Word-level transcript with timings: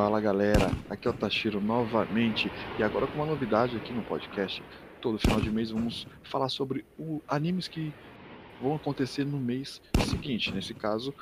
Fala 0.00 0.20
galera, 0.20 0.70
aqui 0.88 1.08
é 1.08 1.10
o 1.10 1.12
Tashiro 1.12 1.60
novamente 1.60 2.48
e 2.78 2.84
agora 2.84 3.04
com 3.08 3.14
uma 3.16 3.26
novidade 3.26 3.76
aqui 3.76 3.92
no 3.92 4.00
podcast. 4.04 4.62
Todo 5.00 5.18
final 5.18 5.40
de 5.40 5.50
mês 5.50 5.72
vamos 5.72 6.06
falar 6.22 6.48
sobre 6.48 6.86
o 6.96 7.20
animes 7.26 7.66
que 7.66 7.92
vão 8.62 8.76
acontecer 8.76 9.24
no 9.24 9.38
mês 9.40 9.82
seguinte, 10.08 10.54
nesse 10.54 10.72
caso, 10.72 11.12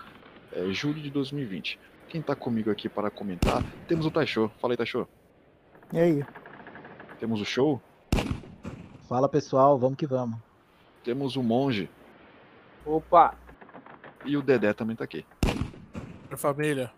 é 0.52 0.66
julho 0.72 1.00
de 1.00 1.08
2020. 1.08 1.80
Quem 2.06 2.20
tá 2.20 2.36
comigo 2.36 2.70
aqui 2.70 2.86
para 2.86 3.10
comentar, 3.10 3.64
temos 3.88 4.04
o 4.04 4.10
Taisho. 4.10 4.52
Fala 4.60 4.74
aí, 4.74 4.76
Taisho. 4.76 5.08
E 5.90 5.98
aí? 5.98 6.24
Temos 7.18 7.40
o 7.40 7.46
show, 7.46 7.80
Fala 9.08 9.26
pessoal, 9.26 9.78
vamos 9.78 9.96
que 9.96 10.06
vamos. 10.06 10.38
temos 11.02 11.34
o 11.34 11.42
Monge 11.42 11.88
Opa! 12.84 13.34
e 14.26 14.36
o 14.36 14.42
Dedé 14.42 14.74
também 14.74 14.94
tá 14.94 15.04
aqui. 15.04 15.24
Pra 16.28 16.36
família. 16.36 16.92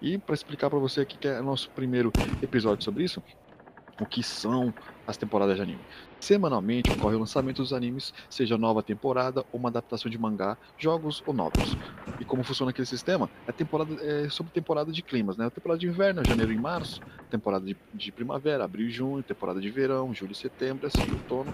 E 0.00 0.16
para 0.18 0.34
explicar 0.34 0.70
para 0.70 0.78
você 0.78 1.00
aqui 1.00 1.18
que 1.18 1.26
é 1.26 1.40
o 1.40 1.42
nosso 1.42 1.70
primeiro 1.70 2.12
episódio 2.42 2.84
sobre 2.84 3.04
isso, 3.04 3.22
o 4.00 4.06
que 4.06 4.22
são 4.22 4.72
as 5.06 5.16
temporadas 5.16 5.56
de 5.56 5.62
anime. 5.62 5.80
Semanalmente 6.20 6.90
ocorre 6.90 7.16
o 7.16 7.18
lançamento 7.18 7.62
dos 7.62 7.72
animes, 7.72 8.14
seja 8.30 8.56
nova 8.56 8.82
temporada 8.82 9.44
ou 9.52 9.58
uma 9.58 9.68
adaptação 9.68 10.10
de 10.10 10.16
mangá, 10.16 10.56
jogos 10.76 11.22
ou 11.26 11.34
novels. 11.34 11.76
E 12.20 12.24
como 12.24 12.44
funciona 12.44 12.70
aquele 12.70 12.86
sistema? 12.86 13.28
É 13.46 13.52
temporada 13.52 13.94
é 14.04 14.28
sobre 14.28 14.52
temporada 14.52 14.92
de 14.92 15.02
climas, 15.02 15.36
né? 15.36 15.50
Temporada 15.50 15.80
de 15.80 15.86
inverno, 15.86 16.24
janeiro 16.24 16.52
e 16.52 16.58
março, 16.58 17.00
temporada 17.30 17.64
de, 17.64 17.76
de 17.92 18.12
primavera, 18.12 18.64
abril 18.64 18.86
e 18.86 18.90
junho, 18.90 19.22
temporada 19.22 19.60
de 19.60 19.70
verão, 19.70 20.14
julho 20.14 20.32
e 20.32 20.36
setembro, 20.36 20.86
assim, 20.86 21.10
outono 21.10 21.52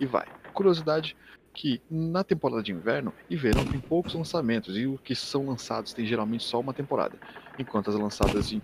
e 0.00 0.06
vai. 0.06 0.26
Curiosidade 0.52 1.16
que 1.56 1.80
na 1.90 2.22
temporada 2.22 2.62
de 2.62 2.70
inverno 2.70 3.14
e 3.30 3.34
verão 3.34 3.64
tem 3.64 3.80
poucos 3.80 4.12
lançamentos 4.12 4.76
e 4.76 4.86
os 4.86 5.00
que 5.00 5.14
são 5.14 5.46
lançados 5.46 5.94
tem 5.94 6.04
geralmente 6.04 6.44
só 6.44 6.60
uma 6.60 6.74
temporada, 6.74 7.16
enquanto 7.58 7.88
as 7.88 7.96
lançadas 7.96 8.52
em, 8.52 8.60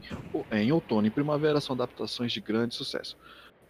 em 0.53 0.71
outono 0.71 1.07
e 1.07 1.11
primavera 1.11 1.59
são 1.59 1.75
adaptações 1.75 2.31
de 2.33 2.41
grande 2.43 2.75
sucesso. 2.75 3.17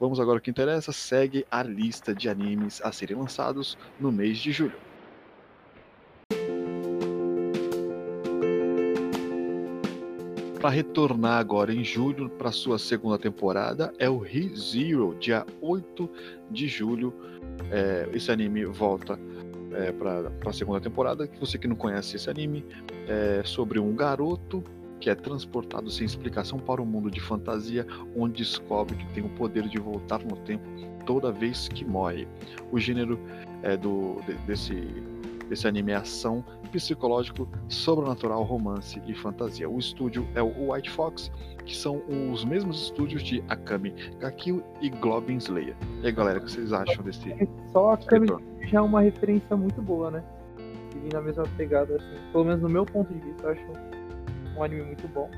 Vamos 0.01 0.19
agora 0.19 0.39
ao 0.39 0.43
que 0.43 0.51
interessa, 0.51 0.91
segue 0.91 1.47
a 1.49 1.63
lista 1.63 2.13
de 2.13 2.29
animes 2.29 2.83
a 2.83 2.91
serem 2.91 3.17
lançados 3.17 3.79
no 4.01 4.11
mês 4.11 4.39
de 4.39 4.51
julho. 4.51 4.92
Para 10.63 10.71
retornar 10.71 11.41
agora 11.41 11.75
em 11.75 11.83
julho 11.83 12.29
para 12.31 12.53
sua 12.53 12.79
segunda 12.79 13.19
temporada 13.19 13.93
é 13.99 14.09
o 14.09 14.19
ReZero, 14.19 15.17
dia 15.19 15.45
8 15.61 16.09
de 16.53 16.69
julho. 16.69 17.13
É, 17.69 18.09
esse 18.13 18.31
anime 18.31 18.65
volta 18.67 19.19
é, 19.73 19.91
para 19.91 20.31
a 20.47 20.53
segunda 20.53 20.81
temporada. 20.81 21.29
Você 21.41 21.59
que 21.59 21.67
não 21.67 21.75
conhece 21.75 22.15
esse 22.15 22.31
anime, 22.31 22.65
é 23.09 23.43
sobre 23.45 23.81
um 23.81 23.93
garoto 23.97 24.63
que 25.01 25.11
é 25.11 25.17
transportado 25.17 25.91
sem 25.91 26.07
explicação 26.07 26.61
para 26.61 26.81
um 26.81 26.87
mundo 26.87 27.11
de 27.11 27.19
fantasia, 27.19 27.85
onde 28.15 28.45
descobre 28.45 28.95
que 28.95 29.07
tem 29.15 29.25
o 29.25 29.29
poder 29.31 29.67
de 29.69 29.81
voltar 29.81 30.21
no 30.21 30.37
tempo 30.37 30.63
toda 31.05 31.33
vez 31.33 31.67
que 31.67 31.85
morre. 31.85 32.29
O 32.71 32.79
gênero 32.79 33.19
é 33.65 33.77
do, 33.77 34.21
de- 34.29 34.35
desse, 34.47 34.77
desse 35.49 35.67
anime 35.67 35.93
é 35.93 35.97
ação, 35.97 36.45
psicológico, 36.71 37.49
sobrenatural, 37.69 38.43
romance 38.43 39.01
e 39.07 39.15
fantasia. 39.15 39.69
O 39.69 39.79
estúdio 39.79 40.27
é 40.35 40.43
o 40.43 40.73
White 40.73 40.91
Fox, 40.91 41.31
que 41.65 41.77
são 41.77 42.03
os 42.33 42.45
mesmos 42.45 42.83
estúdios 42.85 43.23
de 43.23 43.43
Akame 43.49 43.95
ga 44.19 44.31
Kill 44.31 44.63
e 44.81 44.89
Goblin 44.89 45.37
Slayer. 45.37 45.77
E 46.03 46.07
aí, 46.07 46.13
galera, 46.13 46.39
o 46.39 46.43
que 46.43 46.51
vocês 46.51 46.73
acham 46.73 47.05
desse 47.05 47.35
Só 47.73 47.93
a 47.93 47.97
câmera 47.97 48.37
retorno? 48.37 48.69
já 48.69 48.79
é 48.79 48.83
uma 48.83 49.01
referência 49.03 49.57
muito 49.57 49.81
boa, 49.83 50.11
né? 50.11 50.23
E 51.05 51.13
na 51.13 51.21
mesma 51.21 51.45
pegada, 51.57 51.97
assim. 51.97 52.33
Pelo 52.33 52.45
menos 52.45 52.63
no 52.63 52.69
meu 52.69 52.85
ponto 52.85 53.13
de 53.13 53.21
vista, 53.21 53.45
eu 53.45 53.51
acho 53.51 53.63
um 54.57 54.63
anime 54.63 54.83
muito 54.83 55.07
bom. 55.09 55.29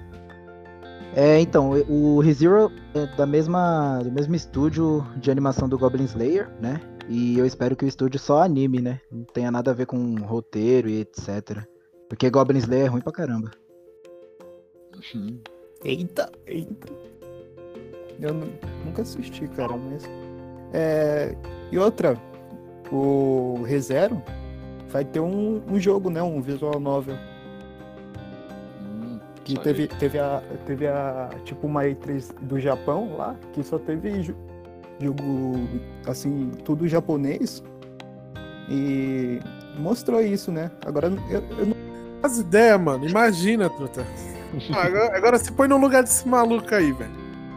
É, 1.16 1.40
então, 1.40 1.70
o 1.88 2.18
ReZero 2.20 2.72
é 2.92 3.06
da 3.16 3.24
mesma, 3.24 4.00
do 4.02 4.10
mesmo 4.10 4.34
estúdio 4.34 5.06
de 5.16 5.30
animação 5.30 5.68
do 5.68 5.78
Goblin 5.78 6.04
Slayer, 6.04 6.50
né? 6.60 6.80
E 7.08 7.38
eu 7.38 7.44
espero 7.44 7.76
que 7.76 7.84
o 7.84 7.88
estúdio 7.88 8.18
só 8.18 8.42
anime, 8.42 8.80
né? 8.80 9.00
Não 9.10 9.24
tenha 9.24 9.50
nada 9.50 9.70
a 9.70 9.74
ver 9.74 9.86
com 9.86 10.14
roteiro 10.16 10.88
e 10.88 11.00
etc. 11.00 11.62
Porque 12.08 12.30
Goblin 12.30 12.58
Slayer 12.58 12.86
é 12.86 12.88
ruim 12.88 13.00
pra 13.02 13.12
caramba. 13.12 13.50
Hum, 15.14 15.38
Eita, 15.84 16.30
eita. 16.46 16.88
Eu 18.20 18.32
nu- 18.32 18.52
nunca 18.86 19.02
assisti, 19.02 19.46
cara, 19.48 19.76
mas. 19.76 20.04
É, 20.72 21.34
E 21.70 21.78
outra, 21.78 22.16
o 22.90 23.62
ReZero 23.66 24.22
vai 24.88 25.04
ter 25.04 25.20
um, 25.20 25.60
um 25.68 25.78
jogo, 25.78 26.08
né? 26.08 26.22
Um 26.22 26.40
visual 26.40 26.78
novel. 26.80 27.16
hum, 28.80 29.18
Que 29.44 29.58
teve, 29.58 29.88
teve 29.88 30.18
a. 30.18 30.42
Teve 30.66 30.86
a. 30.86 31.28
Tipo 31.44 31.66
uma 31.66 31.82
E3 31.84 32.32
do 32.42 32.58
Japão 32.58 33.16
lá, 33.16 33.36
que 33.52 33.62
só 33.62 33.78
teve 33.78 34.34
jogo 35.00 35.68
assim, 36.06 36.50
tudo 36.64 36.86
japonês. 36.88 37.62
E 38.68 39.40
mostrou 39.78 40.20
isso, 40.20 40.50
né? 40.50 40.70
Agora 40.84 41.08
eu, 41.30 41.42
eu 41.58 41.66
não. 41.66 41.76
As 42.22 42.38
ideias, 42.38 42.80
mano. 42.80 43.06
Imagina, 43.06 43.68
truta. 43.68 44.06
Agora, 44.72 45.16
agora 45.16 45.38
se 45.38 45.52
põe 45.52 45.68
no 45.68 45.76
lugar 45.76 46.02
desse 46.02 46.26
maluco 46.26 46.74
aí, 46.74 46.92
velho. 46.92 47.10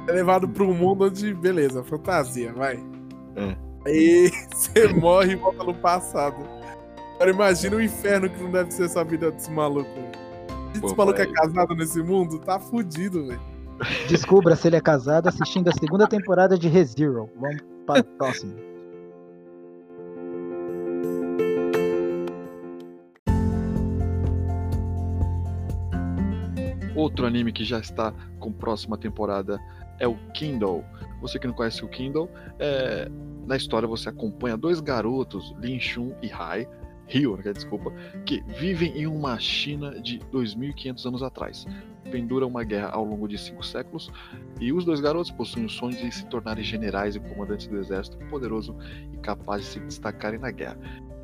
É 0.08 0.12
levado 0.12 0.48
pra 0.48 0.64
um 0.64 0.74
mundo 0.74 1.06
onde, 1.06 1.34
beleza, 1.34 1.84
fantasia, 1.84 2.52
vai. 2.54 2.84
É. 3.36 3.56
Aí 3.86 4.32
você 4.54 4.88
morre 4.88 5.34
e 5.34 5.36
volta 5.36 5.64
no 5.64 5.74
passado. 5.74 6.36
Agora 7.16 7.32
imagina 7.32 7.76
o 7.76 7.82
inferno 7.82 8.30
que 8.30 8.42
não 8.44 8.52
deve 8.52 8.72
ser 8.72 8.86
essa 8.86 9.04
vida 9.04 9.32
desse 9.32 9.50
maluco. 9.52 9.90
velho. 9.90 10.12
Se 10.74 10.82
Pô, 10.82 10.88
esse 10.88 10.98
maluco 10.98 11.22
é 11.22 11.26
pai. 11.26 11.34
casado 11.34 11.76
nesse 11.76 12.02
mundo, 12.04 12.40
tá 12.40 12.60
fudido, 12.60 13.28
velho. 13.28 13.42
Descubra 14.08 14.56
se 14.56 14.68
ele 14.68 14.76
é 14.76 14.82
casado 14.82 15.28
assistindo 15.28 15.70
a 15.70 15.74
segunda 15.74 16.08
temporada 16.08 16.58
de 16.58 16.68
ReZero. 16.68 17.30
Vamos 17.40 17.62
para 17.86 18.02
o 18.02 18.04
próximo. 18.04 18.56
Outro 26.96 27.28
anime 27.28 27.52
que 27.52 27.64
já 27.64 27.80
está 27.80 28.12
com 28.40 28.52
próxima 28.52 28.98
temporada 28.98 29.60
é 30.00 30.08
o 30.08 30.16
Kindle. 30.34 30.84
Você 31.22 31.38
que 31.38 31.46
não 31.46 31.54
conhece 31.54 31.86
o 31.86 31.88
Kindle, 31.88 32.30
é... 32.58 33.08
na 33.46 33.56
história 33.56 33.88
você 33.88 34.10
acompanha 34.10 34.58
dois 34.58 34.80
garotos, 34.80 35.56
Lin 35.60 35.80
Shun 35.80 36.14
e 36.22 36.32
Hai, 36.32 36.68
Ryo, 37.08 37.38
né, 37.38 37.54
desculpa, 37.54 37.92
que 38.26 38.44
vivem 38.60 38.98
em 38.98 39.08
uma 39.08 39.40
China 39.40 40.00
de 40.02 40.20
2.500 40.34 41.06
anos 41.06 41.24
atrás. 41.24 41.66
Pendura 42.12 42.46
uma 42.48 42.64
guerra 42.64 42.90
ao 42.90 43.04
longo 43.04 43.28
de 43.28 43.38
cinco 43.38 43.66
séculos 43.66 44.10
e 44.60 44.72
os 44.72 44.86
dois 44.86 45.00
garotos 45.02 45.32
possuem 45.32 45.66
o 45.66 45.70
sonho 45.70 45.96
de 45.98 46.12
se 46.12 46.26
tornarem 46.28 46.64
generais 46.64 47.16
e 47.16 47.20
comandantes 47.20 47.68
do 47.68 47.78
exército 47.78 48.18
poderoso 48.30 48.76
e 49.14 49.18
capazes 49.18 49.68
de 49.68 49.72
se 49.74 49.80
destacarem 49.82 50.40
na 50.40 50.52
guerra. 50.52 50.78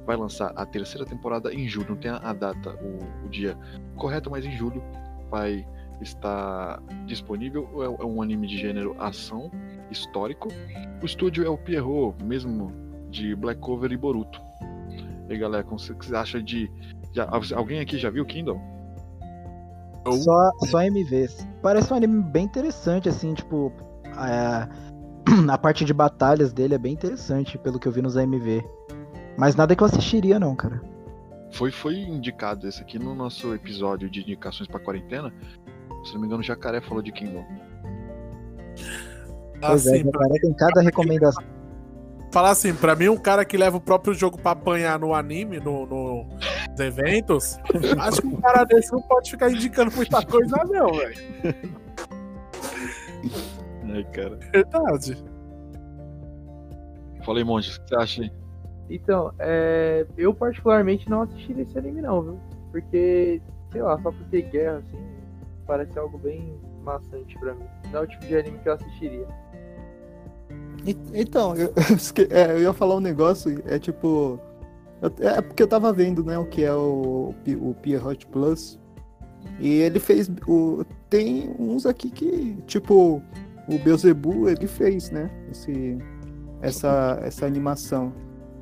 Vai 0.06 0.18
lançar 0.18 0.52
a 0.56 0.66
terceira 0.66 1.06
temporada 1.06 1.54
em 1.54 1.68
julho, 1.68 1.88
não 1.92 1.96
tem 1.96 2.12
a 2.12 2.34
data, 2.34 2.76
o, 2.82 3.26
o 3.26 3.30
dia 3.30 3.58
correto, 3.96 4.30
mas 4.30 4.46
em 4.46 4.52
julho 4.52 4.84
vai 5.32 5.66
estar 6.02 6.82
disponível. 7.06 7.70
É 7.82 8.04
é 8.04 8.06
um 8.06 8.22
anime 8.22 8.48
de 8.48 8.58
gênero 8.58 8.96
ação 9.00 9.50
histórico. 9.90 10.50
O 11.02 11.06
estúdio 11.06 11.46
é 11.46 11.50
o 11.50 11.58
Pierrot, 11.58 12.22
mesmo 12.24 12.72
de 13.10 13.36
Black 13.36 13.62
Cover 13.62 13.92
e 13.92 13.98
Boruto. 13.98 14.42
E 15.30 15.34
aí, 15.34 15.38
galera, 15.38 15.64
como 15.64 15.80
você 15.80 15.96
acha 16.16 16.42
de. 16.44 16.70
já- 17.14 17.30
alguém 17.56 17.80
aqui 17.80 17.98
já 17.98 18.10
viu 18.10 18.26
Kindle? 18.26 18.60
Só, 20.12 20.52
só 20.66 20.82
MVs. 20.84 21.48
Parece 21.62 21.94
um 21.94 21.96
anime 21.96 22.22
bem 22.24 22.46
interessante, 22.46 23.08
assim, 23.10 23.34
tipo. 23.34 23.72
A, 24.16 24.68
a 25.52 25.58
parte 25.58 25.86
de 25.86 25.94
batalhas 25.94 26.52
dele 26.52 26.76
é 26.76 26.78
bem 26.78 26.94
interessante, 26.94 27.58
pelo 27.58 27.80
que 27.80 27.88
eu 27.88 27.92
vi 27.92 28.02
nos 28.02 28.18
AMV. 28.18 28.64
Mas 29.38 29.56
nada 29.56 29.76
que 29.76 29.82
eu 29.82 29.88
assistiria, 29.88 30.40
não, 30.40 30.56
cara. 30.56 30.82
Foi, 31.54 31.72
foi 31.72 31.96
indicado 31.96 32.68
esse 32.68 32.82
aqui 32.82 32.98
no 32.98 33.14
nosso 33.16 33.54
episódio 33.54 34.10
de 34.10 34.22
indicações 34.22 34.68
para 34.68 34.80
quarentena. 34.80 35.34
Se 36.04 36.14
não 36.14 36.22
me 36.22 36.28
engano, 36.28 36.42
o 36.42 36.46
Jacaré 36.46 36.82
falou 36.82 37.02
de 37.02 37.12
Kindle. 37.12 37.46
Pois 39.62 39.88
é, 39.88 39.96
Assim, 39.96 40.12
pra, 40.12 40.20
cara, 40.20 40.34
tem 40.42 40.54
cada 40.54 40.82
recomendação. 40.82 41.44
Falar 42.34 42.50
assim, 42.50 42.74
pra 42.74 42.96
mim, 42.96 43.10
um 43.10 43.18
cara 43.18 43.46
que 43.46 43.56
leva 43.56 43.78
o 43.78 43.80
próprio 43.80 44.12
jogo 44.16 44.40
pra 44.40 44.52
apanhar 44.52 44.98
no 44.98 45.14
anime, 45.14 45.60
no, 45.60 45.86
no- 45.86 46.26
nos 46.70 46.80
eventos, 46.80 47.60
acho 48.00 48.22
que 48.22 48.28
um 48.28 48.42
cara 48.42 48.64
desse 48.64 48.92
não 48.92 49.02
pode 49.04 49.30
ficar 49.30 49.52
indicando 49.52 49.96
muita 49.96 50.26
coisa, 50.26 50.58
não, 50.66 50.92
velho. 50.94 51.16
Ai, 53.94 54.04
cara. 54.06 54.40
Verdade. 54.52 55.24
Falei, 57.24 57.44
Monte, 57.44 57.70
o 57.78 57.82
que 57.84 57.90
você 57.90 57.96
acha 57.96 58.22
aí? 58.24 58.32
Então, 58.90 59.32
é... 59.40 60.06
eu 60.18 60.34
particularmente 60.34 61.08
não 61.10 61.22
assistiria 61.22 61.62
esse 61.62 61.78
anime 61.78 62.02
não, 62.02 62.22
viu? 62.22 62.40
Porque, 62.72 63.40
sei 63.72 63.82
lá, 63.84 63.96
só 64.02 64.12
por 64.12 64.26
ter 64.32 64.42
guerra, 64.50 64.78
assim, 64.80 65.06
parece 65.68 65.98
algo 66.00 66.18
bem 66.18 66.60
maçante 66.84 67.38
pra 67.38 67.54
mim. 67.54 67.66
Não 67.92 68.00
é 68.00 68.04
o 68.04 68.08
tipo 68.08 68.26
de 68.26 68.36
anime 68.36 68.58
que 68.58 68.68
eu 68.68 68.74
assistiria. 68.74 69.28
Então, 71.14 71.56
eu, 71.56 71.74
é, 72.30 72.52
eu 72.54 72.62
ia 72.62 72.74
falar 72.74 72.96
um 72.96 73.00
negócio, 73.00 73.62
é 73.66 73.80
tipo. 73.80 74.40
eu- 75.02 75.14
É 75.28 75.42
porque 75.42 75.64
eu 75.64 75.68
tava 75.68 75.92
vendo, 75.94 76.24
né, 76.24 76.38
o 76.38 76.46
que 76.46 76.64
é 76.64 76.74
o, 76.74 77.34
o 77.62 77.74
Pierrot 77.82 78.26
Plus. 78.28 78.80
E 79.60 79.70
ele 79.70 80.00
fez. 80.00 80.30
O, 80.48 80.84
tem 81.10 81.54
uns 81.60 81.86
aqui 81.86 82.10
que, 82.10 82.58
tipo, 82.66 83.22
o 83.68 83.78
Beelzebub, 83.84 84.48
ele 84.48 84.68
fez, 84.68 85.10
né? 85.12 85.30
Esse, 85.52 85.98
essa, 86.62 87.20
essa 87.24 87.46
animação. 87.46 88.12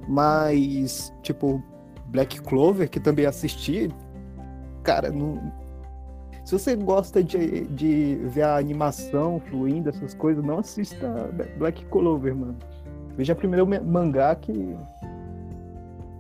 Mas, 0.08 1.14
tipo, 1.22 1.64
Black 2.08 2.42
Clover, 2.42 2.90
que 2.90 3.00
também 3.00 3.26
assisti, 3.26 3.90
cara, 4.84 5.10
não, 5.12 5.52
se 6.44 6.58
você 6.58 6.76
gosta 6.76 7.24
de, 7.24 7.66
de 7.68 8.16
ver 8.24 8.44
a 8.44 8.58
animação 8.58 9.40
fluindo, 9.50 9.90
essas 9.90 10.14
coisas, 10.14 10.44
não 10.44 10.60
assista 10.60 11.30
Black 11.58 11.86
Clover, 11.86 12.36
mano. 12.36 12.58
Veja 13.16 13.36
primeiro 13.36 13.66
o 13.66 13.86
mangá 13.86 14.36
que, 14.36 14.76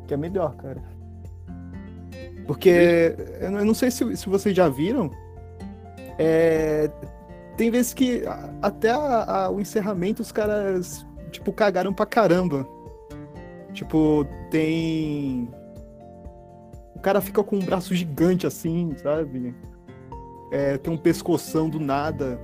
que 0.08 0.14
é 0.14 0.18
melhor, 0.18 0.56
cara. 0.56 0.82
Porque 2.46 3.16
eu 3.40 3.52
não 3.66 3.74
sei 3.74 3.90
se, 3.90 4.16
se 4.16 4.30
vocês 4.30 4.56
já 4.56 4.70
viram. 4.70 5.10
É, 6.20 6.90
tem 7.58 7.72
vezes 7.72 7.94
que 7.94 8.24
até 8.62 8.92
a, 8.92 9.46
a, 9.46 9.50
o 9.50 9.60
encerramento 9.60 10.22
os 10.22 10.32
caras, 10.32 11.06
tipo, 11.32 11.52
cagaram 11.52 11.94
pra 11.94 12.06
caramba. 12.06 12.68
Tipo, 13.74 14.26
tem. 14.50 15.50
O 16.96 17.00
cara 17.00 17.22
fica 17.22 17.44
com 17.44 17.56
um 17.56 17.66
braço 17.66 17.96
gigante 17.96 18.46
assim, 18.46 18.94
sabe? 18.98 19.56
É, 20.51 20.77
tem 20.77 20.94
um 20.94 20.98
pescoção 20.98 21.69
do 21.69 21.80
nada. 21.80 22.39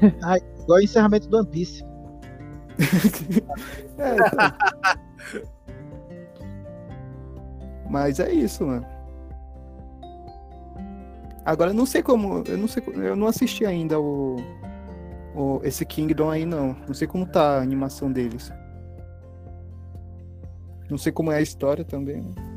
ah, 0.24 0.38
igual 0.38 0.78
o 0.78 0.82
encerramento 0.82 1.28
do 1.28 1.36
One 1.36 1.48
Piece. 1.48 1.84
é, 3.98 4.14
então... 4.14 5.50
Mas 7.90 8.20
é 8.20 8.32
isso, 8.32 8.64
mano. 8.64 8.86
Agora 11.44 11.70
eu 11.70 11.74
não 11.74 11.84
sei 11.84 12.02
como. 12.02 12.44
Eu 12.46 12.56
não 12.56 12.68
sei. 12.68 12.82
Eu 12.86 13.16
não 13.16 13.26
assisti 13.26 13.66
ainda 13.66 13.98
o, 13.98 14.36
o. 15.34 15.60
esse 15.64 15.84
Kingdom 15.84 16.30
aí 16.30 16.46
não. 16.46 16.76
Não 16.86 16.94
sei 16.94 17.08
como 17.08 17.26
tá 17.26 17.58
a 17.58 17.62
animação 17.62 18.12
deles. 18.12 18.52
Não 20.88 20.98
sei 20.98 21.10
como 21.10 21.32
é 21.32 21.36
a 21.36 21.42
história 21.42 21.84
também. 21.84 22.22
Né? 22.22 22.50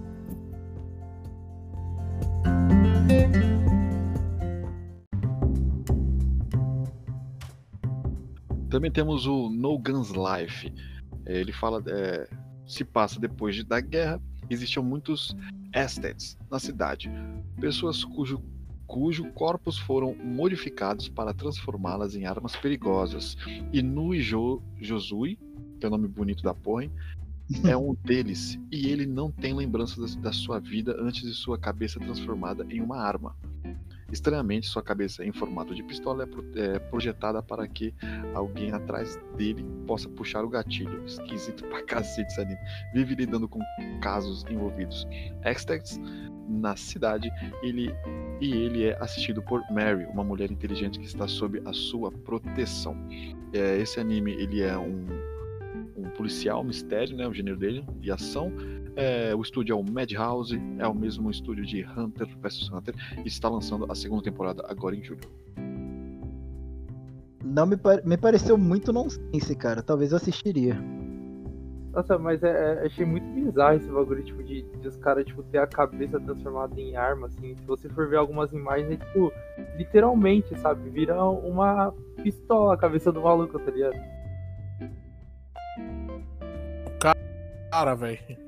Também 8.74 8.90
temos 8.90 9.28
o 9.28 9.52
No 9.52 9.78
Guns 9.78 10.10
Life. 10.10 10.74
É, 11.28 11.40
ele 11.40 11.54
fala. 11.54 11.80
É, 11.86 12.28
se 12.66 12.84
passa 12.84 13.20
depois 13.20 13.56
de, 13.56 13.64
da 13.64 13.80
guerra. 13.80 14.20
Existiam 14.50 14.84
muitos 14.84 15.36
Estates 15.76 16.36
na 16.50 16.58
cidade. 16.58 17.08
Pessoas 17.62 18.04
cujo 18.04 18.42
cujo 18.88 19.26
corpos 19.34 19.78
foram 19.78 20.16
modificados 20.16 21.08
para 21.08 21.36
transformá-las 21.36 22.16
em 22.16 22.26
armas 22.26 22.56
perigosas. 22.56 23.38
E 23.72 23.80
Nui 23.84 24.20
jo, 24.22 24.60
Josui, 24.82 25.38
que 25.80 25.86
é 25.86 25.88
o 25.88 25.92
nome 25.92 26.08
bonito 26.08 26.42
da 26.42 26.56
porra, 26.56 26.86
hein? 26.86 26.92
é 27.70 27.78
um 27.78 27.94
deles, 27.94 28.60
e 28.72 28.88
ele 28.88 29.06
não 29.06 29.30
tem 29.30 29.54
lembranças 29.54 30.16
da, 30.16 30.22
da 30.22 30.34
sua 30.34 30.60
vida 30.60 30.96
antes 31.00 31.22
de 31.22 31.34
sua 31.36 31.60
cabeça 31.60 32.00
transformada 32.00 32.66
em 32.72 32.82
uma 32.82 32.98
arma. 32.98 33.36
Estranhamente, 34.14 34.68
sua 34.68 34.84
cabeça 34.84 35.26
em 35.26 35.32
formato 35.32 35.74
de 35.74 35.82
pistola 35.82 36.24
é, 36.56 36.76
é 36.76 36.80
projetada 36.80 37.42
para 37.42 37.68
que 37.68 37.94
alguém 38.36 38.72
atrás 38.72 39.20
dele 39.36 39.66
possa 39.88 40.08
puxar 40.08 40.46
o 40.46 40.50
gatilho. 40.50 41.04
Esquisito 41.04 41.66
pra 41.66 41.82
cacete 41.84 42.32
esse 42.32 42.40
anime. 42.40 42.60
Vive 42.94 43.16
lidando 43.16 43.50
com 43.50 43.60
casos 44.02 44.46
envolvidos. 44.52 45.08
Extex 45.44 46.00
na 46.48 46.76
cidade 46.76 47.32
ele, 47.64 47.92
e 48.40 48.52
ele 48.52 48.86
é 48.86 48.98
assistido 49.02 49.42
por 49.42 49.64
Mary, 49.72 50.06
uma 50.06 50.24
mulher 50.24 50.52
inteligente 50.52 51.00
que 51.00 51.06
está 51.08 51.28
sob 51.28 51.60
a 51.66 51.74
sua 51.74 52.12
proteção. 52.12 52.96
É, 53.52 53.80
esse 53.80 54.00
anime 54.00 54.34
ele 54.34 54.62
é 54.62 54.78
um, 54.78 55.08
um 55.98 56.10
policial 56.12 56.64
mistério, 56.64 57.18
né, 57.18 57.28
o 57.28 57.34
gênero 57.34 57.58
dele, 57.58 57.84
e 58.00 58.12
ação. 58.12 58.54
É, 58.96 59.34
o 59.36 59.42
estúdio 59.42 59.74
é 59.74 59.76
o 59.76 59.84
Madhouse, 59.84 60.62
é 60.78 60.88
o 60.88 60.94
mesmo 60.94 61.32
estúdio 61.32 61.66
de 61.66 61.84
Hunter 61.84 62.28
vs 62.38 62.70
Hunter 62.72 62.94
e 63.24 63.28
está 63.28 63.50
lançando 63.50 63.92
a 63.92 63.96
segunda 63.96 64.24
temporada 64.24 64.64
agora 64.68 64.96
em 64.96 65.04
julho. 65.04 65.28
Não 67.44 67.66
me, 67.66 67.76
me 68.06 68.18
pareceu 68.18 68.58
muito 68.58 68.94
nonsense, 68.94 69.56
cara. 69.56 69.82
Talvez 69.82 70.12
eu 70.12 70.18
assistiria. 70.18 70.78
Nossa, 71.94 72.18
mas 72.18 72.42
é, 72.42 72.50
é, 72.82 72.86
achei 72.88 73.06
muito 73.06 73.26
bizarro 73.28 73.76
esse 73.78 73.88
bagulho, 73.88 74.24
tipo, 74.24 74.44
de, 74.44 74.64
de 74.64 74.88
os 74.88 74.98
caras, 74.98 75.26
tipo, 75.26 75.44
ter 75.44 75.60
a 75.60 75.68
cabeça 75.68 76.20
transformada 76.20 76.80
em 76.82 76.96
arma, 76.96 77.28
assim. 77.28 77.56
Se 77.56 77.66
você 77.66 77.88
for 77.90 78.10
ver 78.10 78.18
algumas 78.18 78.52
imagens, 78.52 78.92
é, 78.92 78.98
tipo, 78.98 79.32
literalmente, 79.78 80.58
sabe? 80.58 80.90
Vira 80.90 81.24
uma 81.24 81.94
pistola 82.24 82.74
a 82.74 82.78
cabeça 82.78 83.12
do 83.12 83.22
maluco, 83.22 83.60
tá 83.60 83.70
ligado? 83.70 83.96
Cara, 87.70 87.94
velho. 87.94 88.43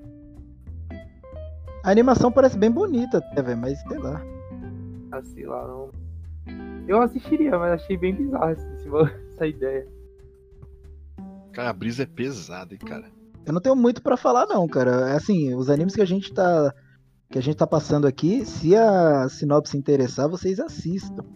A 1.85 1.91
animação 1.91 2.31
parece 2.31 2.57
bem 2.57 2.71
bonita 2.71 3.19
até, 3.19 3.43
velho, 3.43 3.59
mas 3.59 3.79
sei 3.81 3.99
lá. 3.99 4.19
Ah, 5.11 5.21
sei 5.21 5.45
lá, 5.45 5.67
não. 5.67 5.91
Eu 6.87 6.99
assistiria, 6.99 7.59
mas 7.59 7.73
achei 7.73 7.95
bem 7.95 8.15
bizarro 8.15 8.53
esse, 8.53 8.89
essa 9.33 9.45
ideia. 9.45 9.87
Cara, 11.53 11.69
a 11.69 11.73
brisa 11.73 12.01
é 12.01 12.07
pesada, 12.07 12.73
hein, 12.73 12.79
cara. 12.79 13.05
Eu 13.45 13.53
não 13.53 13.61
tenho 13.61 13.75
muito 13.75 14.01
para 14.01 14.17
falar, 14.17 14.47
não, 14.47 14.67
cara. 14.67 15.11
É 15.11 15.15
assim, 15.15 15.53
os 15.53 15.69
animes 15.69 15.93
que 15.93 16.01
a 16.01 16.05
gente 16.05 16.33
tá. 16.33 16.73
Que 17.29 17.37
a 17.37 17.41
gente 17.41 17.55
tá 17.55 17.67
passando 17.67 18.07
aqui, 18.07 18.43
se 18.45 18.75
a 18.75 19.29
sinopse 19.29 19.77
interessar, 19.77 20.27
vocês 20.27 20.59
assistam. 20.59 21.23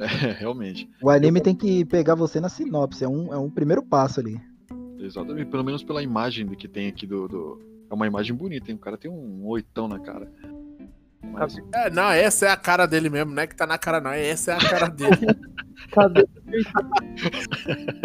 É, 0.00 0.32
realmente. 0.32 0.88
O 1.02 1.10
anime 1.10 1.40
eu... 1.40 1.42
tem 1.42 1.54
que 1.54 1.84
pegar 1.84 2.14
você 2.14 2.40
na 2.40 2.48
sinopse, 2.48 3.04
é 3.04 3.08
um, 3.08 3.34
é 3.34 3.36
um 3.36 3.50
primeiro 3.50 3.82
passo 3.82 4.18
ali. 4.18 4.40
Exatamente, 4.98 5.50
pelo 5.50 5.62
menos 5.62 5.84
pela 5.84 6.02
imagem 6.02 6.48
que 6.48 6.66
tem 6.66 6.88
aqui 6.88 7.06
do, 7.06 7.28
do... 7.28 7.69
É 7.90 7.94
uma 7.94 8.06
imagem 8.06 8.34
bonita, 8.34 8.70
hein? 8.70 8.76
O 8.76 8.80
cara 8.80 8.96
tem 8.96 9.10
um 9.10 9.46
oitão 9.46 9.88
na 9.88 9.98
cara. 9.98 10.30
Mas... 11.22 11.56
É, 11.74 11.90
não, 11.90 12.10
essa 12.10 12.46
é 12.46 12.50
a 12.50 12.56
cara 12.56 12.86
dele 12.86 13.10
mesmo, 13.10 13.32
não 13.32 13.42
é 13.42 13.46
que 13.46 13.54
tá 13.54 13.66
na 13.66 13.76
cara, 13.76 14.00
não. 14.00 14.10
Essa 14.12 14.52
é 14.52 14.54
a 14.54 14.58
cara 14.58 14.88
dele. 14.88 15.26
Cadê? 15.92 16.26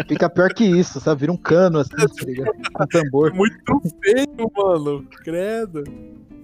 Fica 0.08 0.28
pior 0.28 0.52
que 0.52 0.64
isso, 0.64 0.98
sabe? 1.00 1.20
Vira 1.20 1.32
um 1.32 1.36
cano 1.36 1.78
assim, 1.78 1.90
tá 1.94 2.24
ligado? 2.24 2.52
Um 2.80 2.86
tambor. 2.86 3.32
Muito 3.34 3.56
feio, 4.02 4.52
mano. 4.56 5.06
Credo. 5.22 5.84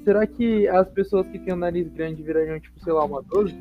Será 0.04 0.26
que 0.26 0.68
as 0.68 0.88
pessoas 0.90 1.26
que 1.28 1.38
têm 1.38 1.54
o 1.54 1.56
nariz 1.56 1.88
grande 1.88 2.22
virariam, 2.22 2.60
tipo, 2.60 2.78
sei 2.80 2.92
lá, 2.92 3.04
uma 3.04 3.22
12? 3.22 3.56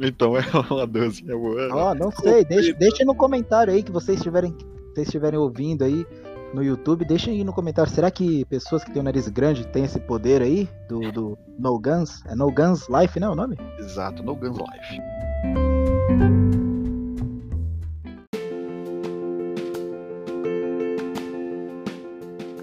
Então 0.00 0.36
é 0.36 0.42
uma 0.70 0.86
12. 0.86 1.24
É 1.28 1.34
boa. 1.34 1.68
Ó, 1.72 1.90
oh, 1.90 1.94
não 1.94 2.10
sei. 2.10 2.44
Deixa, 2.44 2.72
deixa 2.74 3.04
no 3.04 3.14
comentário 3.14 3.72
aí 3.72 3.82
que 3.82 3.92
vocês 3.92 4.18
estiverem, 4.18 4.54
vocês 4.92 5.08
estiverem 5.08 5.38
ouvindo 5.38 5.84
aí 5.84 6.06
no 6.54 6.62
YouTube. 6.62 7.04
Deixa 7.04 7.30
aí 7.30 7.44
no 7.44 7.52
comentário. 7.52 7.90
Será 7.90 8.10
que 8.10 8.44
pessoas 8.46 8.84
que 8.84 8.90
têm 8.92 9.00
o 9.00 9.04
nariz 9.04 9.28
grande 9.28 9.66
têm 9.66 9.84
esse 9.84 10.00
poder 10.00 10.42
aí? 10.42 10.68
Do, 10.88 11.12
do 11.12 11.38
No 11.58 11.78
Guns? 11.78 12.24
É 12.26 12.34
No 12.34 12.50
Guns 12.50 12.88
Life, 12.88 13.18
né? 13.18 13.28
O 13.28 13.34
nome? 13.34 13.56
Exato, 13.78 14.22
No 14.22 14.34
Guns 14.34 14.56
Life. 14.58 15.00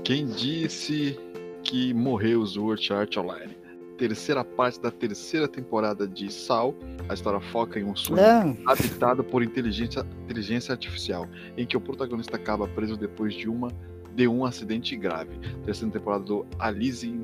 Quem 0.04 0.28
disse 0.28 1.20
que 1.64 1.92
morreu 1.92 2.42
o 2.42 2.46
Sword 2.46 2.94
Art 2.94 3.18
Online? 3.18 3.65
Terceira 3.98 4.44
parte 4.44 4.80
da 4.80 4.92
terceira 4.92 5.48
temporada 5.48 6.08
de 6.08 6.32
Sal. 6.32 6.76
A 7.08 7.14
história 7.14 7.40
foca 7.40 7.80
em 7.80 7.84
um 7.84 7.96
sonho 7.96 8.20
é. 8.20 8.58
habitado 8.66 9.24
por 9.24 9.42
inteligência, 9.42 10.06
inteligência 10.24 10.74
artificial, 10.74 11.28
em 11.58 11.66
que 11.66 11.78
o 11.78 11.82
protagonista 11.82 12.36
acaba 12.36 12.68
preso 12.68 12.98
depois 12.98 13.34
de 13.34 13.48
uma 13.48 13.70
de 14.16 14.28
um 14.28 14.46
acidente 14.46 14.96
grave. 14.96 15.38
Terceira 15.66 15.92
temporada 15.92 16.24
do 16.24 16.46
Alice. 16.58 17.20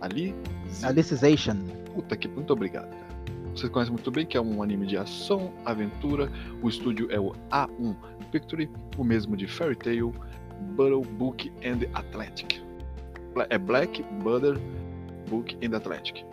Ali? 0.00 0.34
Alicization. 0.82 1.56
Puta 1.94 2.16
que 2.16 2.26
muito 2.26 2.52
obrigado, 2.52 2.90
cara. 2.90 3.12
Vocês 3.54 3.70
conhecem 3.70 3.92
muito 3.92 4.10
bem 4.10 4.24
que 4.24 4.36
é 4.36 4.40
um 4.40 4.62
anime 4.62 4.86
de 4.86 4.96
ação, 4.96 5.52
aventura. 5.64 6.30
O 6.62 6.68
estúdio 6.68 7.06
é 7.10 7.20
o 7.20 7.32
A1 7.50 7.94
Picture, 8.30 8.68
o 8.96 9.04
mesmo 9.04 9.36
de 9.36 9.46
Fairy 9.46 9.76
Tail, 9.76 10.12
Battle 10.74 11.02
Book 11.02 11.52
and 11.62 11.86
Atlantic. 11.92 12.62
É 13.50 13.58
Black 13.58 14.02
Butter 14.22 14.58
Book 15.32 15.58
and 15.64 15.74
Atlantic. 15.74 16.24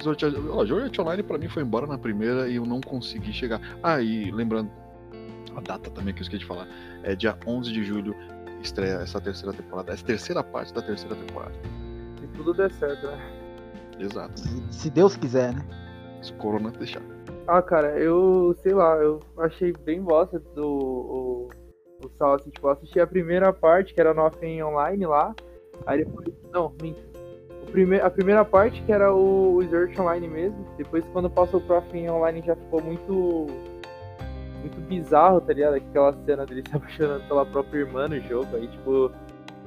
Sword 0.00 1.00
Online 1.00 1.22
pra 1.22 1.36
mim 1.36 1.48
foi 1.48 1.64
embora 1.64 1.86
na 1.86 1.98
primeira 1.98 2.48
e 2.48 2.56
eu 2.56 2.64
não 2.64 2.80
consegui 2.80 3.32
chegar. 3.32 3.60
Ah, 3.82 4.00
e 4.00 4.30
lembrando 4.30 4.70
a 5.56 5.60
data 5.60 5.90
também 5.90 6.14
que 6.14 6.20
eu 6.20 6.22
esqueci 6.22 6.38
de 6.38 6.46
falar. 6.46 6.68
É 7.02 7.16
dia 7.16 7.36
11 7.44 7.72
de 7.72 7.82
julho 7.82 8.14
estreia 8.62 9.00
essa 9.02 9.20
terceira 9.20 9.52
temporada. 9.52 9.92
Essa 9.92 10.04
terceira 10.04 10.44
parte 10.44 10.72
da 10.72 10.80
terceira 10.80 11.16
temporada. 11.16 11.54
Se 12.20 12.26
tudo 12.28 12.54
der 12.54 12.70
certo, 12.72 13.06
né? 13.08 13.18
Exato. 13.98 14.40
Se 14.70 14.88
Deus 14.88 15.16
quiser, 15.16 15.52
né? 15.52 15.66
Se 16.22 16.32
o 16.32 16.36
Corona 16.36 16.70
deixar. 16.70 17.02
Ah, 17.48 17.60
cara, 17.60 17.98
eu 17.98 18.56
sei 18.62 18.72
lá, 18.72 18.94
eu 18.96 19.20
achei 19.38 19.72
bem 19.72 20.00
bosta 20.00 20.38
do 20.54 20.66
o, 20.66 21.48
o 22.04 22.10
Sal, 22.16 22.34
assim, 22.34 22.50
tipo, 22.50 22.68
eu 22.68 22.70
assisti 22.70 23.00
a 23.00 23.06
primeira 23.06 23.52
parte, 23.52 23.92
que 23.92 24.00
era 24.00 24.14
no 24.14 24.24
Offen 24.24 24.62
Online 24.62 25.04
lá. 25.04 25.34
Aí 25.84 26.04
depois. 26.04 26.28
Não, 26.52 26.72
minto. 26.80 27.09
Prime 27.70 28.00
a 28.00 28.10
primeira 28.10 28.44
parte, 28.44 28.82
que 28.82 28.92
era 28.92 29.12
o, 29.12 29.58
o 29.58 30.00
Online 30.00 30.28
mesmo. 30.28 30.66
Depois, 30.76 31.04
quando 31.12 31.30
passou 31.30 31.60
pro 31.60 31.76
Afin 31.76 32.08
Online, 32.08 32.42
já 32.44 32.56
ficou 32.56 32.82
muito. 32.82 33.46
Muito 34.60 34.78
bizarro, 34.82 35.40
tá 35.40 35.54
ligado? 35.54 35.74
Aquela 35.74 36.12
cena 36.26 36.44
dele 36.44 36.62
se 36.68 36.76
apaixonando 36.76 37.24
pela 37.26 37.46
própria 37.46 37.78
irmã 37.78 38.08
no 38.08 38.20
jogo. 38.20 38.54
Aí, 38.56 38.68
tipo, 38.68 39.10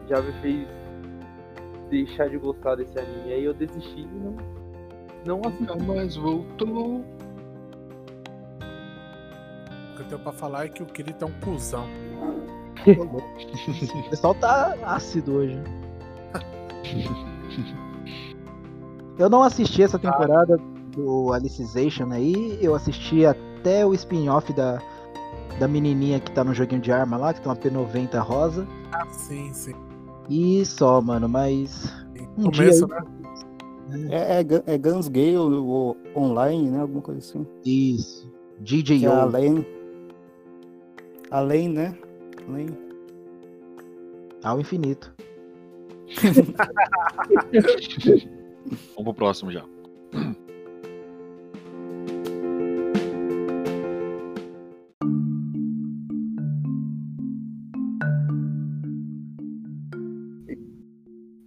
já 0.08 0.22
me 0.22 0.32
fez 0.34 0.68
deixar 1.90 2.30
de 2.30 2.38
gostar 2.38 2.76
desse 2.76 2.98
anime. 3.00 3.34
Aí 3.34 3.44
eu 3.44 3.54
desisti 3.54 4.02
e 4.02 4.06
não, 4.06 4.36
não 5.26 5.42
assisti. 5.46 5.64
Nunca 5.64 5.84
mais 5.84 6.16
voltou. 6.16 7.04
O 9.92 9.96
que 9.96 10.02
eu 10.02 10.06
tenho 10.08 10.22
pra 10.22 10.32
falar 10.32 10.66
é 10.66 10.70
que 10.70 10.84
o 10.84 10.86
Kirito 10.86 11.26
é 11.26 11.28
um 11.28 11.40
cuzão. 11.40 11.88
O 12.86 14.10
pessoal 14.10 14.36
tá 14.36 14.76
ácido 14.84 15.36
hoje. 15.36 15.58
Eu 19.18 19.30
não 19.30 19.44
assisti 19.44 19.84
essa 19.84 20.00
temporada 20.00 20.58
do 20.96 21.32
Alicization 21.34 22.12
aí, 22.12 22.58
eu 22.62 22.76
assisti 22.76 23.26
até 23.26 23.86
o 23.86 23.94
spin-off 23.94 24.52
da, 24.54 24.82
da 25.60 25.68
menininha 25.68 26.20
que 26.20 26.32
tá 26.32 26.44
no 26.44 26.54
joguinho 26.54 26.82
de 26.82 26.92
arma 26.92 27.18
lá, 27.18 27.34
que 27.34 27.42
tem 27.42 27.50
uma 27.52 27.56
P90 27.56 28.20
rosa. 28.20 28.68
Ah, 28.92 29.06
sim, 29.10 29.52
sim. 29.54 29.74
E 30.30 30.66
só, 30.66 31.02
mano, 31.02 31.28
mas. 31.28 31.92
Um 32.38 32.50
Começo, 32.52 32.88
dia 32.88 32.98
né? 33.90 34.08
É, 34.10 34.40
é, 34.40 34.44
Gun- 34.44 34.64
é 34.66 34.78
Guns 34.78 35.08
Gale 35.08 35.38
online, 36.16 36.70
né? 36.72 36.82
Alguma 36.82 37.02
coisa 37.02 37.20
assim. 37.20 37.46
Isso. 37.66 38.32
DJ 38.60 39.06
é 39.06 39.08
além. 39.08 39.66
Além, 41.30 41.70
né? 41.70 41.96
Além. 42.48 42.68
Ao 44.44 44.60
infinito. 44.60 45.14
Vamos 48.66 49.04
pro 49.04 49.14
próximo 49.14 49.52
já. 49.52 49.66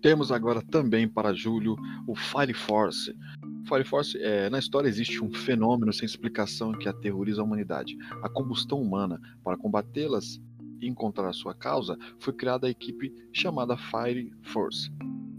Temos 0.07 0.31
agora 0.31 0.63
também 0.63 1.09
para 1.09 1.35
julho 1.35 1.75
o 2.07 2.15
Fire 2.15 2.55
Force. 2.55 3.13
Fire 3.69 3.83
Force, 3.83 4.17
é, 4.23 4.49
na 4.49 4.61
história 4.61 4.89
existe 4.89 5.21
um 5.21 5.33
fenômeno 5.33 5.93
sem 5.93 6.07
explicação 6.07 6.71
que 6.71 6.89
aterroriza 6.89 7.41
a 7.41 7.45
humanidade. 7.45 7.97
A 8.23 8.29
combustão 8.29 8.81
humana. 8.81 9.21
Para 9.43 9.57
combatê-las 9.57 10.41
e 10.81 10.87
encontrar 10.87 11.29
a 11.29 11.33
sua 11.33 11.55
causa, 11.55 11.99
foi 12.21 12.33
criada 12.33 12.69
a 12.69 12.71
equipe 12.71 13.13
chamada 13.33 13.77
Fire 13.77 14.33
Force, 14.43 14.93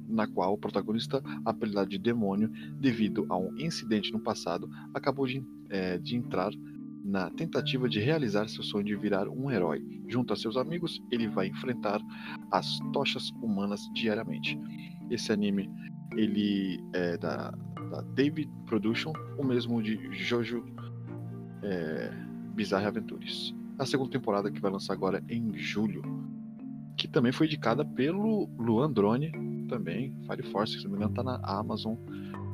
na 0.07 0.27
qual 0.27 0.53
o 0.53 0.57
protagonista, 0.57 1.21
apelidado 1.45 1.89
de 1.89 1.97
demônio, 1.97 2.49
devido 2.79 3.25
a 3.29 3.37
um 3.37 3.55
incidente 3.57 4.11
no 4.11 4.19
passado, 4.19 4.69
acabou 4.93 5.27
de, 5.27 5.43
é, 5.69 5.97
de 5.97 6.15
entrar 6.15 6.51
na 7.03 7.29
tentativa 7.29 7.87
de 7.87 8.01
realizar 8.01 8.49
seu 8.49 8.61
sonho 8.61 8.83
de 8.83 8.95
virar 8.95 9.29
um 9.29 9.49
herói. 9.49 9.81
Junto 10.09 10.33
a 10.33 10.35
seus 10.35 10.57
amigos, 10.57 11.01
ele 11.09 11.27
vai 11.27 11.47
enfrentar 11.47 12.01
as 12.51 12.79
tochas 12.91 13.29
humanas 13.41 13.81
diariamente. 13.93 14.59
Esse 15.09 15.31
anime 15.31 15.69
ele 16.17 16.83
é 16.93 17.17
da, 17.17 17.51
da 17.91 18.01
David 18.13 18.49
Production, 18.65 19.13
o 19.37 19.43
mesmo 19.43 19.81
de 19.81 19.97
Jojo 20.11 20.65
é, 21.63 22.11
Bizarre 22.53 22.87
Adventures. 22.87 23.55
A 23.79 23.85
segunda 23.85 24.11
temporada 24.11 24.51
que 24.51 24.59
vai 24.59 24.71
lançar 24.71 24.93
agora 24.93 25.23
em 25.29 25.57
julho, 25.57 26.01
que 26.97 27.07
também 27.07 27.31
foi 27.31 27.45
indicada 27.45 27.85
pelo 27.85 28.49
Luan 28.57 28.91
Drone, 28.91 29.31
também 29.67 30.15
Fire 30.27 30.43
Force, 30.51 30.77
se 30.77 30.83
não 30.85 30.91
me 30.91 30.97
engano 30.97 31.13
tá 31.13 31.23
na 31.23 31.39
Amazon 31.43 31.95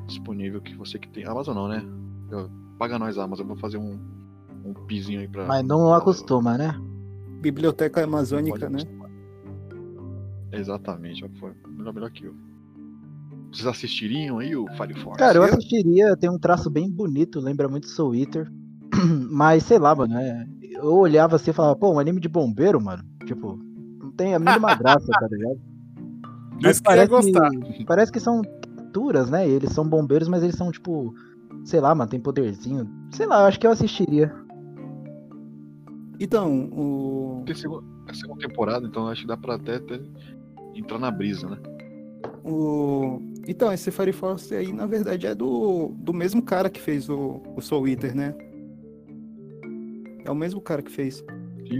disponível 0.07 0.59
que 0.61 0.75
você 0.75 0.99
que 0.99 1.07
tem 1.09 1.25
Amazon 1.25 1.55
não, 1.55 1.67
né? 1.67 1.83
Eu- 2.31 2.49
Paga 2.77 2.97
nós 2.99 3.17
Amazon, 3.17 3.47
vou 3.47 3.55
fazer 3.57 3.77
um 3.77 3.99
um 4.65 4.73
pizinho 4.73 5.19
aí 5.19 5.27
pra 5.27 5.45
Mas 5.45 5.63
não 5.65 5.93
acostuma, 5.93 6.57
né? 6.57 6.73
Biblioteca 7.41 8.03
Amazônica, 8.03 8.69
né? 8.69 8.79
Exatamente, 10.51 11.27
foi 11.39 11.51
melhor, 11.67 11.93
melhor 11.93 12.11
que 12.11 12.25
eu. 12.25 12.35
Vocês 13.51 13.67
assistiriam 13.67 14.39
aí 14.39 14.55
o 14.55 14.65
Fire 14.77 14.93
Force? 14.95 15.19
Cara, 15.19 15.37
eu 15.37 15.43
Eu- 15.43 15.53
assistiria, 15.53 16.15
tem 16.15 16.29
um 16.29 16.39
traço 16.39 16.69
bem 16.69 16.89
bonito, 16.89 17.39
lembra 17.39 17.67
muito 17.67 17.87
Soul 17.87 18.15
Eater. 18.15 18.51
Mas 19.31 19.63
sei 19.63 19.77
lá, 19.79 19.93
mano, 19.95 20.15
é, 20.17 20.47
eu 20.61 20.93
olhava 20.95 21.35
assim 21.35 21.51
e 21.51 21.53
falava, 21.53 21.75
pô, 21.75 21.91
um 21.93 21.99
anime 21.99 22.19
de 22.19 22.29
bombeiro, 22.29 22.81
mano. 22.81 23.03
Tipo, 23.25 23.59
não 23.99 24.11
tem 24.11 24.33
a 24.33 24.39
mínima 24.39 24.75
graça, 24.75 25.07
tá 25.11 25.27
ligado? 25.29 25.59
Mas 26.61 26.79
queria 26.79 27.07
gostar. 27.07 27.49
Parece 27.85 28.11
que 28.11 28.19
são 28.19 28.41
criaturas, 28.41 29.29
né? 29.29 29.47
Eles 29.47 29.71
são 29.71 29.87
bombeiros, 29.87 30.27
mas 30.27 30.43
eles 30.43 30.55
são 30.55 30.71
tipo, 30.71 31.13
sei 31.65 31.79
lá, 31.79 31.93
mano, 31.95 32.09
tem 32.09 32.19
poderzinho. 32.19 32.89
Sei 33.11 33.25
lá, 33.25 33.41
eu 33.41 33.45
acho 33.45 33.59
que 33.59 33.67
eu 33.67 33.71
assistiria. 33.71 34.33
Então, 36.19 36.69
o, 36.71 37.43
Tem 37.45 37.55
segunda, 37.55 37.83
a 38.07 38.13
segunda 38.13 38.47
temporada, 38.47 38.85
então 38.85 39.07
acho 39.07 39.21
que 39.21 39.27
dá 39.27 39.35
pra 39.35 39.55
até, 39.55 39.75
até 39.75 39.99
entrar 40.75 40.99
na 40.99 41.11
brisa, 41.11 41.49
né? 41.49 41.57
o. 42.43 43.21
Então, 43.47 43.73
esse 43.73 43.91
Fire 43.91 44.13
Force 44.13 44.53
aí, 44.55 44.71
na 44.71 44.85
verdade, 44.85 45.27
é 45.27 45.35
do, 45.35 45.89
do 45.97 46.13
mesmo 46.13 46.41
cara 46.41 46.69
que 46.69 46.79
fez 46.79 47.09
o, 47.09 47.41
o 47.55 47.61
Soul 47.61 47.87
Eater, 47.87 48.15
né? 48.15 48.33
É 50.23 50.31
o 50.31 50.35
mesmo 50.35 50.61
cara 50.61 50.81
que 50.81 50.91
fez. 50.91 51.23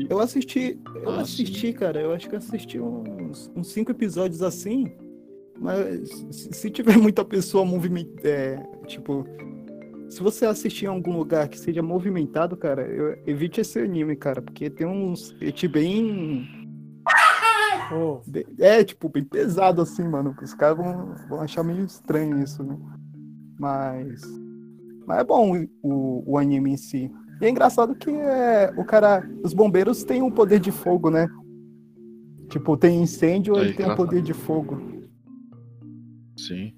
Eu 0.09 0.19
assisti, 0.19 0.79
eu 0.95 1.09
Ah, 1.11 1.21
assisti, 1.21 1.73
cara, 1.73 1.99
eu 2.01 2.11
acho 2.11 2.29
que 2.29 2.35
assisti 2.35 2.79
uns, 2.79 3.51
uns 3.55 3.67
cinco 3.67 3.91
episódios 3.91 4.41
assim, 4.41 4.91
mas 5.59 6.09
se, 6.31 6.69
tiver 6.69 6.97
muita 6.97 7.23
pessoa 7.25 7.63
movimentada, 7.65 8.67
tipo, 8.87 9.25
se 10.09 10.21
você 10.21 10.45
assistir 10.45 10.85
em 10.85 10.89
algum 10.89 11.17
lugar 11.17 11.47
que 11.47 11.57
seja 11.59 11.81
movimentado, 11.81 12.55
cara, 12.57 12.83
eu, 12.87 13.17
evite 13.25 13.61
esse 13.61 13.79
anime, 13.79 14.15
cara, 14.15 14.41
porque 14.41 14.69
tem 14.69 14.85
uns 14.85 15.31
skate 15.31 15.67
bem, 15.67 16.47
bem- 18.27 18.45
é, 18.59 18.83
tipo, 18.83 19.09
bem 19.09 19.23
pesado 19.23 19.81
assim, 19.81 20.03
mano, 20.03 20.35
os 20.41 20.53
caras 20.53 20.77
vão, 20.77 21.15
vão 21.29 21.41
achar 21.41 21.63
meio 21.63 21.85
estranho 21.85 22.41
isso, 22.43 22.63
né? 22.63 22.77
Mas, 23.59 24.21
mas 25.05 25.19
é 25.19 25.23
bom 25.23 25.65
o, 25.81 26.23
o 26.33 26.37
anime 26.37 26.71
em 26.71 26.77
si. 26.77 27.11
E 27.41 27.45
é 27.45 27.49
engraçado 27.49 27.95
que 27.95 28.09
é, 28.09 28.73
o 28.77 28.85
cara, 28.85 29.27
os 29.43 29.53
bombeiros 29.53 30.03
têm 30.03 30.21
um 30.21 30.31
poder 30.31 30.59
de 30.59 30.71
fogo, 30.71 31.09
né? 31.09 31.27
Tipo, 32.49 32.77
tem 32.77 33.01
incêndio, 33.01 33.55
É 33.57 33.61
ele 33.61 33.73
tem 33.73 33.85
um 33.85 33.89
engraçado. 33.91 33.97
poder 33.97 34.21
de 34.21 34.33
fogo. 34.33 34.77
Sim. 36.37 36.73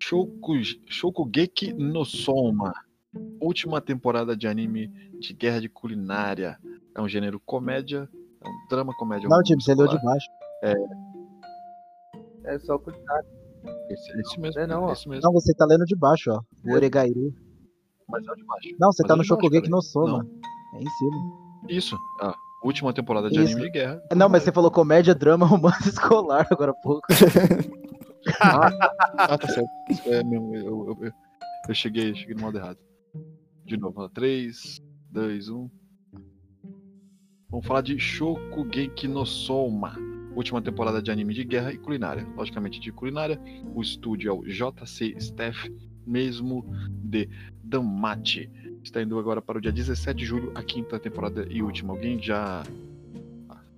Shoku, 0.00 0.52
Shokugeki 0.86 1.72
no 1.72 2.04
Soma. 2.04 2.72
Última 3.40 3.80
temporada 3.80 4.36
de 4.36 4.46
anime 4.46 4.88
de 5.18 5.32
guerra 5.32 5.60
de 5.60 5.68
culinária. 5.68 6.58
É 6.94 7.00
um 7.00 7.08
gênero 7.08 7.40
comédia, 7.40 8.08
é 8.42 8.48
um 8.48 8.68
drama 8.68 8.92
comédia. 8.96 9.28
Não, 9.28 9.42
tipo, 9.42 9.60
você 9.60 9.74
leu 9.74 9.88
de 9.88 10.02
baixo. 10.02 10.26
É 12.44 12.58
só 12.60 12.78
cuidado. 12.78 13.26
Esse, 13.90 14.20
esse 14.20 14.40
mesmo. 14.40 14.60
É 14.60 14.66
não, 14.66 14.92
esse 14.92 15.08
mesmo. 15.08 15.22
Não, 15.24 15.32
você 15.32 15.54
tá 15.54 15.64
lendo 15.66 15.84
de 15.84 15.96
baixo, 15.96 16.30
ó. 16.30 16.40
O 16.64 16.70
É. 16.70 16.74
Oregairu. 16.74 17.34
Mas 18.08 18.26
é 18.26 18.32
o 18.32 18.34
de 18.36 18.44
baixo. 18.44 18.68
Não, 18.80 18.92
você 18.92 19.02
Mas 19.02 19.08
tá 19.08 19.14
é 19.14 19.16
no 19.16 19.18
baixo, 19.18 19.28
Shokugeki 19.28 19.68
no 19.68 19.82
Soma. 19.82 20.22
Não. 20.24 20.78
É 20.78 20.82
em 20.82 20.90
cima. 20.90 21.16
Isso. 21.68 21.96
Ah, 22.20 22.34
última 22.64 22.92
temporada 22.92 23.28
de 23.28 23.36
Isso. 23.38 23.52
anime 23.52 23.62
de 23.62 23.70
guerra. 23.78 24.02
Não, 24.14 24.28
mas 24.28 24.42
você 24.42 24.52
falou 24.52 24.70
comédia, 24.70 25.14
drama, 25.14 25.44
romance 25.46 25.88
escolar 25.88 26.46
agora 26.50 26.70
há 26.70 26.74
pouco. 26.74 27.06
Ah, 28.40 29.36
tá 29.38 29.48
certo. 29.48 29.68
É 30.06 30.22
mesmo, 30.24 30.54
eu, 30.54 30.64
eu, 30.64 30.98
eu, 31.06 31.12
eu 31.68 31.74
cheguei, 31.74 32.14
cheguei 32.14 32.34
no 32.34 32.42
modo 32.42 32.58
errado. 32.58 32.78
De 33.64 33.76
novo, 33.76 34.08
3, 34.10 34.78
2, 35.10 35.48
1. 35.50 35.70
Vamos 37.50 37.66
falar 37.66 37.80
de 37.82 37.98
Shokugeki 37.98 39.08
no 39.08 39.26
Soma. 39.26 39.96
Última 40.38 40.62
temporada 40.62 41.02
de 41.02 41.10
anime 41.10 41.34
de 41.34 41.42
guerra 41.42 41.72
e 41.72 41.76
culinária. 41.76 42.24
Logicamente 42.36 42.78
de 42.78 42.92
culinária. 42.92 43.40
O 43.74 43.82
estúdio 43.82 44.30
é 44.30 44.32
o 44.32 44.44
JC 44.44 45.16
Staff, 45.18 45.68
mesmo 46.06 46.64
de 46.88 47.28
Damachi. 47.64 48.48
Está 48.80 49.02
indo 49.02 49.18
agora 49.18 49.42
para 49.42 49.58
o 49.58 49.60
dia 49.60 49.72
17 49.72 50.16
de 50.16 50.24
julho, 50.24 50.52
a 50.54 50.62
quinta 50.62 50.96
temporada 50.96 51.44
e 51.50 51.60
última. 51.60 51.92
Alguém 51.92 52.22
já 52.22 52.62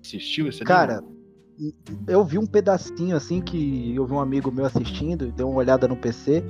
assistiu 0.03 0.47
esse 0.49 0.57
anime? 0.57 0.67
Cara, 0.67 1.03
eu 2.07 2.23
vi 2.23 2.37
um 2.37 2.45
pedacinho 2.45 3.15
assim 3.15 3.41
que 3.41 3.95
eu 3.95 4.05
vi 4.05 4.13
um 4.13 4.19
amigo 4.19 4.51
meu 4.51 4.65
assistindo, 4.65 5.31
deu 5.31 5.49
uma 5.49 5.57
olhada 5.57 5.87
no 5.87 5.97
PC. 5.97 6.43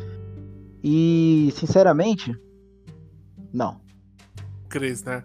E, 0.84 1.53
sinceramente, 1.53 2.38
não. 3.53 3.80
Cris, 4.68 5.06
né? 5.06 5.24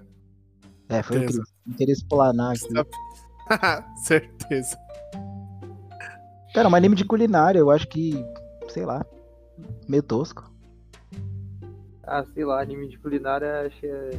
É, 0.88 1.02
foi 1.02 1.19
Certeza. 1.19 1.40
incrível. 1.40 1.45
Não 1.66 1.75
queria 1.75 1.93
explanar 1.93 2.52
aqui. 2.52 2.69
Certeza. 3.97 4.76
Cara, 6.55 6.69
um 6.69 6.75
anime 6.75 6.97
de 6.97 7.05
culinária, 7.05 7.59
eu 7.59 7.71
acho 7.71 7.87
que, 7.88 8.25
sei 8.69 8.85
lá, 8.85 9.05
meio 9.88 10.03
tosco. 10.03 10.50
Ah, 12.05 12.25
sei 12.33 12.45
lá, 12.45 12.61
anime 12.61 12.88
de 12.88 12.99
culinária 12.99 13.67
acho 13.67 13.81
que 13.81 13.87
é. 13.87 14.11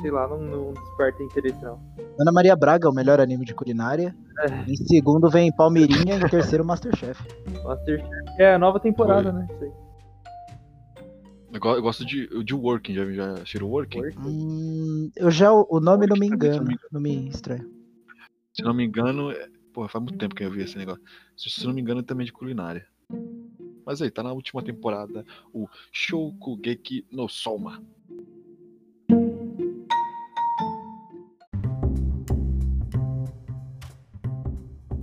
sei 0.00 0.10
lá, 0.10 0.26
não, 0.28 0.38
não 0.38 0.72
desperta 0.72 1.22
interesse 1.22 1.62
não. 1.62 1.80
Ana 2.18 2.32
Maria 2.32 2.56
Braga, 2.56 2.90
o 2.90 2.92
melhor 2.92 3.20
anime 3.20 3.44
de 3.44 3.54
culinária. 3.54 4.14
É. 4.40 4.70
Em 4.70 4.76
segundo 4.76 5.30
vem 5.30 5.54
Palmeirinha, 5.54 6.16
em 6.16 6.28
terceiro 6.28 6.64
Masterchef. 6.64 7.22
Masterchef 7.64 8.08
é 8.38 8.54
a 8.54 8.58
nova 8.58 8.80
temporada, 8.80 9.32
né? 9.32 9.46
Isso 9.50 9.64
aí. 9.64 9.81
Eu 11.52 11.60
go- 11.60 11.74
eu 11.76 11.82
gosto 11.82 12.04
de, 12.04 12.26
de 12.42 12.54
Working, 12.54 12.94
já, 12.94 13.12
já 13.12 13.32
assistiram 13.34 13.68
Working? 13.68 14.00
Hum, 14.18 15.10
eu 15.14 15.30
já, 15.30 15.52
o 15.52 15.80
nome 15.80 16.06
não 16.06 16.16
me 16.16 16.28
se 16.28 16.36
não 16.36 16.64
me 16.64 16.78
não 16.90 17.00
me 17.00 17.28
estranha. 17.28 17.68
Se 18.54 18.62
não 18.62 18.72
me 18.72 18.84
engano, 18.84 19.30
é... 19.30 19.50
Porra, 19.72 19.88
faz 19.88 20.02
muito 20.02 20.18
tempo 20.18 20.34
que 20.34 20.44
eu 20.44 20.50
vi 20.50 20.62
esse 20.62 20.76
negócio. 20.76 21.02
Se, 21.36 21.50
se 21.50 21.66
não 21.66 21.72
me 21.74 21.80
engano, 21.80 22.00
é 22.00 22.02
também 22.02 22.26
de 22.26 22.32
culinária. 22.32 22.86
Mas 23.84 24.00
aí, 24.00 24.10
tá 24.10 24.22
na 24.22 24.32
última 24.32 24.62
temporada 24.62 25.24
o 25.52 25.68
Shokugeki 25.90 27.06
no 27.10 27.28
Soma. 27.28 27.82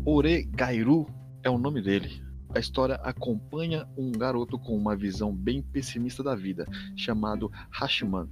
Oregairu 0.06 1.08
é 1.44 1.50
o 1.50 1.58
nome 1.58 1.82
dele. 1.82 2.22
A 2.54 2.60
história 2.60 2.96
acompanha 2.96 3.88
um 3.96 4.12
garoto 4.12 4.58
com 4.58 4.76
uma 4.76 4.96
visão 4.96 5.34
bem 5.34 5.62
pessimista 5.62 6.24
da 6.24 6.36
vida, 6.36 6.68
chamado 6.96 7.52
Hashiman. 7.70 8.28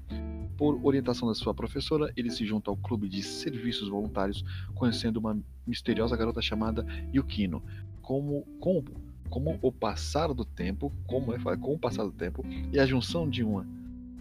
Por 0.57 0.83
orientação 0.83 1.27
da 1.27 1.35
sua 1.35 1.53
professora, 1.53 2.11
ele 2.17 2.31
se 2.31 2.43
junta 2.43 2.71
ao 2.71 2.77
clube 2.77 3.07
de 3.07 3.21
serviços 3.21 3.89
voluntários, 3.89 4.43
conhecendo 4.73 5.17
uma 5.17 5.39
misteriosa 5.67 6.17
garota 6.17 6.41
chamada 6.41 6.83
Yukino. 7.13 7.61
Como, 8.01 8.43
com, 8.59 8.83
como 9.29 9.59
o 9.61 9.71
passar 9.71 10.33
do 10.33 10.43
tempo, 10.43 10.91
como 11.05 11.31
é, 11.33 11.57
com 11.57 11.75
o 11.75 11.79
passar 11.79 12.03
do 12.03 12.11
tempo 12.11 12.43
e 12.73 12.79
a 12.79 12.87
junção 12.87 13.29
de 13.29 13.43
uma 13.43 13.67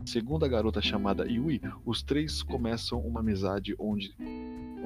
segunda 0.05 0.47
garota 0.47 0.83
chamada 0.83 1.27
Yui, 1.27 1.61
os 1.85 2.03
três 2.03 2.43
começam 2.43 3.01
uma 3.01 3.21
amizade 3.21 3.75
onde 3.79 4.15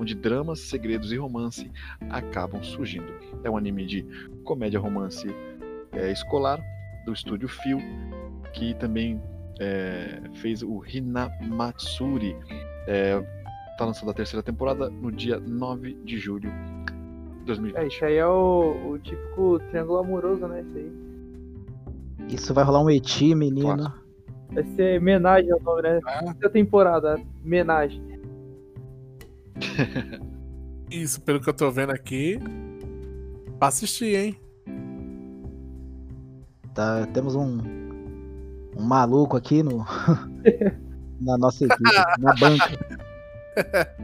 onde 0.00 0.14
dramas, 0.14 0.60
segredos 0.60 1.12
e 1.12 1.16
romance 1.16 1.70
acabam 2.08 2.62
surgindo. 2.62 3.12
É 3.44 3.50
um 3.50 3.56
anime 3.56 3.84
de 3.84 4.06
comédia 4.44 4.80
romance 4.80 5.28
é, 5.92 6.10
escolar 6.10 6.58
do 7.04 7.12
estúdio 7.12 7.48
Phil, 7.48 7.78
que 8.54 8.72
também 8.74 9.20
é, 9.60 10.22
fez 10.36 10.62
o 10.62 10.82
Hinamatsuri. 10.86 12.34
É, 12.86 13.20
tá 13.76 13.84
lançando 13.84 14.10
a 14.10 14.14
terceira 14.14 14.42
temporada 14.42 14.88
no 14.88 15.12
dia 15.12 15.38
9 15.38 15.98
de 16.02 16.18
julho 16.18 16.50
de 17.40 17.44
2020. 17.44 17.82
É, 17.82 17.86
isso 17.86 18.04
aí 18.04 18.16
é 18.16 18.26
o, 18.26 18.92
o 18.92 18.98
típico 18.98 19.58
triângulo 19.70 19.98
amoroso, 19.98 20.46
né? 20.46 20.62
Isso 20.62 20.78
aí. 20.78 20.92
Isso 22.34 22.54
vai 22.54 22.64
rolar 22.64 22.82
um 22.82 22.88
eti, 22.88 23.34
menino. 23.34 23.92
Vai 24.50 24.64
ser 24.76 24.98
homenagem 24.98 25.52
ao 25.52 25.60
nome, 25.60 25.82
né? 25.82 26.00
Ah. 26.06 26.22
Terceira 26.22 26.50
temporada, 26.50 27.20
homenagem. 27.44 28.19
Isso, 30.90 31.20
pelo 31.22 31.40
que 31.40 31.48
eu 31.48 31.54
tô 31.54 31.70
vendo 31.70 31.90
aqui. 31.90 32.38
Pra 33.58 33.68
assistir, 33.68 34.16
hein? 34.16 34.40
Tá, 36.74 37.06
temos 37.12 37.34
um, 37.34 37.58
um 38.76 38.82
maluco 38.82 39.36
aqui 39.36 39.62
no, 39.62 39.84
na 41.20 41.36
nossa 41.36 41.64
equipe, 41.64 41.82
na 42.18 42.34
banca. 42.34 42.70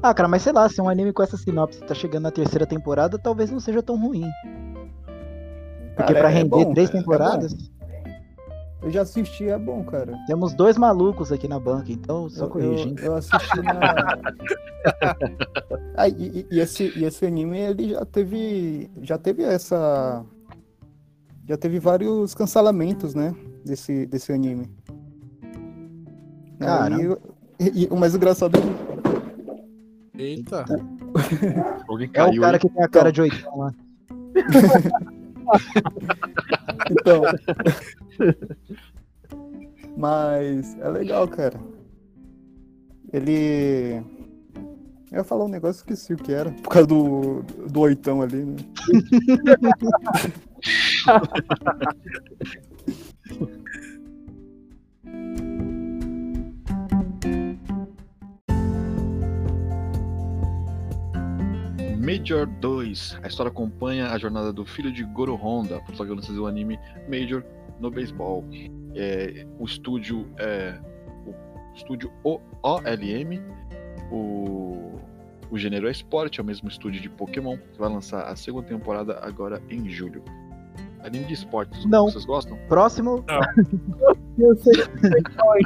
Ah, 0.00 0.14
cara, 0.14 0.28
mas 0.28 0.42
sei 0.42 0.52
lá, 0.52 0.68
se 0.68 0.80
um 0.80 0.88
anime 0.88 1.12
com 1.12 1.24
essa 1.24 1.36
sinopse 1.36 1.80
tá 1.80 1.92
chegando 1.92 2.22
na 2.22 2.30
terceira 2.30 2.64
temporada, 2.64 3.18
talvez 3.18 3.50
não 3.50 3.58
seja 3.58 3.82
tão 3.82 3.98
ruim. 4.00 4.24
Porque 5.96 6.12
Cara, 6.12 6.20
pra 6.20 6.30
é 6.30 6.34
render 6.34 6.64
bom, 6.66 6.72
três 6.72 6.88
é- 6.88 6.92
é 6.92 6.98
temporadas, 7.00 7.52
Eu 8.80 8.90
já 8.92 9.02
assisti, 9.02 9.44
é 9.48 9.58
bom, 9.58 9.82
cara. 9.84 10.16
temos 10.26 10.54
dois 10.54 10.76
malucos 10.78 11.32
aqui 11.32 11.48
na 11.48 11.58
banca, 11.58 11.90
então, 11.90 12.28
só 12.28 12.44
Eu, 12.44 12.46
eu, 12.46 12.50
corrigindo. 12.50 13.02
eu 13.02 13.14
assisti 13.16 13.60
na. 13.62 14.18
ah, 15.96 16.08
e, 16.08 16.46
e- 16.50 16.60
esse, 16.60 16.92
e 16.96 17.04
esse 17.04 17.26
anime 17.26 17.58
ele 17.58 17.90
já 17.90 18.04
teve. 18.04 18.88
Já 19.02 19.18
teve 19.18 19.42
essa. 19.42 20.24
Já 21.48 21.56
teve 21.56 21.78
vários 21.80 22.34
cancelamentos, 22.34 23.14
né? 23.14 23.34
Desse, 23.64 24.06
desse 24.06 24.32
anime. 24.32 24.70
Aí, 26.60 27.16
e, 27.58 27.84
e 27.84 27.88
o 27.90 27.96
mais 27.96 28.14
engraçado 28.14 28.56
é 28.58 30.22
Eita. 30.22 30.64
Alguém 31.88 32.10
É 32.14 32.22
o 32.22 32.26
caiu 32.26 32.42
cara 32.42 32.56
aí? 32.56 32.60
que 32.60 32.68
tem 32.68 32.82
a 32.84 32.88
cara 32.88 33.10
de 33.12 33.20
oitão 33.22 33.56
lá. 33.58 33.72
Então. 36.90 37.22
Mas 39.98 40.78
é 40.78 40.88
legal, 40.88 41.26
cara. 41.26 41.58
Ele. 43.12 44.00
Eu 45.10 45.18
ia 45.18 45.24
falar 45.24 45.44
um 45.44 45.48
negócio 45.48 45.80
esqueci 45.80 46.14
o 46.14 46.16
que 46.16 46.32
era. 46.32 46.52
Por 46.52 46.68
causa 46.68 46.86
do, 46.86 47.42
do 47.68 47.80
oitão 47.80 48.22
ali, 48.22 48.44
né? 48.44 48.56
Major 61.98 62.46
2. 62.46 63.18
A 63.22 63.26
história 63.26 63.50
acompanha 63.50 64.12
a 64.12 64.18
jornada 64.18 64.52
do 64.52 64.64
filho 64.64 64.92
de 64.92 65.02
Goro 65.02 65.34
Honda, 65.34 65.80
protagonista 65.80 66.32
do 66.32 66.46
anime 66.46 66.78
Major 67.08 67.42
no 67.80 67.90
beisebol. 67.90 68.44
É, 68.94 69.46
o 69.58 69.64
estúdio 69.64 70.26
é 70.38 70.78
o 71.26 71.34
estúdio 71.74 72.10
O- 72.24 72.40
OLM, 72.62 73.40
o, 74.10 74.94
o 75.50 75.58
gênero 75.58 75.86
é 75.88 75.90
esporte, 75.90 76.40
é 76.40 76.42
o 76.42 76.46
mesmo 76.46 76.68
estúdio 76.68 77.00
de 77.00 77.08
Pokémon, 77.08 77.56
que 77.56 77.78
vai 77.78 77.88
lançar 77.88 78.22
a 78.22 78.34
segunda 78.36 78.66
temporada 78.66 79.18
agora 79.22 79.62
em 79.70 79.88
julho. 79.88 80.22
Anime 81.00 81.26
de 81.26 81.34
esportes, 81.34 81.84
Não. 81.86 82.06
vocês 82.10 82.24
gostam? 82.24 82.58
Próximo, 82.68 83.24
Eu 84.38 84.56
sei. 84.56 84.72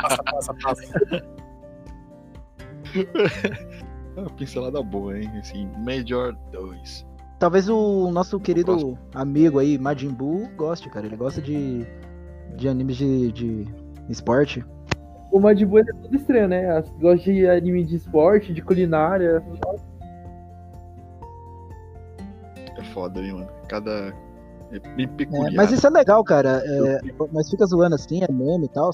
Passa, 0.01 0.23
passa, 0.25 0.55
passa. 0.63 1.23
É 4.17 4.21
uma 4.21 4.31
pincelada 4.31 4.83
boa, 4.83 5.19
hein? 5.19 5.31
Assim, 5.39 5.69
Major 5.85 6.37
2. 6.53 7.07
talvez 7.39 7.69
o 7.69 8.11
nosso 8.11 8.39
querido 8.39 8.99
amigo 9.15 9.59
aí, 9.59 9.79
Majin 9.79 10.11
Buu, 10.11 10.49
goste, 10.57 10.89
cara. 10.91 11.07
Ele 11.07 11.17
gosta 11.17 11.41
de, 11.41 11.87
de 12.57 12.69
animes 12.69 12.97
de, 12.97 13.33
de 13.33 13.67
esporte. 14.09 14.65
O 15.31 15.41
Madibu 15.41 15.79
ele 15.79 15.91
é 15.91 15.95
tudo 15.95 16.17
estranho, 16.17 16.49
né? 16.49 16.85
Gosta 17.01 17.33
de 17.33 17.49
anime 17.49 17.85
de 17.85 17.97
esporte, 17.97 18.53
de 18.53 18.61
culinária. 18.61 19.43
É 22.77 22.85
foda, 22.93 23.21
hein, 23.21 23.33
mano? 23.33 23.49
Cada. 23.69 24.15
É 24.73 24.79
bem 24.95 25.09
peculiar. 25.09 25.53
É, 25.53 25.57
mas 25.57 25.71
isso 25.73 25.87
é 25.87 25.91
legal, 25.91 26.23
cara. 26.23 26.63
É, 26.65 27.01
mas 27.33 27.51
fica 27.51 27.65
zoando 27.65 27.95
assim, 27.95 28.23
é 28.23 28.31
meme 28.31 28.67
e 28.67 28.69
tal. 28.69 28.91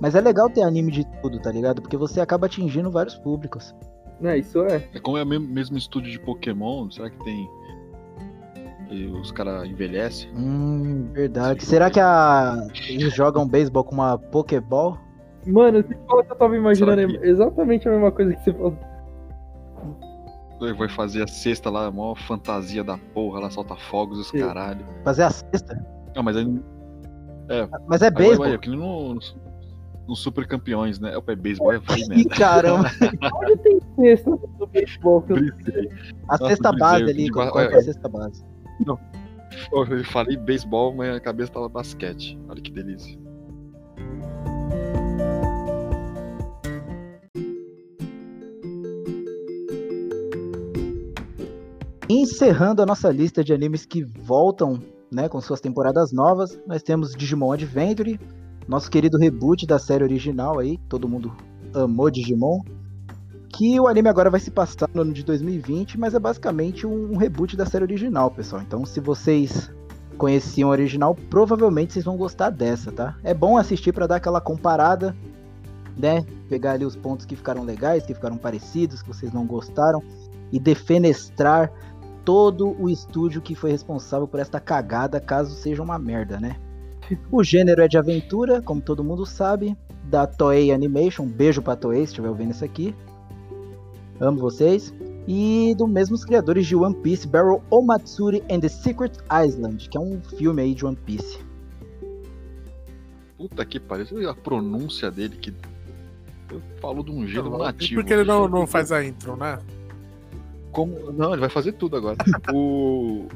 Mas 0.00 0.14
é 0.14 0.20
legal 0.20 0.50
ter 0.50 0.62
anime 0.62 0.90
de 0.90 1.04
tudo, 1.20 1.40
tá 1.40 1.50
ligado? 1.50 1.80
Porque 1.80 1.96
você 1.96 2.20
acaba 2.20 2.46
atingindo 2.46 2.90
vários 2.90 3.16
públicos. 3.16 3.74
Né, 4.20 4.38
isso 4.38 4.64
é. 4.64 4.88
É 4.94 5.00
como 5.00 5.18
é 5.18 5.22
o 5.24 5.26
mesmo, 5.26 5.48
mesmo 5.48 5.76
estúdio 5.76 6.12
de 6.12 6.18
Pokémon, 6.20 6.88
será 6.90 7.10
que 7.10 7.24
tem. 7.24 7.48
E 8.92 9.06
os 9.06 9.32
caras 9.32 9.66
envelhecem? 9.66 10.30
Hum, 10.36 11.08
verdade. 11.12 11.64
Será 11.64 11.90
que 11.90 11.98
a... 11.98 12.54
eles 12.88 13.14
jogam 13.14 13.48
beisebol 13.48 13.84
com 13.84 13.94
uma 13.94 14.18
Pokéball? 14.18 14.98
Mano, 15.46 15.82
você 15.82 15.96
falou 16.06 16.22
que 16.24 16.32
eu 16.32 16.36
tava 16.36 16.56
imaginando 16.56 17.10
Será 17.10 17.26
exatamente 17.26 17.88
a 17.88 17.92
mesma 17.92 18.12
coisa 18.12 18.34
que 18.34 18.44
você 18.44 18.52
falou. 18.52 18.78
Vai 20.78 20.88
fazer 20.90 21.24
a 21.24 21.26
cesta 21.26 21.70
lá, 21.70 21.86
a 21.86 21.90
maior 21.90 22.14
fantasia 22.14 22.84
da 22.84 22.96
porra, 22.96 23.40
lá 23.40 23.50
solta 23.50 23.74
fogos 23.74 24.20
os 24.20 24.28
Sim. 24.28 24.40
caralho. 24.40 24.84
Fazer 25.02 25.24
a 25.24 25.30
cesta? 25.30 25.84
Não, 26.14 26.22
mas 26.22 26.36
aí. 26.36 26.46
Mas 27.88 28.02
é 28.02 28.10
beisebol. 28.10 28.46
vai, 28.46 28.58
que 28.58 28.68
nem 28.68 28.78
no, 28.78 29.14
no, 29.14 29.20
no 30.06 30.14
Super 30.14 30.46
Campeões, 30.46 31.00
né? 31.00 31.14
É 31.14 31.18
o 31.18 31.22
pé 31.22 31.34
beisebol, 31.34 31.80
falei 31.80 32.04
Ih, 32.04 32.08
merda. 32.08 32.36
caramba. 32.36 32.90
Onde 33.42 33.56
tem 33.56 33.80
cesta 33.96 34.30
no 34.30 34.66
beisebol? 34.66 35.22
que. 35.22 35.34
A 36.28 36.38
cesta 36.38 36.72
base 36.72 37.04
ali. 37.04 37.30
Qual 37.30 37.50
que 37.50 37.58
é 37.58 37.74
a 37.74 37.82
cesta 37.82 38.08
base? 38.08 38.51
Eu 38.86 40.04
falei 40.04 40.36
beisebol, 40.36 40.94
mas 40.94 41.14
a 41.14 41.20
cabeça 41.20 41.52
tava 41.52 41.68
basquete. 41.68 42.38
Olha 42.48 42.60
que 42.60 42.70
delícia. 42.70 43.18
Encerrando 52.08 52.82
a 52.82 52.86
nossa 52.86 53.10
lista 53.10 53.42
de 53.42 53.54
animes 53.54 53.86
que 53.86 54.04
voltam, 54.04 54.78
né, 55.10 55.28
com 55.28 55.40
suas 55.40 55.60
temporadas 55.60 56.12
novas, 56.12 56.60
nós 56.66 56.82
temos 56.82 57.12
Digimon 57.16 57.52
Adventure, 57.52 58.20
nosso 58.68 58.90
querido 58.90 59.16
reboot 59.18 59.66
da 59.66 59.78
série 59.78 60.04
original 60.04 60.58
aí, 60.58 60.78
todo 60.88 61.08
mundo 61.08 61.34
amou 61.74 62.10
Digimon, 62.10 62.60
que 63.52 63.78
o 63.78 63.86
anime 63.86 64.08
agora 64.08 64.30
vai 64.30 64.40
se 64.40 64.50
passar 64.50 64.88
no 64.94 65.02
ano 65.02 65.12
de 65.12 65.22
2020, 65.22 66.00
mas 66.00 66.14
é 66.14 66.18
basicamente 66.18 66.86
um 66.86 67.16
reboot 67.16 67.54
da 67.54 67.66
série 67.66 67.84
original, 67.84 68.30
pessoal. 68.30 68.62
Então, 68.62 68.84
se 68.86 68.98
vocês 68.98 69.70
conheciam 70.16 70.70
a 70.70 70.72
original, 70.72 71.14
provavelmente 71.28 71.92
vocês 71.92 72.04
vão 72.04 72.16
gostar 72.16 72.48
dessa, 72.48 72.90
tá? 72.90 73.14
É 73.22 73.34
bom 73.34 73.58
assistir 73.58 73.92
pra 73.92 74.06
dar 74.06 74.16
aquela 74.16 74.40
comparada, 74.40 75.14
né? 75.96 76.24
Pegar 76.48 76.72
ali 76.72 76.86
os 76.86 76.96
pontos 76.96 77.26
que 77.26 77.36
ficaram 77.36 77.62
legais, 77.62 78.06
que 78.06 78.14
ficaram 78.14 78.38
parecidos, 78.38 79.02
que 79.02 79.08
vocês 79.08 79.32
não 79.32 79.46
gostaram, 79.46 80.02
e 80.50 80.58
defenestrar 80.58 81.70
todo 82.24 82.74
o 82.80 82.88
estúdio 82.88 83.42
que 83.42 83.54
foi 83.54 83.70
responsável 83.70 84.26
por 84.26 84.40
esta 84.40 84.58
cagada, 84.58 85.20
caso 85.20 85.54
seja 85.54 85.82
uma 85.82 85.98
merda, 85.98 86.40
né? 86.40 86.56
O 87.30 87.44
gênero 87.44 87.82
é 87.82 87.88
de 87.88 87.98
aventura, 87.98 88.62
como 88.62 88.80
todo 88.80 89.04
mundo 89.04 89.26
sabe, 89.26 89.76
da 90.04 90.26
Toei 90.26 90.72
Animation. 90.72 91.24
Um 91.24 91.28
beijo 91.28 91.60
pra 91.60 91.76
Toei, 91.76 92.00
se 92.00 92.12
estiver 92.12 92.28
ouvindo 92.28 92.52
isso 92.52 92.64
aqui. 92.64 92.94
Amo 94.20 94.38
vocês. 94.38 94.92
E 95.26 95.74
dos 95.78 95.88
mesmos 95.88 96.24
criadores 96.24 96.66
de 96.66 96.74
One 96.74 96.94
Piece, 96.96 97.28
Barrel 97.28 97.62
Omatsuri 97.70 98.42
and 98.50 98.60
the 98.60 98.68
Secret 98.68 99.12
Island, 99.30 99.88
que 99.88 99.96
é 99.96 100.00
um 100.00 100.20
filme 100.36 100.62
aí 100.62 100.74
de 100.74 100.84
One 100.84 100.96
Piece. 100.96 101.38
Puta 103.38 103.64
que 103.64 103.78
pariu. 103.78 104.28
A 104.28 104.34
pronúncia 104.34 105.10
dele 105.10 105.36
que. 105.36 105.52
Eu 106.50 106.60
falo 106.80 107.02
de 107.02 107.10
um 107.10 107.26
jeito 107.26 107.48
Não, 107.48 107.58
nativo. 107.58 108.00
Porque 108.00 108.12
ele 108.12 108.24
não, 108.24 108.48
não 108.48 108.66
faz 108.66 108.92
a 108.92 109.02
intro, 109.04 109.36
né? 109.36 109.58
Como... 110.70 111.12
Não, 111.12 111.32
ele 111.32 111.40
vai 111.40 111.48
fazer 111.48 111.72
tudo 111.72 111.96
agora. 111.96 112.16
o 112.52 113.26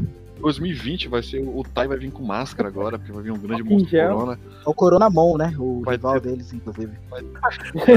2020 0.40 1.08
vai 1.08 1.22
ser. 1.22 1.40
O 1.46 1.62
Tai 1.62 1.86
vai 1.88 1.98
vir 1.98 2.10
com 2.10 2.22
máscara 2.22 2.68
agora, 2.68 2.98
porque 2.98 3.12
vai 3.12 3.22
vir 3.22 3.32
um 3.32 3.38
grande 3.38 3.62
em 3.62 3.64
monstro 3.64 3.90
gel. 3.90 4.12
corona. 4.16 4.38
É 4.64 4.68
o 4.68 4.74
Coronamon, 4.74 5.36
né? 5.38 5.54
O 5.58 5.82
Vai 5.84 5.96
rival 5.96 6.20
ter- 6.20 6.30
deles, 6.30 6.52
inclusive. 6.52 6.92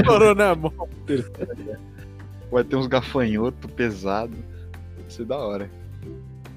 Corona, 0.06 0.54
mão. 0.54 0.72
Vai 2.50 2.64
ter 2.64 2.76
uns 2.76 2.86
gafanhotos 2.86 3.70
pesados. 3.72 4.38
Vai 4.96 5.08
ser 5.10 5.24
da 5.24 5.38
hora. 5.38 5.70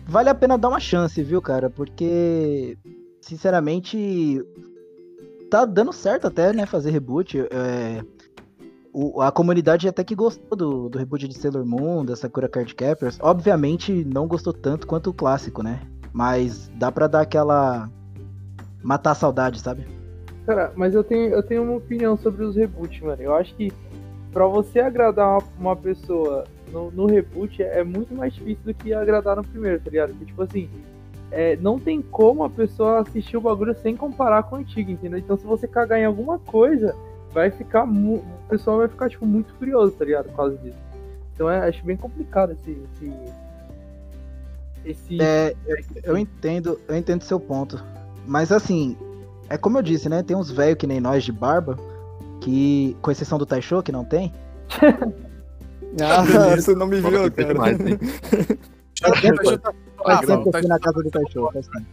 Vale 0.07 0.29
a 0.29 0.35
pena 0.35 0.57
dar 0.57 0.69
uma 0.69 0.79
chance, 0.79 1.21
viu, 1.23 1.41
cara? 1.41 1.69
Porque, 1.69 2.77
sinceramente, 3.21 4.43
tá 5.49 5.65
dando 5.65 5.93
certo 5.93 6.27
até, 6.27 6.51
né? 6.53 6.65
Fazer 6.65 6.91
reboot. 6.91 7.39
É, 7.39 8.03
o- 8.91 9.21
a 9.21 9.31
comunidade 9.31 9.87
até 9.87 10.03
que 10.03 10.15
gostou 10.15 10.57
do, 10.57 10.89
do 10.89 10.97
reboot 10.97 11.27
de 11.27 11.37
Sailor 11.37 11.65
Moon, 11.65 12.03
da 12.05 12.15
Sakura 12.15 12.49
Card 12.49 12.73
Captors. 12.75 13.17
Obviamente, 13.21 14.03
não 14.05 14.27
gostou 14.27 14.51
tanto 14.53 14.85
quanto 14.87 15.09
o 15.09 15.13
clássico, 15.13 15.63
né? 15.63 15.81
Mas 16.11 16.69
dá 16.75 16.91
pra 16.91 17.07
dar 17.07 17.21
aquela. 17.21 17.89
matar 18.83 19.11
a 19.11 19.15
saudade, 19.15 19.59
sabe? 19.61 19.87
Cara, 20.45 20.73
mas 20.75 20.93
eu 20.93 21.03
tenho, 21.03 21.29
eu 21.33 21.41
tenho 21.41 21.63
uma 21.63 21.75
opinião 21.77 22.17
sobre 22.17 22.43
os 22.43 22.55
reboots, 22.57 22.99
mano. 23.01 23.21
Eu 23.21 23.33
acho 23.33 23.55
que 23.55 23.71
pra 24.33 24.47
você 24.47 24.79
agradar 24.79 25.37
uma, 25.37 25.43
uma 25.59 25.75
pessoa 25.75 26.45
no, 26.71 26.91
no 26.91 27.05
reboot 27.05 27.61
é, 27.61 27.79
é 27.79 27.83
muito 27.83 28.13
mais 28.15 28.33
difícil 28.33 28.63
do 28.65 28.73
que 28.73 28.93
agradar 28.93 29.35
no 29.37 29.43
primeiro, 29.43 29.79
tá 29.79 29.89
ligado? 29.89 30.09
Porque, 30.09 30.25
tipo 30.25 30.41
assim, 30.41 30.69
é, 31.31 31.55
não 31.57 31.79
tem 31.79 32.01
como 32.01 32.43
a 32.43 32.49
pessoa 32.49 33.01
assistir 33.01 33.37
o 33.37 33.41
bagulho 33.41 33.75
sem 33.81 33.95
comparar 33.95 34.43
com 34.43 34.55
o 34.55 34.59
antigo, 34.59 34.91
entendeu? 34.91 35.19
Então 35.19 35.37
se 35.37 35.45
você 35.45 35.67
cagar 35.67 35.99
em 35.99 36.05
alguma 36.05 36.39
coisa, 36.39 36.95
vai 37.31 37.51
ficar. 37.51 37.85
O 37.85 38.23
pessoal 38.49 38.77
vai 38.77 38.87
ficar, 38.87 39.09
tipo, 39.09 39.25
muito 39.25 39.53
curioso, 39.55 39.93
tá 39.93 40.03
ligado? 40.03 40.25
Por 40.25 40.35
causa 40.35 40.57
disso. 40.57 40.77
Então 41.33 41.49
é, 41.49 41.67
acho 41.67 41.83
bem 41.85 41.97
complicado 41.97 42.53
esse. 42.53 42.71
esse... 42.71 43.13
Esse. 44.85 45.21
É, 45.21 45.55
eu 46.03 46.17
entendo, 46.17 46.79
eu 46.87 46.95
entendo 46.97 47.23
seu 47.23 47.39
ponto. 47.39 47.81
Mas 48.27 48.51
assim, 48.51 48.97
é 49.49 49.57
como 49.57 49.77
eu 49.77 49.81
disse, 49.81 50.09
né? 50.09 50.21
Tem 50.21 50.35
uns 50.35 50.51
velhos 50.51 50.77
que 50.77 50.85
nem 50.85 50.99
nós 50.99 51.23
de 51.23 51.31
barba, 51.31 51.77
que, 52.43 52.95
com 53.01 53.09
exceção 53.09 53.37
do 53.37 53.45
Taisho, 53.45 53.81
que 53.81 53.91
não 53.91 54.03
tem, 54.03 54.31
Ah, 56.01 56.23
você 56.55 56.73
não 56.73 56.87
me 56.87 56.99
viu, 56.99 57.31
cara. 57.31 57.53
mais, 57.53 57.79
hein? 57.79 57.99
Faz 58.99 59.21
tempo, 59.21 59.41
Ah, 60.05 60.17
que 60.25 60.31
eu 60.31 60.51
fui 60.51 60.67
na 60.67 60.79
casa 60.79 61.03
do 61.03 61.09
Taisho, 61.11 61.49
faz 61.53 61.67
tempo. 61.67 61.85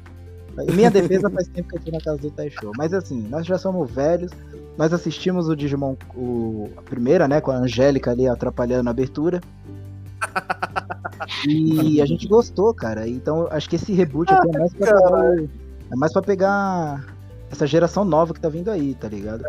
Em 0.68 0.74
minha 0.74 0.90
defesa, 0.90 1.30
faz 1.30 1.48
tempo 1.48 1.68
que 1.68 1.76
eu 1.76 1.82
fui 1.82 1.92
na 1.92 2.00
casa 2.00 2.18
do 2.18 2.30
Taisho. 2.30 2.72
Mas 2.76 2.92
assim, 2.94 3.26
nós 3.28 3.46
já 3.46 3.58
somos 3.58 3.90
velhos. 3.90 4.32
Nós 4.78 4.92
assistimos 4.92 5.48
o 5.48 5.54
Digimon, 5.54 5.96
o, 6.14 6.70
a 6.76 6.82
primeira, 6.82 7.28
né? 7.28 7.40
Com 7.40 7.50
a 7.50 7.56
Angélica 7.56 8.10
ali 8.10 8.26
atrapalhando 8.26 8.88
a 8.88 8.90
abertura. 8.90 9.40
E 11.46 12.00
a 12.00 12.06
gente 12.06 12.26
gostou, 12.26 12.72
cara. 12.74 13.06
Então 13.06 13.48
acho 13.50 13.68
que 13.68 13.76
esse 13.76 13.92
reboot 13.92 14.32
aqui 14.32 14.48
é 14.48 14.58
mais 14.58 14.72
pra 14.72 14.86
pegar, 14.86 15.36
é 15.92 15.96
mais 15.96 16.12
pra 16.12 16.22
pegar 16.22 17.06
essa 17.50 17.66
geração 17.66 18.04
nova 18.04 18.32
que 18.32 18.40
tá 18.40 18.48
vindo 18.48 18.70
aí, 18.70 18.94
tá 18.94 19.08
ligado? 19.08 19.44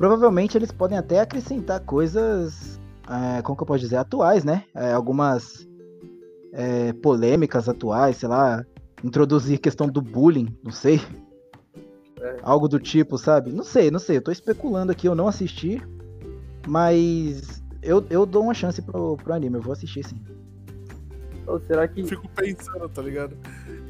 Provavelmente 0.00 0.56
eles 0.56 0.72
podem 0.72 0.96
até 0.96 1.20
acrescentar 1.20 1.78
coisas, 1.80 2.80
é, 3.06 3.42
como 3.42 3.54
que 3.54 3.62
eu 3.62 3.66
posso 3.66 3.80
dizer, 3.80 3.96
atuais, 3.96 4.44
né? 4.44 4.64
É, 4.74 4.94
algumas 4.94 5.68
é, 6.54 6.94
polêmicas 6.94 7.68
atuais, 7.68 8.16
sei 8.16 8.26
lá, 8.30 8.64
introduzir 9.04 9.58
questão 9.58 9.86
do 9.86 10.00
bullying, 10.00 10.56
não 10.64 10.72
sei. 10.72 11.02
É. 12.18 12.36
Algo 12.40 12.66
do 12.66 12.80
tipo, 12.80 13.18
sabe? 13.18 13.52
Não 13.52 13.62
sei, 13.62 13.90
não 13.90 13.98
sei. 13.98 14.16
Eu 14.16 14.22
tô 14.22 14.30
especulando 14.32 14.90
aqui, 14.90 15.06
eu 15.06 15.14
não 15.14 15.28
assisti, 15.28 15.82
mas 16.66 17.62
eu, 17.82 18.02
eu 18.08 18.24
dou 18.24 18.44
uma 18.44 18.54
chance 18.54 18.80
pro, 18.80 19.18
pro 19.18 19.34
anime, 19.34 19.58
eu 19.58 19.62
vou 19.62 19.74
assistir 19.74 20.02
sim. 20.02 20.22
Ou 21.46 21.60
será 21.60 21.86
que. 21.86 22.00
Eu 22.00 22.06
fico 22.06 22.26
pensando, 22.30 22.88
tá 22.88 23.02
ligado? 23.02 23.36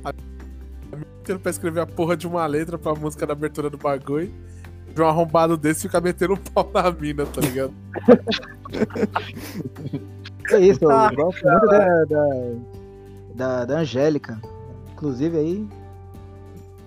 A 0.03 0.13
pra 1.39 1.51
escrever 1.53 1.79
a 1.79 1.87
porra 1.87 2.17
de 2.17 2.27
uma 2.27 2.45
letra 2.47 2.77
pra 2.77 2.97
música 2.97 3.25
da 3.25 3.33
abertura 3.33 3.71
do 3.71 3.79
bagulho. 3.79 4.35
De 4.95 5.01
um 5.03 5.07
arrombado 5.07 5.57
desse 5.57 5.83
fica 5.83 6.01
metendo 6.01 6.35
um 6.35 6.37
pau 6.37 6.71
na 6.75 6.91
mina, 6.91 7.25
tá 7.27 7.41
ligado? 7.41 7.73
É 10.51 10.59
isso, 10.59 10.83
eu 10.85 10.91
Ah, 10.91 11.11
gosto 11.15 11.47
muito 11.47 11.67
da, 11.67 12.05
da, 12.05 12.27
da, 13.35 13.65
da 13.67 13.79
Angélica. 13.79 14.41
Inclusive 14.93 15.39
aí. 15.39 15.69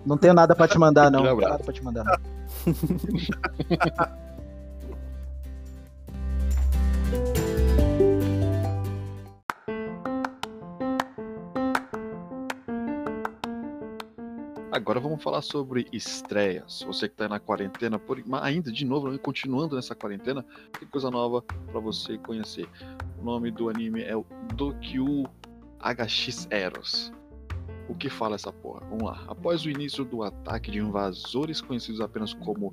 Não 0.06 0.18
tenho 0.18 0.34
nada 0.34 0.54
pra 0.54 0.68
te 0.68 0.78
mandar, 0.78 1.10
não. 1.10 1.24
Não 1.24 1.38
tenho 1.38 1.50
nada 1.50 1.64
pra 1.64 1.74
te 1.74 1.84
mandar, 1.84 2.20
Agora 14.74 15.00
vamos 15.00 15.22
falar 15.22 15.44
sobre 15.44 15.86
estreias. 15.94 16.84
Você 16.88 17.08
que 17.08 17.14
tá 17.14 17.30
na 17.30 17.40
quarentena, 17.40 18.00
por... 18.00 18.20
ainda 18.42 18.72
de 18.72 18.84
novo, 18.84 19.20
continuando 19.20 19.76
nessa 19.76 19.94
quarentena, 19.94 20.44
tem 20.80 20.88
coisa 20.88 21.12
nova 21.12 21.44
pra 21.44 21.80
você 21.80 22.18
conhecer. 22.18 22.68
O 23.22 23.24
nome 23.24 23.52
do 23.52 23.70
anime 23.70 24.02
é 24.02 24.18
o 24.18 24.26
Dokyu 24.56 25.26
HX 25.80 26.48
Eros. 26.50 27.14
O 27.88 27.94
que 27.94 28.10
fala 28.10 28.34
essa 28.34 28.52
porra? 28.52 28.80
Vamos 28.90 29.04
lá. 29.04 29.24
Após 29.28 29.64
o 29.64 29.70
início 29.70 30.04
do 30.04 30.24
ataque 30.24 30.72
de 30.72 30.80
invasores 30.80 31.62
conhecidos 31.62 32.02
apenas 32.02 32.34
como 32.34 32.72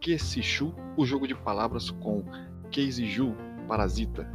Kesishu, 0.00 0.74
o 0.96 1.04
jogo 1.04 1.28
de 1.28 1.34
palavras 1.34 1.90
com 1.90 2.24
Keiziju, 2.70 3.36
parasita, 3.68 4.26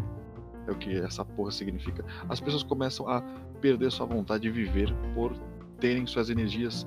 é 0.67 0.72
o 0.72 0.76
que 0.76 0.95
essa 0.98 1.26
porra 1.26 1.50
significa, 1.50 2.06
as 2.30 2.39
pessoas 2.39 2.62
começam 2.62 3.10
a 3.10 3.24
perder 3.60 3.91
sua 3.91 4.06
vontade 4.06 4.43
de 4.43 4.52
viver 4.52 4.93
por 5.15 5.34
terem 5.79 6.05
suas 6.05 6.29
energias 6.29 6.85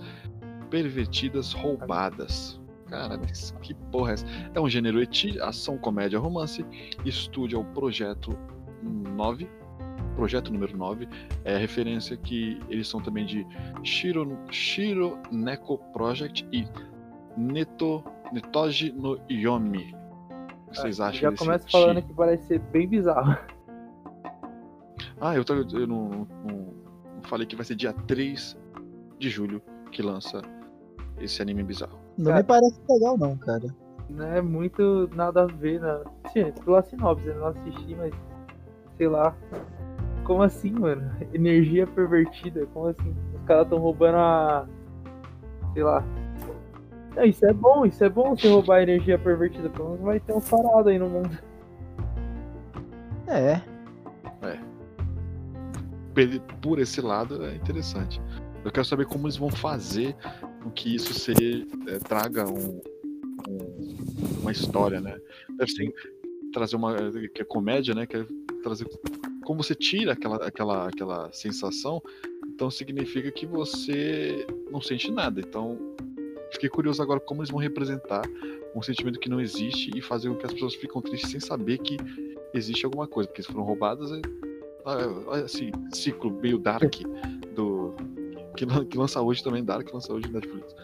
pervertidas 0.70 1.52
roubadas. 1.52 2.60
Cara, 2.88 3.16
mas 3.18 3.52
que 3.62 3.72
porra 3.90 4.10
é 4.10 4.14
essa? 4.14 4.26
É 4.54 4.60
um 4.60 4.68
gênero 4.68 5.00
eti, 5.02 5.40
ação, 5.40 5.78
comédia, 5.78 6.18
romance. 6.18 6.64
Estúdio 7.04 7.58
é 7.58 7.60
o 7.60 7.64
Projeto 7.64 8.36
9. 8.82 9.48
Projeto 10.14 10.52
número 10.52 10.76
9. 10.76 11.08
É 11.44 11.56
referência 11.56 12.16
que 12.18 12.60
eles 12.68 12.86
são 12.86 13.00
também 13.00 13.24
de 13.24 13.46
Shiro, 13.82 14.38
Shiro 14.50 15.18
Neko 15.30 15.78
Project 15.94 16.46
e 16.52 16.66
Neto, 17.36 18.04
Netoji 18.30 18.92
no 18.92 19.18
Yomi. 19.30 19.94
O 20.66 20.70
que 20.72 20.76
vocês 20.78 21.00
acham 21.00 21.30
Já 21.30 21.36
começa 21.36 21.66
falando 21.70 22.02
que 22.02 22.12
parece 22.12 22.46
ser 22.46 22.58
bem 22.58 22.86
bizarro. 22.88 23.36
Ah, 25.20 25.36
eu, 25.36 25.44
tô- 25.44 25.54
eu 25.54 25.86
não, 25.86 26.08
não- 26.08 26.26
não 27.14 27.22
falei 27.22 27.46
que 27.46 27.54
vai 27.54 27.64
ser 27.64 27.76
dia 27.76 27.92
3 27.92 28.58
de 29.22 29.30
julho 29.30 29.62
que 29.92 30.02
lança 30.02 30.42
esse 31.20 31.40
anime 31.40 31.62
bizarro. 31.62 31.96
Não 32.18 32.26
Cara. 32.32 32.36
me 32.38 32.42
parece 32.44 32.80
legal, 32.90 33.16
não, 33.16 33.36
cara. 33.38 33.74
Não 34.10 34.26
é 34.26 34.42
muito 34.42 35.08
nada 35.14 35.42
a 35.44 35.46
ver, 35.46 35.80
né? 35.80 36.02
Sim, 36.32 36.52
pela 36.64 36.82
sinopse, 36.82 37.26
eu 37.28 37.36
não 37.36 37.46
assisti, 37.46 37.94
mas 37.94 38.12
sei 38.96 39.06
lá. 39.08 39.34
Como 40.24 40.42
assim, 40.42 40.72
mano? 40.72 41.10
Energia 41.32 41.86
pervertida, 41.86 42.66
como 42.74 42.88
assim? 42.88 43.14
Os 43.34 43.42
caras 43.44 43.68
tão 43.68 43.78
roubando 43.78 44.16
a. 44.16 44.66
Sei 45.72 45.82
lá. 45.84 46.04
Não, 47.14 47.24
isso 47.24 47.44
é 47.46 47.52
bom, 47.52 47.86
isso 47.86 48.02
é 48.04 48.08
bom 48.08 48.36
você 48.36 48.48
roubar 48.48 48.76
a 48.78 48.82
energia 48.82 49.18
pervertida, 49.18 49.68
pelo 49.70 49.90
menos 49.90 50.04
vai 50.04 50.18
ter 50.20 50.32
um 50.32 50.40
parado 50.40 50.88
aí 50.88 50.98
no 50.98 51.08
mundo. 51.08 51.38
É. 53.28 53.60
Pe- 56.14 56.40
Por 56.60 56.78
esse 56.78 57.00
lado 57.00 57.44
é 57.46 57.54
interessante. 57.54 58.20
Eu 58.64 58.70
quero 58.70 58.84
saber 58.86 59.06
como 59.06 59.26
eles 59.26 59.36
vão 59.36 59.50
fazer 59.50 60.14
com 60.62 60.70
que 60.70 60.94
isso 60.94 61.12
se 61.14 61.32
eh, 61.88 61.98
traga 61.98 62.46
um- 62.46 62.80
um- 63.48 63.96
uma 64.40 64.52
história, 64.52 65.00
né? 65.00 65.18
Deve 65.56 65.70
ser 65.72 65.92
trazer 66.52 66.76
uma 66.76 66.94
que 67.34 67.42
é 67.42 67.44
comédia, 67.44 67.94
né? 67.94 68.06
Que 68.06 68.18
é 68.18 68.26
trazer 68.62 68.86
como 69.44 69.62
você 69.62 69.74
tira 69.74 70.12
aquela, 70.12 70.36
aquela, 70.46 70.88
aquela 70.88 71.32
sensação, 71.32 72.00
então 72.46 72.70
significa 72.70 73.30
que 73.32 73.44
você 73.44 74.46
não 74.70 74.80
sente 74.80 75.10
nada. 75.10 75.40
Então 75.40 75.78
Fiquei 76.52 76.68
curioso 76.68 77.00
agora 77.02 77.18
como 77.18 77.40
eles 77.40 77.48
vão 77.50 77.58
representar 77.58 78.20
um 78.76 78.82
sentimento 78.82 79.18
que 79.18 79.26
não 79.30 79.40
existe 79.40 79.90
e 79.96 80.02
fazer 80.02 80.28
com 80.28 80.34
que 80.36 80.44
as 80.44 80.52
pessoas 80.52 80.74
ficam 80.74 81.00
tristes 81.00 81.30
sem 81.30 81.40
saber 81.40 81.78
que 81.78 81.96
existe 82.52 82.84
alguma 82.84 83.06
coisa, 83.06 83.26
porque 83.26 83.40
eles 83.40 83.50
foram 83.50 83.64
roubadas. 83.64 84.12
é- 84.12 84.20
Olha 84.84 85.44
assim, 85.44 85.70
ciclo 85.94 86.30
meio 86.30 86.58
dark. 86.58 86.92
Que, 88.56 88.66
que 88.86 88.98
lança 88.98 89.20
hoje 89.20 89.42
também, 89.42 89.64
Dark, 89.64 89.86
que 89.86 89.94
lança 89.94 90.12
hoje 90.12 90.26
na 90.26 90.34
Netflix. 90.34 90.74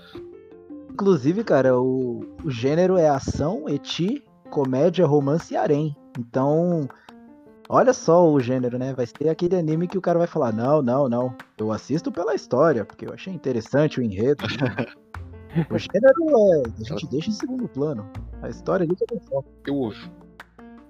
Inclusive, 0.91 1.45
cara, 1.45 1.79
o, 1.79 2.21
o 2.45 2.51
gênero 2.51 2.97
é 2.97 3.09
ação, 3.09 3.69
eti, 3.69 4.25
comédia, 4.51 5.07
romance 5.07 5.55
e 5.55 5.57
harém. 5.57 5.97
Então, 6.19 6.89
olha 7.69 7.93
só 7.93 8.29
o 8.29 8.41
gênero, 8.41 8.79
né? 8.79 8.93
Vai 8.95 9.07
ser 9.07 9.29
aquele 9.29 9.57
anime 9.57 9.87
que 9.87 9.99
o 9.99 10.01
cara 10.01 10.19
vai 10.19 10.27
falar: 10.27 10.53
não, 10.53 10.83
não, 10.83 11.09
não. 11.09 11.37
Eu 11.57 11.71
assisto 11.71 12.11
pela 12.11 12.35
história, 12.35 12.85
porque 12.85 13.07
eu 13.07 13.13
achei 13.13 13.33
interessante 13.33 14.01
o 14.01 14.03
enredo. 14.03 14.45
o 15.71 15.79
gênero 15.79 16.55
é. 16.55 16.63
A 16.81 16.85
gente 16.85 17.07
deixa 17.09 17.31
em 17.31 17.35
segundo 17.35 17.69
plano. 17.69 18.11
A 18.43 18.49
história 18.49 18.85
ali 18.85 18.97
que 18.97 19.05
eu. 19.05 19.45
Eu 19.67 19.77
ouvi. 19.77 20.11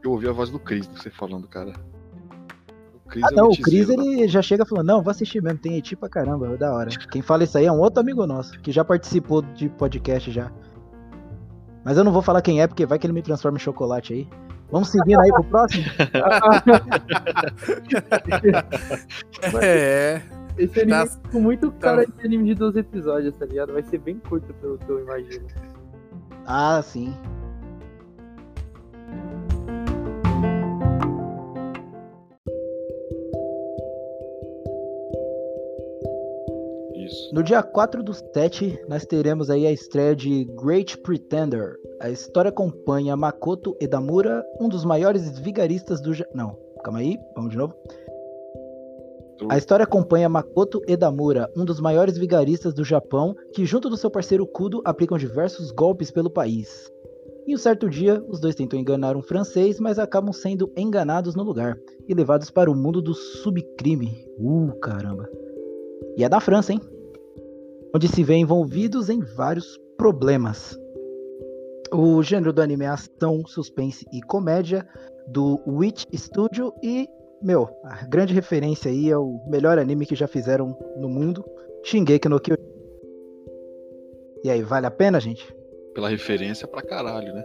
Eu 0.02 0.12
ouvi 0.12 0.28
a 0.28 0.32
voz 0.32 0.48
do 0.48 0.58
Chris, 0.58 0.86
você 0.86 1.10
falando, 1.10 1.48
cara. 1.48 1.72
O 3.08 3.10
Chris 3.10 3.24
Ah, 3.24 3.28
é 3.32 3.36
não, 3.36 3.48
o 3.48 3.52
etizeiro 3.52 4.02
Cris 4.02 4.12
ele 4.16 4.28
já 4.28 4.42
chega 4.42 4.66
falando: 4.66 4.86
não, 4.86 5.02
vou 5.02 5.10
assistir 5.10 5.42
mesmo, 5.42 5.58
tem 5.58 5.78
eti 5.78 5.96
pra 5.96 6.08
caramba, 6.10 6.52
é 6.52 6.56
da 6.58 6.72
hora. 6.74 6.90
Quem 7.10 7.22
fala 7.22 7.44
isso 7.44 7.56
aí 7.56 7.64
é 7.64 7.72
um 7.72 7.78
outro 7.80 8.00
amigo 8.00 8.26
nosso, 8.26 8.58
que 8.60 8.70
já 8.70 8.84
participou 8.84 9.40
de 9.42 9.68
podcast 9.70 10.30
já. 10.30 10.52
Mas 11.84 11.96
eu 11.96 12.04
não 12.04 12.12
vou 12.12 12.20
falar 12.20 12.42
quem 12.42 12.60
é, 12.60 12.66
porque 12.66 12.84
vai 12.84 12.98
que 12.98 13.06
ele 13.06 13.14
me 13.14 13.22
transforma 13.22 13.56
em 13.56 13.60
chocolate 13.60 14.12
aí. 14.12 14.28
Vamos 14.70 14.90
seguindo 14.90 15.18
aí 15.20 15.32
pro 15.32 15.44
próximo? 15.44 15.84
É. 19.62 20.20
Esse 20.58 20.80
anime 20.80 20.92
Tá- 20.98 21.04
é 21.04 21.28
com 21.32 21.40
muito 21.40 21.70
cara 21.72 22.04
de 22.04 22.26
anime 22.26 22.44
de 22.46 22.54
12 22.54 22.80
episódios, 22.80 23.36
tá 23.36 23.46
ligado? 23.46 23.72
Vai 23.72 23.82
ser 23.84 23.98
bem 23.98 24.18
curto 24.18 24.52
pelo 24.54 24.76
que 24.78 24.88
eu 24.90 25.00
imagino. 25.00 25.46
Ah, 26.46 26.80
sim. 26.82 27.14
No 37.30 37.42
dia 37.42 37.62
4 37.62 38.02
do 38.02 38.14
7, 38.14 38.86
nós 38.88 39.04
teremos 39.04 39.50
aí 39.50 39.66
a 39.66 39.72
estreia 39.72 40.16
de 40.16 40.44
Great 40.62 40.96
Pretender. 40.98 41.76
A 42.00 42.08
história 42.08 42.48
acompanha 42.48 43.14
Makoto 43.16 43.76
Edamura, 43.78 44.42
um 44.58 44.66
dos 44.66 44.82
maiores 44.82 45.38
vigaristas 45.38 46.00
do... 46.00 46.14
Ja- 46.14 46.26
Não, 46.34 46.56
calma 46.82 47.00
aí, 47.00 47.18
vamos 47.34 47.50
de 47.50 47.58
novo. 47.58 47.74
A 49.50 49.58
história 49.58 49.84
acompanha 49.84 50.28
Makoto 50.28 50.80
Edamura, 50.88 51.50
um 51.54 51.66
dos 51.66 51.80
maiores 51.80 52.16
vigaristas 52.16 52.72
do 52.72 52.82
Japão, 52.82 53.36
que 53.52 53.66
junto 53.66 53.90
do 53.90 53.96
seu 53.96 54.10
parceiro 54.10 54.46
Kudo 54.46 54.80
aplicam 54.84 55.18
diversos 55.18 55.70
golpes 55.70 56.10
pelo 56.10 56.30
país. 56.30 56.90
Em 57.46 57.54
um 57.54 57.58
certo 57.58 57.90
dia, 57.90 58.24
os 58.28 58.40
dois 58.40 58.54
tentam 58.54 58.78
enganar 58.78 59.16
um 59.16 59.22
francês, 59.22 59.78
mas 59.78 59.98
acabam 59.98 60.32
sendo 60.32 60.72
enganados 60.76 61.34
no 61.34 61.42
lugar 61.42 61.78
e 62.08 62.14
levados 62.14 62.50
para 62.50 62.70
o 62.70 62.74
mundo 62.74 63.02
do 63.02 63.12
subcrime. 63.12 64.26
Uh, 64.38 64.72
caramba. 64.80 65.28
E 66.16 66.24
é 66.24 66.28
da 66.28 66.40
França, 66.40 66.72
hein? 66.72 66.80
Onde 67.94 68.08
se 68.08 68.22
vê 68.22 68.34
envolvidos 68.34 69.08
em 69.08 69.20
vários 69.20 69.78
problemas. 69.96 70.78
O 71.92 72.22
gênero 72.22 72.52
do 72.52 72.60
anime 72.60 72.84
é 72.84 72.88
ação, 72.88 73.42
suspense 73.46 74.04
e 74.12 74.20
comédia 74.22 74.86
do 75.26 75.58
Witch 75.66 76.04
Studio 76.14 76.72
e, 76.82 77.08
meu, 77.42 77.68
a 77.84 78.04
grande 78.06 78.34
referência 78.34 78.90
aí 78.90 79.10
é 79.10 79.16
o 79.16 79.40
melhor 79.48 79.78
anime 79.78 80.04
que 80.04 80.14
já 80.14 80.26
fizeram 80.26 80.76
no 80.98 81.08
mundo, 81.08 81.44
Shingeki 81.84 82.28
no 82.28 82.38
Kyojin. 82.40 82.62
E 84.44 84.50
aí, 84.50 84.62
vale 84.62 84.86
a 84.86 84.90
pena, 84.90 85.18
gente? 85.18 85.52
Pela 85.94 86.08
referência 86.08 86.68
pra 86.68 86.82
caralho, 86.82 87.32
né? 87.32 87.44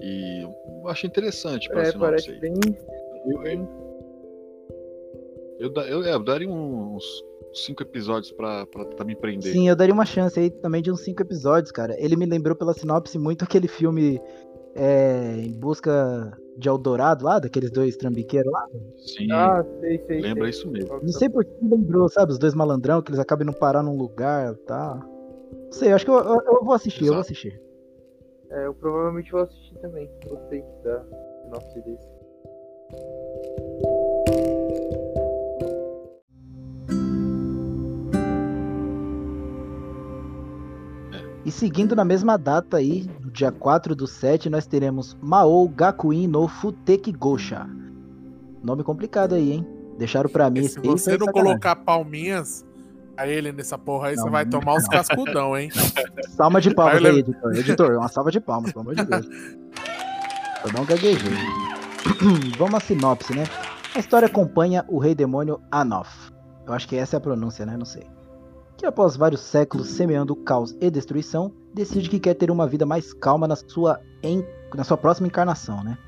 E 0.00 0.42
eu 0.42 0.88
achei 0.88 1.08
interessante 1.08 1.68
pra 1.68 1.82
É, 1.82 1.84
sinopse 1.92 1.98
parece 2.10 2.30
aí. 2.30 2.40
bem. 2.40 2.54
Eu, 3.26 3.44
eu, 5.60 5.72
eu- 5.72 6.04
é, 6.04 6.14
eu 6.14 6.24
daria 6.24 6.48
uns 6.48 7.04
cinco 7.52 7.82
episódios 7.82 8.32
pra, 8.32 8.66
pra 8.66 8.84
tentar 8.84 9.04
me 9.04 9.16
prender. 9.16 9.52
Sim, 9.52 9.68
eu 9.68 9.76
daria 9.76 9.92
uma 9.94 10.04
chance 10.06 10.38
aí 10.38 10.50
também 10.50 10.82
de 10.82 10.90
uns 10.90 11.00
cinco 11.02 11.22
episódios, 11.22 11.72
cara. 11.72 11.94
Ele 11.98 12.16
me 12.16 12.26
lembrou 12.26 12.54
pela 12.56 12.72
sinopse 12.74 13.18
muito 13.18 13.44
aquele 13.44 13.66
filme 13.68 14.20
é, 14.74 15.36
Em 15.38 15.52
Busca 15.58 16.32
de 16.56 16.68
Eldorado 16.68 17.24
lá, 17.24 17.38
daqueles 17.38 17.70
dois 17.70 17.96
trambiqueiros 17.96 18.52
lá. 18.52 18.66
Sim, 18.98 19.32
Ah, 19.32 19.64
sei, 19.80 19.98
sei. 20.06 20.20
lembra 20.20 20.44
sei. 20.44 20.50
isso 20.50 20.70
mesmo. 20.70 21.00
Não 21.02 21.08
sei 21.12 21.28
por 21.28 21.44
que 21.44 21.52
me 21.64 21.70
lembrou, 21.70 22.08
sabe? 22.08 22.32
Os 22.32 22.38
dois 22.38 22.54
malandrão, 22.54 23.00
que 23.02 23.10
eles 23.10 23.18
acabam 23.20 23.46
não 23.46 23.52
parar 23.52 23.82
num 23.82 23.96
lugar 23.96 24.54
tá. 24.66 24.94
Não 25.64 25.72
sei, 25.72 25.90
eu 25.90 25.94
acho 25.96 26.04
que 26.04 26.10
eu, 26.10 26.18
eu- 26.18 26.42
eu 26.46 26.64
vou 26.64 26.74
assistir, 26.74 27.02
eu 27.06 27.12
vou 27.14 27.20
Exato. 27.20 27.32
assistir. 27.32 27.60
É, 28.50 28.66
eu 28.66 28.74
provavelmente 28.74 29.30
vou 29.32 29.40
assistir 29.42 29.78
também. 29.78 30.10
Gostei 30.28 30.62
da 30.84 31.04
sinopse 31.44 31.80
desse. 31.82 32.08
E 41.50 41.52
seguindo 41.52 41.96
na 41.96 42.04
mesma 42.04 42.38
data 42.38 42.76
aí, 42.76 43.10
no 43.20 43.28
dia 43.28 43.50
4 43.50 43.96
do 43.96 44.06
7, 44.06 44.48
nós 44.48 44.68
teremos 44.68 45.16
Mao 45.20 45.66
Gakuin 45.66 46.28
no 46.28 46.46
Futeki 46.46 47.10
Gosha. 47.10 47.68
Nome 48.62 48.84
complicado 48.84 49.34
aí, 49.34 49.54
hein? 49.54 49.66
Deixaram 49.98 50.30
pra 50.30 50.48
mim 50.48 50.60
E 50.60 50.68
se 50.68 50.78
você 50.78 51.18
não 51.18 51.26
sacanagem. 51.26 51.32
colocar 51.32 51.74
palminhas 51.74 52.64
a 53.16 53.26
ele 53.26 53.50
nessa 53.50 53.76
porra 53.76 54.10
aí, 54.10 54.14
Não, 54.14 54.22
você 54.22 54.30
vai 54.30 54.44
não. 54.44 54.60
tomar 54.60 54.74
uns 54.74 54.86
cascudão, 54.86 55.58
hein? 55.58 55.70
Salva 56.30 56.60
de 56.60 56.72
palmas 56.72 57.04
Aí 57.04 57.18
editor. 57.18 57.52
Editor, 57.56 57.96
uma 57.98 58.06
salva 58.08 58.30
de 58.30 58.38
palmas, 58.40 58.70
pelo 58.72 58.82
amor 58.82 58.94
de 58.94 59.04
Deus. 59.04 59.26
Eu 60.64 60.72
não 60.72 60.84
gaguejei. 60.84 61.34
Vamos 62.58 62.74
à 62.74 62.80
sinopse, 62.80 63.34
né? 63.34 63.42
A 63.96 63.98
história 63.98 64.26
acompanha 64.26 64.84
o 64.88 65.00
rei 65.00 65.16
demônio 65.16 65.60
Anoth. 65.68 66.30
Eu 66.64 66.72
acho 66.74 66.86
que 66.86 66.94
essa 66.94 67.16
é 67.16 67.18
a 67.18 67.20
pronúncia, 67.20 67.66
né? 67.66 67.76
Não 67.76 67.84
sei. 67.84 68.06
Que 68.80 68.86
após 68.86 69.14
vários 69.14 69.42
séculos 69.42 69.88
semeando 69.88 70.34
caos 70.34 70.74
e 70.80 70.90
destruição, 70.90 71.52
decide 71.74 72.08
que 72.08 72.18
quer 72.18 72.32
ter 72.32 72.50
uma 72.50 72.66
vida 72.66 72.86
mais 72.86 73.12
calma 73.12 73.46
na 73.46 73.54
sua, 73.54 74.00
en- 74.22 74.42
na 74.74 74.84
sua 74.84 74.96
próxima 74.96 75.26
encarnação, 75.28 75.84
né? 75.84 75.98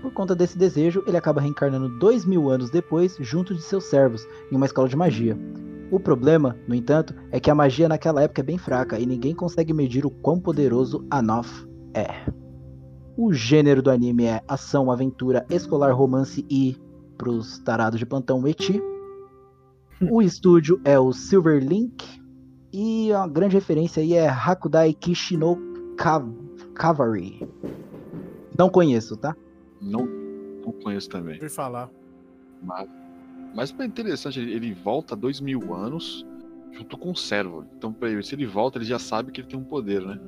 Por 0.00 0.10
conta 0.10 0.34
desse 0.34 0.56
desejo, 0.56 1.04
ele 1.06 1.18
acaba 1.18 1.42
reencarnando 1.42 1.98
dois 1.98 2.24
mil 2.24 2.48
anos 2.48 2.70
depois, 2.70 3.14
junto 3.20 3.54
de 3.54 3.60
seus 3.60 3.84
servos, 3.84 4.26
em 4.50 4.56
uma 4.56 4.64
escola 4.64 4.88
de 4.88 4.96
magia. 4.96 5.36
O 5.90 6.00
problema, 6.00 6.56
no 6.66 6.74
entanto, 6.74 7.14
é 7.30 7.38
que 7.38 7.50
a 7.50 7.54
magia 7.54 7.90
naquela 7.90 8.22
época 8.22 8.40
é 8.40 8.44
bem 8.44 8.56
fraca 8.56 8.98
e 8.98 9.04
ninguém 9.04 9.34
consegue 9.34 9.74
medir 9.74 10.06
o 10.06 10.10
quão 10.10 10.40
poderoso 10.40 11.04
Anoth 11.10 11.68
é. 11.92 12.08
O 13.18 13.34
gênero 13.34 13.82
do 13.82 13.90
anime 13.90 14.24
é 14.24 14.42
ação, 14.48 14.90
aventura, 14.90 15.44
escolar, 15.50 15.92
romance 15.92 16.42
e, 16.50 16.74
pros 17.18 17.58
tarados 17.58 17.98
de 17.98 18.06
plantão, 18.06 18.48
eti. 18.48 18.82
O 20.10 20.22
estúdio 20.22 20.80
é 20.84 20.98
o 20.98 21.12
Silverlink 21.12 22.04
e 22.72 23.12
a 23.12 23.26
grande 23.26 23.54
referência 23.54 24.02
aí 24.02 24.14
é 24.14 24.28
Hakudai 24.28 24.92
Kishino 24.92 25.58
Cavalry. 26.74 27.48
Não 28.58 28.68
conheço, 28.68 29.16
tá? 29.16 29.36
Não, 29.80 30.06
não 30.64 30.72
conheço 30.72 31.08
também. 31.08 31.34
Ouvi 31.36 31.48
falar. 31.48 31.90
Mas, 32.62 32.88
mas 33.54 33.74
é 33.78 33.84
interessante, 33.84 34.40
ele, 34.40 34.72
volta 34.72 35.14
dois 35.14 35.40
mil 35.40 35.74
anos 35.74 36.26
junto 36.72 36.98
com 36.98 37.12
o 37.12 37.16
servo. 37.16 37.64
Então, 37.76 37.92
pra 37.92 38.08
ele, 38.10 38.22
se 38.22 38.34
ele 38.34 38.46
volta, 38.46 38.78
ele 38.78 38.84
já 38.84 38.98
sabe 38.98 39.30
que 39.30 39.40
ele 39.40 39.48
tem 39.48 39.58
um 39.58 39.64
poder, 39.64 40.02
né? 40.02 40.20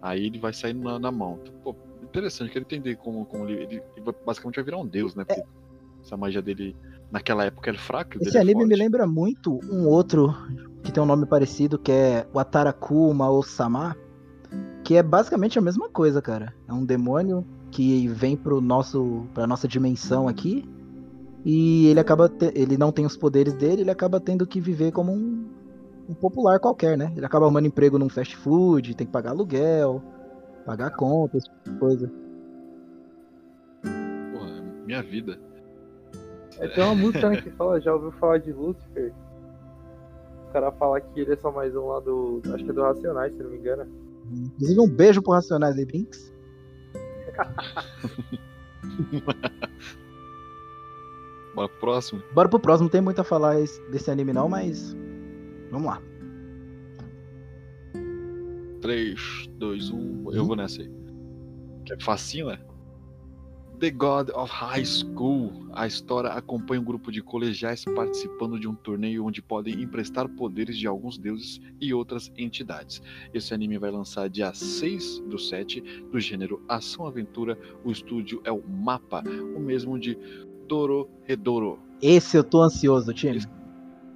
Aí 0.00 0.26
ele 0.26 0.38
vai 0.38 0.52
sair 0.52 0.74
na, 0.74 0.98
na 0.98 1.10
mão. 1.10 1.40
Então, 1.42 1.54
pô, 1.64 1.76
interessante, 2.02 2.52
quero 2.52 2.64
entender 2.64 2.96
como, 2.96 3.24
como 3.26 3.48
ele, 3.48 3.64
ele, 3.64 3.82
basicamente 4.24 4.56
vai 4.56 4.64
virar 4.64 4.78
um 4.78 4.86
deus, 4.86 5.14
né? 5.14 5.24
Porque 5.24 5.42
essa 6.02 6.16
magia 6.16 6.40
dele 6.40 6.76
naquela 7.10 7.44
época 7.44 7.70
era 7.70 7.78
fraca. 7.78 8.18
e 8.18 8.24
o 8.24 8.28
Esse 8.28 8.36
é 8.36 8.40
anime 8.40 8.62
me 8.64 8.68
forte. 8.70 8.78
lembra 8.82 9.06
muito 9.06 9.58
um 9.70 9.86
outro 9.86 10.34
que 10.82 10.92
tem 10.92 11.02
um 11.02 11.06
nome 11.06 11.26
parecido, 11.26 11.78
que 11.78 11.92
é 11.92 12.26
o 12.32 12.38
Atarakuma 12.38 13.30
Osama, 13.30 13.96
que 14.84 14.94
é 14.96 15.02
basicamente 15.02 15.58
a 15.58 15.62
mesma 15.62 15.88
coisa, 15.88 16.22
cara. 16.22 16.54
É 16.68 16.72
um 16.72 16.84
demônio 16.84 17.46
que 17.70 18.08
vem 18.08 18.36
pro 18.36 18.60
nosso, 18.60 19.26
pra 19.34 19.46
nossa 19.46 19.68
dimensão 19.68 20.26
aqui 20.28 20.64
e 21.44 21.86
ele 21.88 22.00
acaba, 22.00 22.28
te- 22.28 22.52
ele 22.54 22.76
não 22.78 22.90
tem 22.90 23.04
os 23.04 23.16
poderes 23.16 23.52
dele, 23.54 23.82
ele 23.82 23.90
acaba 23.90 24.18
tendo 24.18 24.46
que 24.46 24.60
viver 24.60 24.90
como 24.92 25.12
um, 25.12 25.46
um 26.08 26.14
popular 26.14 26.58
qualquer, 26.58 26.96
né? 26.96 27.12
Ele 27.16 27.24
acaba 27.26 27.44
arrumando 27.44 27.66
emprego 27.66 27.98
num 27.98 28.08
fast 28.08 28.34
food, 28.36 28.94
tem 28.96 29.06
que 29.06 29.12
pagar 29.12 29.30
aluguel, 29.30 30.02
pagar 30.64 30.90
contas, 30.96 31.44
coisa. 31.78 32.10
Porra, 34.32 34.62
minha 34.86 35.02
vida. 35.02 35.38
É, 36.60 36.68
tem 36.68 36.82
uma 36.84 36.94
música 36.94 37.28
né, 37.30 37.40
que 37.40 37.50
fala, 37.50 37.80
já 37.80 37.94
ouviu 37.94 38.10
falar 38.12 38.38
de 38.38 38.52
Lucifer? 38.52 39.12
O 40.48 40.52
cara 40.52 40.72
fala 40.72 41.00
que 41.00 41.20
ele 41.20 41.32
é 41.32 41.36
só 41.36 41.52
mais 41.52 41.74
um 41.76 41.86
lá 41.88 42.00
do. 42.00 42.40
Acho 42.52 42.64
que 42.64 42.70
é 42.70 42.72
do 42.72 42.82
Racionais, 42.82 43.32
se 43.34 43.42
não 43.42 43.50
me 43.50 43.58
engano. 43.58 43.86
Inclusive 44.30 44.80
um 44.80 44.88
beijo 44.88 45.22
pro 45.22 45.32
Racionais 45.32 45.76
aí, 45.76 45.84
Brinks. 45.84 46.32
Bora 51.54 51.68
pro 51.68 51.78
próximo. 51.80 52.22
Bora 52.32 52.48
pro 52.48 52.60
próximo, 52.60 52.84
não 52.84 52.90
tem 52.90 53.00
muito 53.00 53.20
a 53.20 53.24
falar 53.24 53.60
esse- 53.60 53.80
desse 53.90 54.10
anime 54.10 54.32
não, 54.32 54.48
mas 54.48 54.96
vamos 55.70 55.86
lá. 55.86 56.00
3, 58.80 59.48
2, 59.58 59.90
1. 59.90 60.32
Eu 60.32 60.44
vou 60.46 60.54
nessa 60.56 60.80
aí. 60.82 60.90
Que 61.84 61.94
é 61.94 62.00
facinho, 62.00 62.46
né? 62.48 62.58
The 63.80 63.92
God 63.92 64.30
of 64.34 64.52
High 64.52 64.84
School. 64.84 65.68
A 65.72 65.86
história 65.86 66.30
acompanha 66.30 66.80
um 66.80 66.84
grupo 66.84 67.12
de 67.12 67.22
colegiais 67.22 67.84
participando 67.84 68.58
de 68.58 68.66
um 68.66 68.74
torneio 68.74 69.24
onde 69.24 69.40
podem 69.40 69.80
emprestar 69.80 70.28
poderes 70.28 70.76
de 70.76 70.88
alguns 70.88 71.16
deuses 71.16 71.60
e 71.80 71.94
outras 71.94 72.32
entidades. 72.36 73.00
Esse 73.32 73.54
anime 73.54 73.78
vai 73.78 73.92
lançar 73.92 74.28
dia 74.28 74.52
6 74.52 75.20
do 75.20 75.38
7, 75.38 75.80
do 76.10 76.18
gênero 76.18 76.60
Ação-Aventura. 76.68 77.56
O 77.84 77.92
estúdio 77.92 78.40
é 78.44 78.50
o 78.50 78.60
Mapa, 78.66 79.22
o 79.54 79.60
mesmo 79.60 79.96
de 79.96 80.18
Doro 80.66 81.08
Redoro. 81.22 81.78
Esse 82.02 82.36
eu 82.36 82.42
tô 82.42 82.60
ansioso, 82.60 83.14
time. 83.14 83.44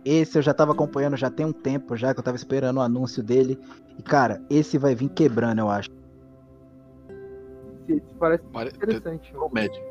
Esse 0.04 0.38
eu 0.38 0.42
já 0.42 0.52
tava 0.52 0.72
acompanhando 0.72 1.16
já 1.16 1.30
tem 1.30 1.46
um 1.46 1.52
tempo 1.52 1.96
já 1.96 2.12
que 2.12 2.18
eu 2.18 2.24
tava 2.24 2.36
esperando 2.36 2.78
o 2.78 2.82
anúncio 2.82 3.22
dele. 3.22 3.56
E 3.96 4.02
cara, 4.02 4.42
esse 4.50 4.76
vai 4.76 4.96
vir 4.96 5.08
quebrando, 5.10 5.60
eu 5.60 5.70
acho. 5.70 6.01
Esse 7.88 8.02
parece 8.18 8.44
Pare- 8.44 8.70
interessante. 8.74 9.32
mano. 9.32 9.46
Promete. 9.48 9.82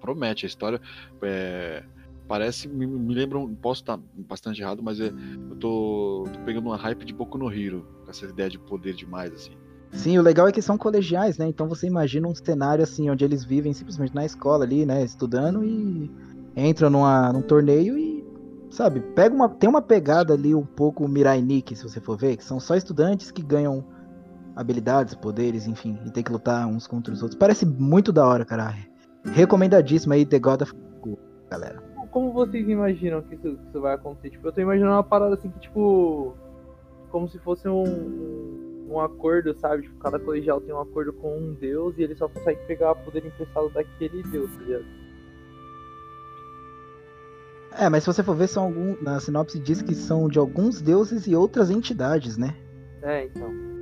Promete 0.00 0.46
a 0.46 0.48
história. 0.48 0.80
é, 1.22 1.82
parece. 2.28 2.68
Me, 2.68 2.86
me 2.86 3.14
lembra. 3.14 3.38
um- 3.38 3.54
Posso 3.54 3.82
estar 3.82 3.98
bastante 4.14 4.60
errado, 4.60 4.82
mas 4.82 5.00
é, 5.00 5.12
eu 5.50 5.56
tô, 5.56 6.24
tô 6.32 6.38
pegando 6.40 6.66
uma 6.66 6.76
hype 6.76 7.04
de 7.04 7.12
Boku 7.12 7.38
no 7.38 7.50
Hero. 7.52 7.86
Com 8.04 8.10
essa 8.10 8.26
ideia 8.26 8.48
de 8.50 8.58
poder 8.58 8.94
demais, 8.94 9.32
assim. 9.32 9.52
Sim, 9.92 10.18
o 10.18 10.22
legal 10.22 10.46
é 10.48 10.52
que 10.52 10.60
são 10.60 10.76
colegiais, 10.76 11.38
né? 11.38 11.46
Então 11.48 11.68
você 11.68 11.86
imagina 11.86 12.28
um 12.28 12.34
cenário 12.34 12.82
assim, 12.84 13.08
onde 13.08 13.24
eles 13.24 13.44
vivem 13.44 13.72
simplesmente 13.72 14.14
na 14.14 14.24
escola 14.24 14.64
ali, 14.64 14.84
né? 14.84 15.02
Estudando 15.02 15.64
e 15.64 16.10
entram 16.56 16.90
numa, 16.90 17.32
num 17.32 17.40
torneio 17.40 17.96
e, 17.96 18.24
sabe, 18.70 19.00
pega 19.00 19.34
uma, 19.34 19.48
tem 19.48 19.68
uma 19.70 19.80
pegada 19.80 20.34
ali 20.34 20.54
um 20.54 20.64
pouco 20.66 21.08
Mirai 21.08 21.40
Nikki, 21.40 21.76
se 21.76 21.82
você 21.84 22.00
for 22.00 22.16
ver, 22.18 22.36
que 22.36 22.44
são 22.44 22.58
só 22.60 22.74
estudantes 22.74 23.30
que 23.30 23.42
ganham 23.42 23.84
habilidades, 24.56 25.14
poderes, 25.14 25.66
enfim, 25.66 25.98
e 26.06 26.10
tem 26.10 26.24
que 26.24 26.32
lutar 26.32 26.66
uns 26.66 26.86
contra 26.86 27.12
os 27.12 27.22
outros. 27.22 27.38
Parece 27.38 27.66
muito 27.66 28.10
da 28.10 28.26
hora, 28.26 28.44
cara. 28.44 28.74
Recomendadíssimo 29.26 30.14
aí, 30.14 30.24
The 30.24 30.38
God 30.38 30.62
of 30.62 30.72
School, 30.72 31.18
galera. 31.50 31.82
Como 32.10 32.32
vocês 32.32 32.66
imaginam 32.66 33.20
que 33.20 33.34
isso, 33.34 33.56
que 33.56 33.68
isso 33.68 33.80
vai 33.80 33.94
acontecer? 33.94 34.30
Tipo, 34.30 34.48
eu 34.48 34.52
tô 34.52 34.60
imaginando 34.62 34.94
uma 34.94 35.04
parada 35.04 35.34
assim 35.34 35.50
que, 35.50 35.60
tipo. 35.60 36.34
Como 37.10 37.28
se 37.28 37.38
fosse 37.38 37.68
um, 37.68 37.84
um, 37.84 38.88
um 38.90 39.00
acordo, 39.00 39.54
sabe? 39.54 39.82
Tipo, 39.82 39.98
cada 39.98 40.18
colegial 40.18 40.60
tem 40.60 40.74
um 40.74 40.80
acordo 40.80 41.12
com 41.12 41.36
um 41.36 41.54
deus 41.54 41.96
e 41.98 42.02
ele 42.02 42.16
só 42.16 42.28
consegue 42.28 42.60
pegar 42.66 42.94
poder 42.94 43.24
emprestado 43.24 43.68
daquele 43.70 44.22
deus, 44.24 44.50
tá 44.50 44.62
ligado? 44.62 44.84
É, 47.78 47.88
mas 47.90 48.02
se 48.02 48.06
você 48.06 48.22
for 48.22 48.34
ver, 48.34 48.48
são 48.48 48.64
algum, 48.64 48.96
na 49.02 49.20
sinopse 49.20 49.58
diz 49.58 49.82
que 49.82 49.94
são 49.94 50.28
de 50.28 50.38
alguns 50.38 50.80
deuses 50.80 51.26
e 51.26 51.36
outras 51.36 51.70
entidades, 51.70 52.38
né? 52.38 52.56
É, 53.02 53.26
então. 53.26 53.75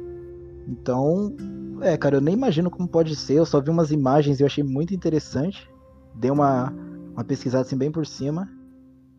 Então, 0.66 1.34
é, 1.82 1.96
cara, 1.96 2.16
eu 2.16 2.20
nem 2.20 2.34
imagino 2.34 2.70
como 2.70 2.88
pode 2.88 3.14
ser. 3.14 3.34
Eu 3.34 3.46
só 3.46 3.60
vi 3.60 3.70
umas 3.70 3.90
imagens 3.90 4.40
e 4.40 4.42
eu 4.42 4.46
achei 4.46 4.64
muito 4.64 4.94
interessante. 4.94 5.68
Dei 6.14 6.30
uma, 6.30 6.72
uma 7.12 7.24
pesquisada 7.24 7.62
assim 7.62 7.76
bem 7.76 7.90
por 7.90 8.06
cima. 8.06 8.48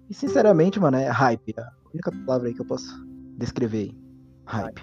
E 0.10 0.14
sinceramente, 0.14 0.80
mano, 0.80 0.98
é 0.98 1.08
hype. 1.08 1.54
A 1.58 1.72
única 1.94 2.12
palavra 2.26 2.48
aí 2.48 2.54
que 2.54 2.62
eu 2.62 2.66
posso 2.66 3.06
descrever 3.38 3.78
aí. 3.78 3.98
Hype. 4.46 4.82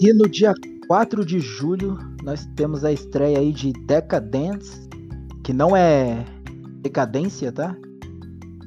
E 0.00 0.12
no 0.12 0.28
dia 0.28 0.52
4 0.86 1.24
de 1.24 1.40
julho, 1.40 1.96
nós 2.22 2.44
temos 2.56 2.84
a 2.84 2.92
estreia 2.92 3.38
aí 3.38 3.52
de 3.52 3.72
Decadence, 3.86 4.86
que 5.42 5.52
não 5.52 5.74
é 5.74 6.26
decadência, 6.84 7.50
tá? 7.50 7.74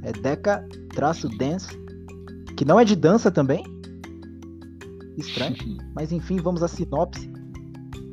É 0.04 0.12
Deca-Dance, 0.12 1.78
que 2.56 2.66
não 2.66 2.80
é 2.80 2.84
de 2.84 2.96
dança 2.96 3.30
também. 3.30 3.64
Estranho. 5.16 5.56
Mas 5.96 6.12
enfim, 6.12 6.38
vamos 6.38 6.64
à 6.64 6.68
sinopse. 6.68 7.32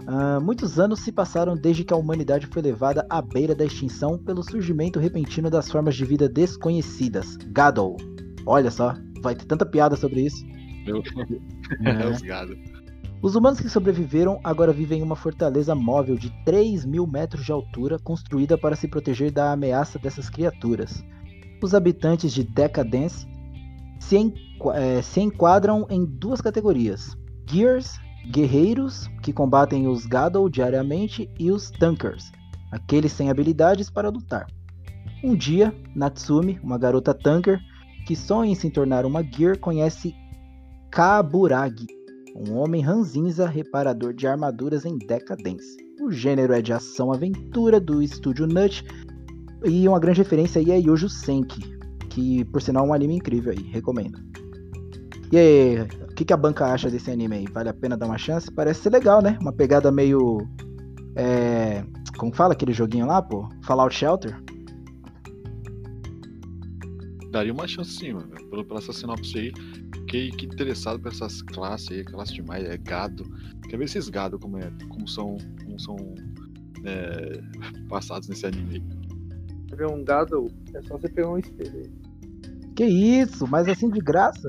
Ah, 0.06 0.38
muitos 0.40 0.78
anos 0.78 1.00
se 1.00 1.10
passaram 1.10 1.56
desde 1.56 1.84
que 1.84 1.94
a 1.94 1.96
humanidade 1.96 2.46
foi 2.46 2.60
levada 2.60 3.06
à 3.08 3.22
beira 3.22 3.54
da 3.54 3.64
extinção 3.64 4.18
pelo 4.18 4.42
surgimento 4.42 5.00
repentino 5.00 5.48
das 5.48 5.70
formas 5.70 5.96
de 5.96 6.04
vida 6.04 6.28
desconhecidas. 6.28 7.36
Gadol. 7.48 7.96
Olha 8.46 8.70
só, 8.70 8.94
vai 9.22 9.34
ter 9.34 9.46
tanta 9.46 9.64
piada 9.64 9.96
sobre 9.96 10.20
isso. 10.20 10.44
Eu... 10.86 11.02
É. 11.82 12.06
Os 12.06 12.20
gado. 12.20 12.54
Os 13.24 13.34
humanos 13.36 13.58
que 13.58 13.70
sobreviveram 13.70 14.38
agora 14.44 14.70
vivem 14.70 15.00
em 15.00 15.02
uma 15.02 15.16
fortaleza 15.16 15.74
móvel 15.74 16.14
de 16.14 16.28
3 16.44 16.84
mil 16.84 17.06
metros 17.06 17.42
de 17.42 17.52
altura, 17.52 17.98
construída 17.98 18.58
para 18.58 18.76
se 18.76 18.86
proteger 18.86 19.32
da 19.32 19.50
ameaça 19.50 19.98
dessas 19.98 20.28
criaturas. 20.28 21.02
Os 21.62 21.74
habitantes 21.74 22.34
de 22.34 22.44
Decadence 22.44 23.26
se, 23.98 24.34
eh, 24.74 25.00
se 25.00 25.22
enquadram 25.22 25.86
em 25.88 26.04
duas 26.04 26.42
categorias: 26.42 27.16
Gears, 27.48 27.98
guerreiros 28.30 29.08
que 29.22 29.32
combatem 29.32 29.88
os 29.88 30.04
Gadol 30.04 30.50
diariamente, 30.50 31.26
e 31.38 31.50
os 31.50 31.70
Tankers, 31.70 32.30
aqueles 32.70 33.12
sem 33.12 33.30
habilidades 33.30 33.88
para 33.88 34.10
lutar. 34.10 34.46
Um 35.24 35.34
dia, 35.34 35.74
Natsumi, 35.96 36.60
uma 36.62 36.76
garota 36.76 37.14
Tanker 37.14 37.58
que 38.06 38.14
sonha 38.14 38.52
em 38.52 38.54
se 38.54 38.68
tornar 38.68 39.06
uma 39.06 39.22
Gear, 39.24 39.58
conhece 39.58 40.14
Kaburagi, 40.90 41.86
um 42.34 42.56
homem 42.56 42.82
ranzinza 42.82 43.46
reparador 43.46 44.12
de 44.12 44.26
armaduras 44.26 44.84
em 44.84 44.98
decadência. 44.98 45.84
O 46.00 46.10
gênero 46.10 46.52
é 46.52 46.60
de 46.60 46.72
ação-aventura 46.72 47.80
do 47.80 48.02
estúdio 48.02 48.46
Nut 48.46 48.84
e 49.64 49.88
uma 49.88 50.00
grande 50.00 50.18
referência 50.18 50.60
aí 50.60 50.70
é 50.72 50.78
Yojo 50.78 51.08
Senki, 51.08 51.78
que 52.10 52.44
por 52.46 52.60
sinal 52.60 52.84
é 52.84 52.88
um 52.88 52.92
anime 52.92 53.16
incrível 53.16 53.52
aí, 53.52 53.62
recomendo. 53.70 54.18
E 55.32 55.38
aí, 55.38 55.80
o 55.80 56.14
que, 56.14 56.24
que 56.24 56.32
a 56.32 56.36
banca 56.36 56.66
acha 56.66 56.90
desse 56.90 57.10
anime 57.10 57.36
aí? 57.36 57.44
Vale 57.52 57.68
a 57.68 57.74
pena 57.74 57.96
dar 57.96 58.06
uma 58.06 58.18
chance? 58.18 58.50
Parece 58.50 58.82
ser 58.82 58.90
legal, 58.90 59.22
né? 59.22 59.38
Uma 59.40 59.52
pegada 59.52 59.90
meio. 59.90 60.46
É, 61.16 61.84
como 62.18 62.34
fala 62.34 62.52
aquele 62.52 62.72
joguinho 62.72 63.06
lá, 63.06 63.22
pô? 63.22 63.48
Fallout 63.64 63.94
Shelter? 63.94 64.40
Daria 67.30 67.52
uma 67.52 67.66
chance 67.66 67.90
sim, 67.90 68.12
mano. 68.12 68.28
Pelo, 68.50 68.64
pela 68.64 68.78
essa 68.78 68.92
sinopse 68.92 69.38
aí. 69.38 69.52
Fiquei 70.14 70.30
que 70.30 70.46
interessado 70.46 71.00
por 71.00 71.10
essas 71.10 71.42
classes 71.42 71.90
aí, 71.90 72.04
classe 72.04 72.34
demais, 72.34 72.64
é 72.64 72.76
gado. 72.76 73.24
Quer 73.68 73.78
ver 73.78 73.86
esses 73.86 74.08
gado 74.08 74.38
como, 74.38 74.58
é, 74.58 74.70
como 74.88 75.08
são, 75.08 75.36
como 75.64 75.80
são 75.80 75.96
é, 76.84 77.40
passados 77.88 78.28
nesse 78.28 78.46
anime 78.46 78.76
aí. 78.76 78.82
Pra 79.66 79.76
ver 79.76 79.90
um 79.90 80.04
gado, 80.04 80.46
é 80.72 80.80
só 80.82 80.96
você 80.96 81.08
pegar 81.08 81.30
um 81.30 81.38
espelho 81.38 81.80
aí. 81.80 81.90
Que 82.76 82.84
isso? 82.84 83.44
Mas 83.48 83.66
assim 83.66 83.90
de 83.90 83.98
graça? 83.98 84.48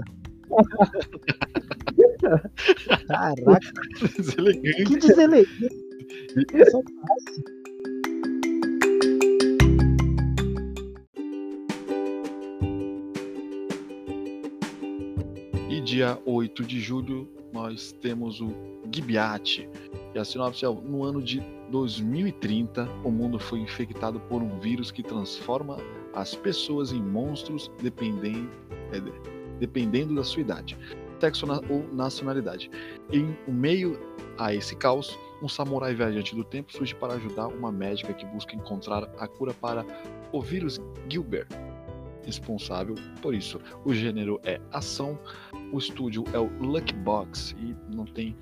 Caraca, 3.08 3.72
Deselegante. 4.20 4.84
que 4.84 4.98
deselegante. 4.98 5.70
Dia 15.96 16.20
8 16.26 16.66
de 16.66 16.82
julho 16.82 17.26
nós 17.54 17.94
temos 18.02 18.42
o 18.42 18.54
Gibiate. 18.92 19.70
E 20.14 20.20
a 20.20 20.26
sinopse 20.26 20.66
é: 20.66 20.68
no 20.68 21.06
ano 21.06 21.24
de 21.24 21.42
2030, 21.72 22.86
o 23.02 23.10
mundo 23.10 23.40
foi 23.40 23.60
infectado 23.60 24.20
por 24.20 24.44
um 24.44 24.60
vírus 24.60 24.92
que 24.92 25.02
transforma 25.02 25.78
as 26.14 26.36
pessoas 26.36 26.92
em 26.92 27.02
monstros 27.02 27.72
dependendo, 27.82 28.50
é, 28.92 29.00
dependendo 29.58 30.14
da 30.14 30.24
sua 30.26 30.42
idade, 30.42 30.78
sexo 31.22 31.46
ou 31.70 31.88
nacionalidade. 31.94 32.70
Em 33.10 33.34
meio 33.48 33.98
a 34.38 34.54
esse 34.54 34.76
caos, 34.76 35.18
um 35.42 35.48
samurai 35.48 35.96
viajante 35.96 36.36
do 36.36 36.44
tempo 36.44 36.74
surge 36.74 36.94
para 36.94 37.14
ajudar 37.14 37.48
uma 37.48 37.72
médica 37.72 38.14
que 38.14 38.26
busca 38.26 38.54
encontrar 38.54 39.10
a 39.18 39.28
cura 39.30 39.54
para 39.54 39.86
o 40.34 40.42
vírus 40.42 40.78
Gilbert. 41.08 41.48
Responsável 42.26 42.96
por 43.22 43.34
isso. 43.36 43.60
O 43.86 43.94
gênero 43.94 44.40
é 44.44 44.60
ação, 44.72 45.18
o 45.72 45.78
estúdio 45.78 46.24
é 46.34 46.40
o 46.40 46.48
Lucky 46.60 46.94
Box 46.96 47.56
e 47.60 47.76
não 47.96 48.06
tem 48.06 48.36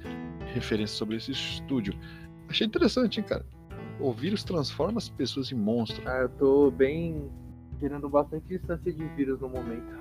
referência 0.54 0.96
sobre 0.96 1.18
esse 1.18 1.32
estúdio. 1.32 1.94
Achei 2.48 2.66
interessante, 2.66 3.20
hein, 3.20 3.26
cara. 3.28 3.46
O 4.00 4.12
vírus 4.14 4.44
transforma 4.44 4.98
as 4.98 5.10
pessoas 5.10 5.52
em 5.52 5.56
monstros. 5.56 6.06
Ah, 6.08 6.20
eu 6.22 6.30
tô 6.30 6.72
bem. 6.72 7.30
Gerando 7.82 8.08
bastante 8.10 8.48
distância 8.48 8.94
de 8.94 9.04
vírus 9.10 9.42
no 9.42 9.50
momento. 9.50 9.94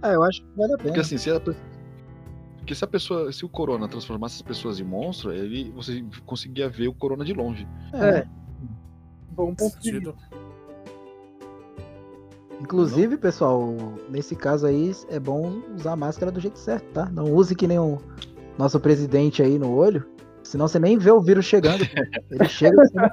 Ah, 0.00 0.12
eu 0.12 0.22
acho 0.22 0.40
que 0.42 0.48
vale 0.56 0.72
a 0.72 0.76
Porque 0.76 0.90
pena. 0.92 1.02
assim, 1.02 1.18
se 1.18 1.30
a, 1.30 1.38
porque 1.40 2.74
se 2.74 2.84
a 2.84 2.86
pessoa, 2.86 3.30
se 3.32 3.44
o 3.44 3.48
corona 3.48 3.86
transformasse 3.88 4.36
as 4.36 4.42
pessoas 4.42 4.80
em 4.80 4.84
monstro, 4.84 5.32
ele 5.32 5.70
você 5.72 6.02
conseguia 6.24 6.68
ver 6.70 6.88
o 6.88 6.94
corona 6.94 7.24
de 7.24 7.34
longe. 7.34 7.68
É. 7.92 8.26
Bom 9.32 9.54
ponto 9.54 9.78
de 9.78 9.84
Sentido. 9.90 10.12
vista. 10.14 10.47
Inclusive, 12.60 13.16
pessoal, 13.16 13.72
nesse 14.08 14.34
caso 14.34 14.66
aí 14.66 14.92
é 15.08 15.20
bom 15.20 15.60
usar 15.76 15.92
a 15.92 15.96
máscara 15.96 16.32
do 16.32 16.40
jeito 16.40 16.58
certo, 16.58 16.84
tá? 16.92 17.08
Não 17.12 17.32
use 17.32 17.54
que 17.54 17.68
nem 17.68 17.78
o 17.78 17.98
nosso 18.58 18.80
presidente 18.80 19.42
aí 19.42 19.58
no 19.58 19.72
olho. 19.74 20.04
Senão 20.42 20.66
você 20.66 20.78
nem 20.78 20.96
vê 20.98 21.10
o 21.10 21.20
vírus 21.20 21.44
chegando. 21.44 21.84
Ele 22.30 22.44
chega. 22.48 22.76
não- 22.94 23.10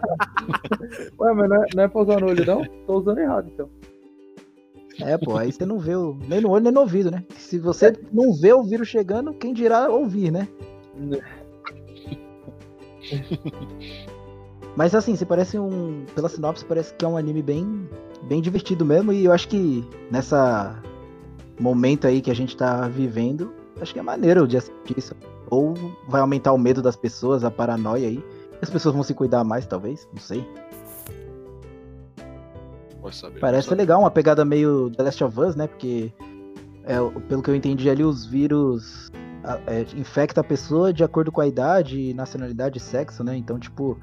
Ué, 1.19 1.33
mas 1.33 1.49
não 1.49 1.63
é, 1.63 1.65
não 1.75 1.83
é 1.83 1.87
pra 1.87 2.01
usar 2.01 2.19
no 2.21 2.27
olho, 2.27 2.45
não? 2.45 2.63
Tô 2.87 2.97
usando 2.99 3.19
errado, 3.19 3.49
então. 3.53 3.69
É, 5.01 5.17
pô, 5.17 5.35
aí 5.37 5.51
você 5.51 5.65
não 5.65 5.77
vê 5.77 5.93
o, 5.95 6.17
nem 6.27 6.39
no 6.39 6.49
olho 6.49 6.63
nem 6.63 6.71
no 6.73 6.79
ouvido, 6.81 7.11
né? 7.11 7.23
Se 7.37 7.59
você 7.59 7.93
não 8.13 8.33
vê 8.33 8.53
o 8.53 8.63
vírus 8.63 8.87
chegando, 8.87 9.33
quem 9.33 9.53
dirá 9.53 9.89
ouvir, 9.89 10.31
né? 10.31 10.47
Mas 14.75 14.93
assim, 14.93 15.15
você 15.15 15.25
parece 15.25 15.57
um. 15.57 16.05
Pela 16.13 16.27
sinopse, 16.27 16.65
parece 16.65 16.93
que 16.93 17.05
é 17.05 17.07
um 17.07 17.17
anime 17.17 17.41
bem, 17.41 17.89
bem 18.23 18.41
divertido 18.41 18.83
mesmo. 18.85 19.13
E 19.13 19.25
eu 19.25 19.31
acho 19.31 19.47
que 19.47 19.87
nessa 20.11 20.75
momento 21.59 22.05
aí 22.05 22.21
que 22.21 22.29
a 22.29 22.35
gente 22.35 22.55
tá 22.57 22.87
vivendo, 22.87 23.53
acho 23.79 23.93
que 23.93 23.99
é 23.99 24.03
maneiro 24.03 24.47
de 24.47 24.57
assistir 24.57 24.97
isso. 24.97 25.15
Ou 25.49 25.73
vai 26.07 26.21
aumentar 26.21 26.51
o 26.51 26.57
medo 26.57 26.81
das 26.81 26.95
pessoas, 26.95 27.43
a 27.43 27.51
paranoia 27.51 28.07
aí. 28.07 28.23
As 28.61 28.69
pessoas 28.69 28.95
vão 28.95 29.03
se 29.03 29.13
cuidar 29.13 29.43
mais, 29.43 29.65
talvez, 29.65 30.07
não 30.11 30.19
sei. 30.19 30.45
Pode 33.01 33.15
saber. 33.15 33.39
Parece 33.39 33.73
legal, 33.75 33.99
uma 33.99 34.11
pegada 34.11 34.43
meio 34.43 34.89
The 34.91 35.03
Last 35.03 35.23
of 35.23 35.39
Us, 35.39 35.55
né? 35.55 35.67
Porque, 35.67 36.11
é, 36.83 36.95
pelo 37.27 37.41
que 37.41 37.49
eu 37.49 37.55
entendi 37.55 37.89
ali, 37.89 38.03
os 38.03 38.25
vírus 38.25 39.11
é, 39.67 39.85
infecta 39.95 40.41
a 40.41 40.43
pessoa 40.43 40.91
de 40.91 41.03
acordo 41.03 41.31
com 41.31 41.41
a 41.41 41.47
idade, 41.47 42.13
nacionalidade 42.13 42.77
e 42.77 42.81
sexo, 42.81 43.23
né? 43.23 43.37
Então, 43.37 43.59
tipo, 43.59 43.99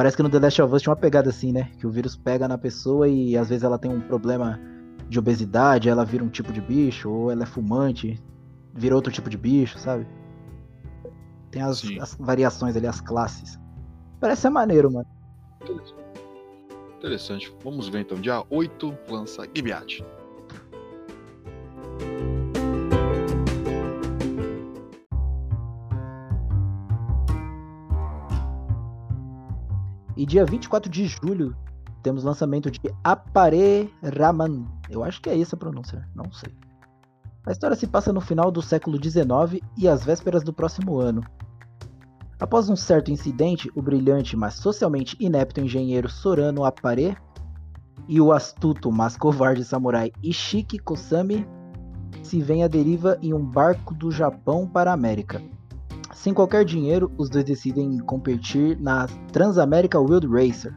parece 0.00 0.16
que 0.16 0.22
no 0.22 0.30
The 0.30 0.38
Last 0.38 0.62
of 0.62 0.74
Us 0.74 0.80
tinha 0.80 0.92
uma 0.92 0.96
pegada 0.96 1.28
assim, 1.28 1.52
né? 1.52 1.70
Que 1.78 1.86
o 1.86 1.90
vírus 1.90 2.16
pega 2.16 2.48
na 2.48 2.56
pessoa 2.56 3.06
e 3.06 3.36
às 3.36 3.50
vezes 3.50 3.64
ela 3.64 3.78
tem 3.78 3.90
um 3.90 4.00
problema 4.00 4.58
de 5.10 5.18
obesidade, 5.18 5.90
ela 5.90 6.06
vira 6.06 6.24
um 6.24 6.30
tipo 6.30 6.54
de 6.54 6.60
bicho, 6.62 7.10
ou 7.10 7.30
ela 7.30 7.42
é 7.42 7.46
fumante, 7.46 8.18
vira 8.72 8.94
outro 8.94 9.12
tipo 9.12 9.28
de 9.28 9.36
bicho, 9.36 9.78
sabe? 9.78 10.06
Tem 11.50 11.60
as, 11.60 11.84
as 12.00 12.14
variações 12.18 12.74
ali, 12.76 12.86
as 12.86 13.02
classes. 13.02 13.60
Parece 14.18 14.40
ser 14.40 14.48
maneiro, 14.48 14.90
mano. 14.90 15.06
Interessante. 16.96 17.54
Vamos 17.62 17.86
ver 17.86 18.00
então. 18.00 18.18
Dia 18.18 18.42
8 18.48 18.96
lança 19.06 19.46
Gibeat. 19.54 20.02
E 30.20 30.26
dia 30.26 30.44
24 30.44 30.90
de 30.90 31.06
julho 31.06 31.56
temos 32.02 32.24
lançamento 32.24 32.70
de 32.70 32.78
Apare 33.02 33.90
Raman. 34.02 34.66
Eu 34.90 35.02
acho 35.02 35.18
que 35.18 35.30
é 35.30 35.40
essa 35.40 35.56
a 35.56 35.58
pronúncia, 35.58 36.06
não 36.14 36.30
sei. 36.30 36.54
A 37.46 37.52
história 37.52 37.74
se 37.74 37.86
passa 37.86 38.12
no 38.12 38.20
final 38.20 38.50
do 38.50 38.60
século 38.60 39.02
XIX 39.02 39.64
e 39.78 39.88
às 39.88 40.04
vésperas 40.04 40.44
do 40.44 40.52
próximo 40.52 40.98
ano. 40.98 41.22
Após 42.38 42.68
um 42.68 42.76
certo 42.76 43.10
incidente, 43.10 43.70
o 43.74 43.80
brilhante, 43.80 44.36
mas 44.36 44.56
socialmente 44.56 45.16
inepto 45.18 45.58
engenheiro 45.58 46.10
Sorano 46.10 46.66
Apare 46.66 47.16
e 48.06 48.20
o 48.20 48.30
astuto, 48.30 48.92
mas 48.92 49.16
covarde 49.16 49.64
samurai 49.64 50.12
Ishiki 50.22 50.78
Kosami 50.78 51.46
se 52.22 52.42
veem 52.42 52.62
à 52.62 52.68
deriva 52.68 53.16
em 53.22 53.32
um 53.32 53.42
barco 53.42 53.94
do 53.94 54.10
Japão 54.10 54.66
para 54.66 54.90
a 54.90 54.94
América. 54.94 55.40
Sem 56.12 56.34
qualquer 56.34 56.64
dinheiro, 56.64 57.10
os 57.16 57.30
dois 57.30 57.44
decidem 57.44 57.98
competir 57.98 58.78
na 58.80 59.06
Transamerica 59.32 59.98
World 59.98 60.26
Racer 60.26 60.74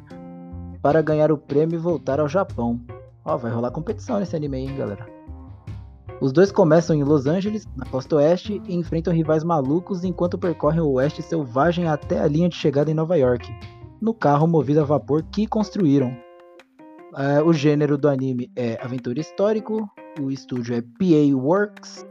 para 0.82 1.02
ganhar 1.02 1.32
o 1.32 1.38
prêmio 1.38 1.76
e 1.76 1.82
voltar 1.82 2.20
ao 2.20 2.28
Japão. 2.28 2.80
Ó, 3.26 3.36
vai 3.38 3.52
rolar 3.52 3.72
competição 3.72 4.20
nesse 4.20 4.36
anime 4.36 4.58
aí, 4.58 4.64
hein, 4.66 4.78
galera. 4.78 5.08
Os 6.22 6.32
dois 6.32 6.52
começam 6.52 6.96
em 6.96 7.04
Los 7.04 7.26
Angeles, 7.26 7.68
na 7.76 7.86
costa 7.86 8.18
oeste, 8.18 8.62
e 8.68 8.76
enfrentam 8.76 9.14
rivais 9.14 9.44
malucos 9.44 10.04
enquanto 10.04 10.38
percorrem 10.38 10.82
o 10.82 10.92
oeste 10.92 11.22
selvagem 11.22 11.88
até 11.88 12.20
a 12.20 12.28
linha 12.28 12.48
de 12.48 12.56
chegada 12.56 12.92
em 12.92 12.94
Nova 12.94 13.18
York, 13.18 13.52
no 14.00 14.14
carro 14.14 14.48
movido 14.48 14.82
a 14.82 14.86
vapor 14.86 15.24
que 15.24 15.48
construíram. 15.48 16.16
É, 17.18 17.42
o 17.42 17.52
gênero 17.52 17.98
do 17.98 18.08
anime 18.08 18.52
é 18.56 18.80
aventura 18.82 19.20
histórico, 19.20 19.90
o 20.20 20.32
estúdio 20.32 20.76
é 20.76 20.82
PA 20.82 21.36
Works 21.36 22.06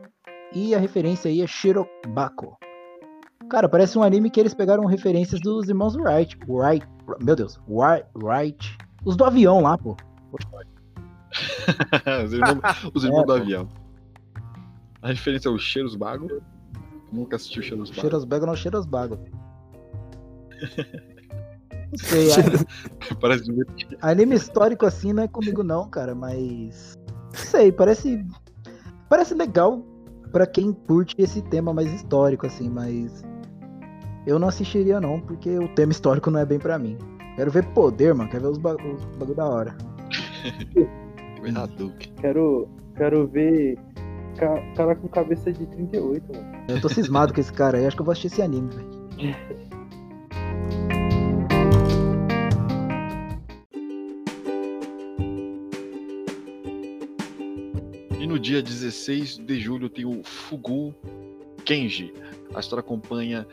e 0.53 0.75
a 0.75 0.79
referência 0.79 1.31
aí 1.31 1.41
é 1.41 1.47
Shirobako. 1.47 2.57
Cara, 3.53 3.68
parece 3.68 3.98
um 3.98 4.03
anime 4.03 4.30
que 4.30 4.40
eles 4.40 4.55
pegaram 4.55 4.86
referências 4.86 5.38
dos 5.38 5.68
irmãos 5.68 5.94
Wright. 5.94 6.38
Wright, 6.48 6.88
meu 7.22 7.36
Deus, 7.36 7.61
Wright, 7.68 8.07
Wright. 8.16 8.78
Os 9.05 9.14
do 9.14 9.26
avião 9.26 9.61
lá, 9.61 9.76
pô. 9.76 9.94
os 12.24 12.32
irmãos, 12.32 12.61
os 12.94 13.05
irmãos 13.05 13.24
É, 13.24 13.26
do 13.26 13.32
avião. 13.34 13.68
A 15.03 15.09
referência 15.09 15.50
é 15.50 15.53
o 15.53 15.59
Cheiros 15.59 15.94
Bago. 15.94 16.40
Nunca 17.12 17.36
assisti 17.36 17.61
o 17.61 17.62
Cheiros 17.62 17.90
Bago. 17.90 18.00
Cheirosbago 18.00 18.46
não 18.46 18.57
Cheirosbago. 18.57 19.18
Não 21.92 21.98
sei, 21.98 22.28
Parece 23.20 23.44
divertido. 23.44 23.98
anime 24.00 24.34
histórico 24.34 24.86
assim 24.86 25.12
não 25.12 25.24
é 25.24 25.28
comigo 25.28 25.62
não, 25.62 25.90
cara, 25.90 26.14
mas. 26.14 26.96
Não 27.07 27.38
sei, 27.38 27.70
parece. 27.70 28.24
Parece 29.11 29.34
legal 29.34 29.84
pra 30.32 30.46
quem 30.46 30.72
curte 30.72 31.14
esse 31.18 31.42
tema 31.42 31.74
mais 31.74 31.92
histórico, 31.92 32.46
assim, 32.46 32.70
mas. 32.70 33.22
Eu 34.27 34.39
não 34.39 34.49
assistiria 34.49 35.01
não, 35.01 35.20
porque 35.20 35.51
o 35.59 35.68
tema 35.75 35.93
histórico 35.93 36.31
não 36.31 36.41
é 36.41 36.47
bem 36.47 36.59
pra 36.59 36.79
mim. 36.79 36.97
Quero 37.37 37.51
ver 37.51 37.64
poder, 37.66 38.14
mano. 38.14 38.31
Quero 38.31 38.45
ver 38.45 38.51
os, 38.51 38.59
ba 38.59 38.75
os 38.77 39.05
bagulho 39.16 39.35
da 39.37 39.47
hora. 39.49 39.77
Hadouken. 41.57 42.12
Quero, 42.20 42.68
quero 42.97 43.27
ver 43.27 43.77
ca- 44.37 44.62
cara 44.77 44.95
com 44.95 45.09
cabeça 45.09 45.53
de 45.53 45.66
38, 45.66 46.33
mano. 46.33 46.53
Eu 46.68 46.81
tô 46.81 46.89
cismado 46.89 47.35
com 47.35 47.41
esse 47.41 47.53
cara 47.53 47.79
aí, 47.79 47.87
acho 47.87 47.97
que 47.97 48.03
eu 48.03 48.07
vou 48.07 48.12
assistir 48.12 48.29
esse 48.29 48.43
anime, 48.43 48.68
velho. 48.70 48.93
E 58.18 58.27
no 58.27 58.39
dia 58.39 58.62
16 58.62 59.39
de 59.39 59.59
julho 59.61 59.89
tem 59.89 60.05
o 60.05 60.23
Fugu 60.23 60.95
Kenji. 61.64 62.12
A 62.55 62.61
história 62.61 62.81
acompanha 62.81 63.47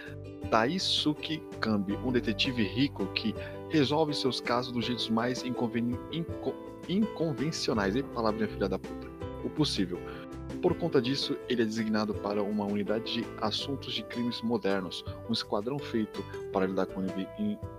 Daisuke 0.50 1.42
Kambi, 1.60 1.96
um 2.04 2.12
detetive 2.12 2.64
rico 2.64 3.06
que 3.08 3.34
resolve 3.70 4.14
seus 4.14 4.42
casos 4.42 4.72
dos 4.72 4.86
jeitos 4.86 5.10
mais 5.10 5.44
inconveni- 5.44 6.00
inco- 6.12 6.56
inconvencionais. 6.88 7.96
E 7.96 8.04
palavrinha 8.04 8.48
filha 8.48 8.68
da 8.68 8.80
puta. 8.80 9.08
O 9.44 9.50
possível. 9.50 10.00
Por 10.62 10.76
conta 10.76 11.02
disso, 11.02 11.38
ele 11.48 11.62
é 11.62 11.66
designado 11.66 12.14
para 12.14 12.42
uma 12.42 12.66
unidade 12.66 13.14
de 13.14 13.26
assuntos 13.40 13.94
de 13.94 14.04
crimes 14.04 14.42
modernos, 14.42 15.06
um 15.30 15.32
esquadrão 15.32 15.78
feito 15.78 16.26
para 16.52 16.66
lidar 16.66 16.88
com 16.88 17.06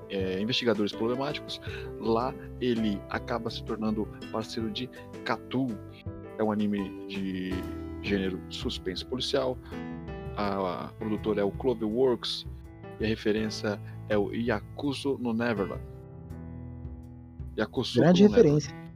eh, 0.09 0.41
investigadores 0.41 0.93
problemáticos. 0.93 1.61
Lá, 1.99 2.33
ele 2.61 2.99
acaba 3.11 3.51
se 3.51 3.63
tornando 3.65 4.09
parceiro 4.31 4.71
de 4.71 4.89
Katu, 5.25 5.67
é 6.39 6.45
um 6.45 6.51
anime 6.51 7.07
de 7.09 7.51
gênero 8.03 8.41
suspense 8.49 9.05
policial. 9.05 9.59
A, 10.37 10.85
a 10.87 10.89
produtora 10.93 11.41
é 11.43 11.45
o 11.45 11.51
Cloverworks 11.51 12.47
e 13.01 13.05
a 13.05 13.09
referência 13.09 13.81
é 14.09 14.17
o 14.17 14.31
Yakuzo 14.33 15.17
no 15.19 15.33
Neverland. 15.33 15.83
Yakuzo 17.59 18.01
Grande 18.01 18.23
referência. 18.27 18.73
Neverland. 18.73 18.91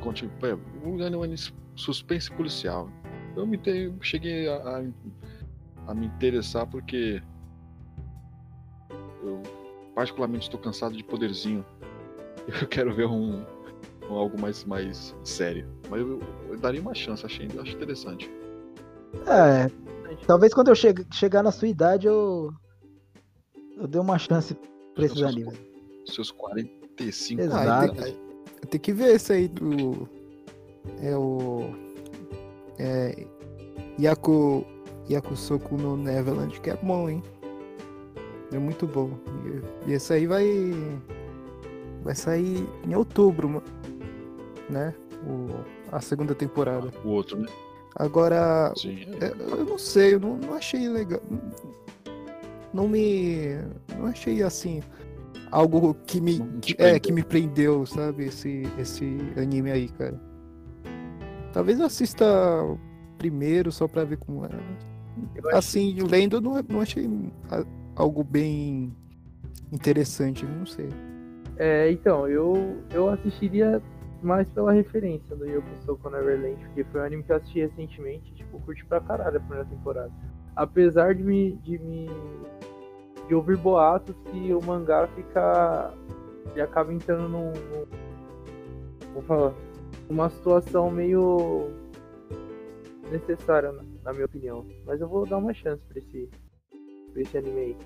Conte- 0.00 0.30
é, 0.42 0.86
um 0.86 1.02
anime 1.22 1.36
suspense 1.74 2.30
policial. 2.32 2.88
Eu 3.36 3.46
me 3.46 3.58
te- 3.58 3.92
cheguei 4.00 4.48
a, 4.48 4.56
a- 4.56 4.84
a 5.88 5.94
me 5.94 6.06
interessar 6.06 6.66
porque 6.66 7.20
eu 9.22 9.42
particularmente 9.94 10.44
estou 10.44 10.58
cansado 10.60 10.96
de 10.96 11.04
poderzinho. 11.04 11.64
Eu 12.62 12.68
quero 12.68 12.94
ver 12.94 13.06
um, 13.06 13.42
um 14.08 14.14
algo 14.14 14.40
mais, 14.40 14.64
mais 14.64 15.12
sério. 15.24 15.66
Mas 15.90 16.00
eu, 16.00 16.20
eu 16.48 16.56
daria 16.56 16.80
uma 16.80 16.94
chance, 16.94 17.26
achei, 17.26 17.48
acho 17.60 17.72
interessante. 17.74 18.30
É, 19.26 19.68
talvez 20.26 20.52
quando 20.54 20.68
eu 20.68 20.74
che- 20.74 20.94
chegar 21.12 21.42
na 21.42 21.50
sua 21.50 21.68
idade 21.68 22.06
eu. 22.06 22.52
Eu 23.76 23.86
dei 23.86 24.00
uma 24.00 24.18
chance 24.18 24.54
pra 24.94 25.04
esses 25.04 25.18
Seus- 25.18 25.30
animes. 25.32 25.58
Seus 26.06 26.30
45 26.30 27.40
Exato. 27.42 27.68
Ah, 27.68 27.80
anos. 27.84 27.96
tem, 28.02 28.16
tem 28.70 28.80
que 28.80 28.92
ver 28.92 29.14
esse 29.16 29.32
aí 29.32 29.48
do. 29.48 30.08
É 31.02 31.16
o. 31.16 31.70
É. 32.78 33.26
Yaku. 34.00 34.64
Yakusoku 35.08 35.76
no 35.76 35.96
Neverland, 35.96 36.60
que 36.60 36.68
é 36.70 36.76
bom, 36.76 37.08
hein? 37.08 37.22
É 38.52 38.58
muito 38.58 38.86
bom. 38.86 39.10
E, 39.86 39.90
e 39.90 39.94
esse 39.94 40.12
aí 40.12 40.26
vai. 40.26 40.44
Vai 42.02 42.14
sair 42.14 42.66
em 42.86 42.94
outubro, 42.94 43.62
né? 44.70 44.94
O, 45.24 45.48
a 45.92 46.00
segunda 46.00 46.34
temporada. 46.34 46.92
O 47.04 47.08
outro, 47.10 47.38
né? 47.38 47.46
Agora, 47.98 48.72
Sim. 48.76 49.06
é, 49.20 49.32
eu 49.58 49.64
não 49.64 49.78
sei, 49.78 50.14
eu 50.14 50.20
não, 50.20 50.36
não 50.36 50.54
achei 50.54 50.88
legal. 50.88 51.20
Não 52.72 52.86
me. 52.86 53.56
Não 53.98 54.06
achei 54.06 54.42
assim. 54.42 54.82
Algo 55.50 55.94
que 56.06 56.20
me. 56.20 56.38
Que- 56.60 56.72
é, 56.72 56.76
prendeu. 56.76 57.00
que 57.00 57.12
me 57.12 57.22
prendeu, 57.22 57.86
sabe? 57.86 58.24
Esse, 58.24 58.64
esse 58.78 59.16
anime 59.36 59.70
aí, 59.70 59.88
cara. 59.88 60.20
Talvez 61.52 61.80
eu 61.80 61.86
assista 61.86 62.26
primeiro 63.16 63.72
só 63.72 63.88
pra 63.88 64.04
ver 64.04 64.18
como 64.18 64.44
é. 64.44 64.50
Acho 65.46 65.56
Assim, 65.56 65.96
lendo, 66.02 66.38
não, 66.40 66.62
não 66.68 66.80
achei 66.82 67.08
algo 67.94 68.22
bem 68.22 68.94
interessante, 69.72 70.44
não 70.44 70.66
sei. 70.66 70.90
É, 71.56 71.90
então, 71.90 72.28
eu, 72.28 72.76
eu 72.92 73.08
assistiria 73.08 73.80
mais 74.22 74.48
pela 74.50 74.72
referência 74.72 75.34
do 75.36 75.46
Yoko 75.46 75.68
Soko 75.84 76.10
Neverland, 76.10 76.56
porque 76.66 76.84
foi 76.84 77.00
um 77.00 77.04
anime 77.04 77.22
que 77.22 77.32
eu 77.32 77.36
assisti 77.36 77.60
recentemente, 77.60 78.34
tipo, 78.34 78.60
curti 78.60 78.84
pra 78.86 79.00
caralho 79.00 79.36
a 79.36 79.40
primeira 79.40 79.64
temporada. 79.64 80.12
Apesar 80.54 81.14
de 81.14 81.22
me, 81.22 81.52
de 81.56 81.78
me 81.78 82.08
de 83.28 83.34
ouvir 83.34 83.56
boatos 83.56 84.14
que 84.30 84.54
o 84.54 84.62
mangá 84.62 85.08
fica 85.08 85.92
e 86.54 86.60
acaba 86.60 86.92
entrando 86.92 87.28
num, 87.28 87.52
num 87.52 87.86
vou 89.12 89.22
falar, 89.22 89.54
uma 90.08 90.28
situação 90.30 90.90
meio 90.90 91.70
necessária, 93.10 93.72
na, 93.72 93.82
na 94.04 94.12
minha 94.12 94.26
opinião. 94.26 94.66
Mas 94.84 95.00
eu 95.00 95.08
vou 95.08 95.26
dar 95.26 95.38
uma 95.38 95.54
chance 95.54 95.82
pra 95.86 95.98
esse, 95.98 96.30
pra 97.12 97.22
esse 97.22 97.38
anime 97.38 97.60
aí. 97.60 97.76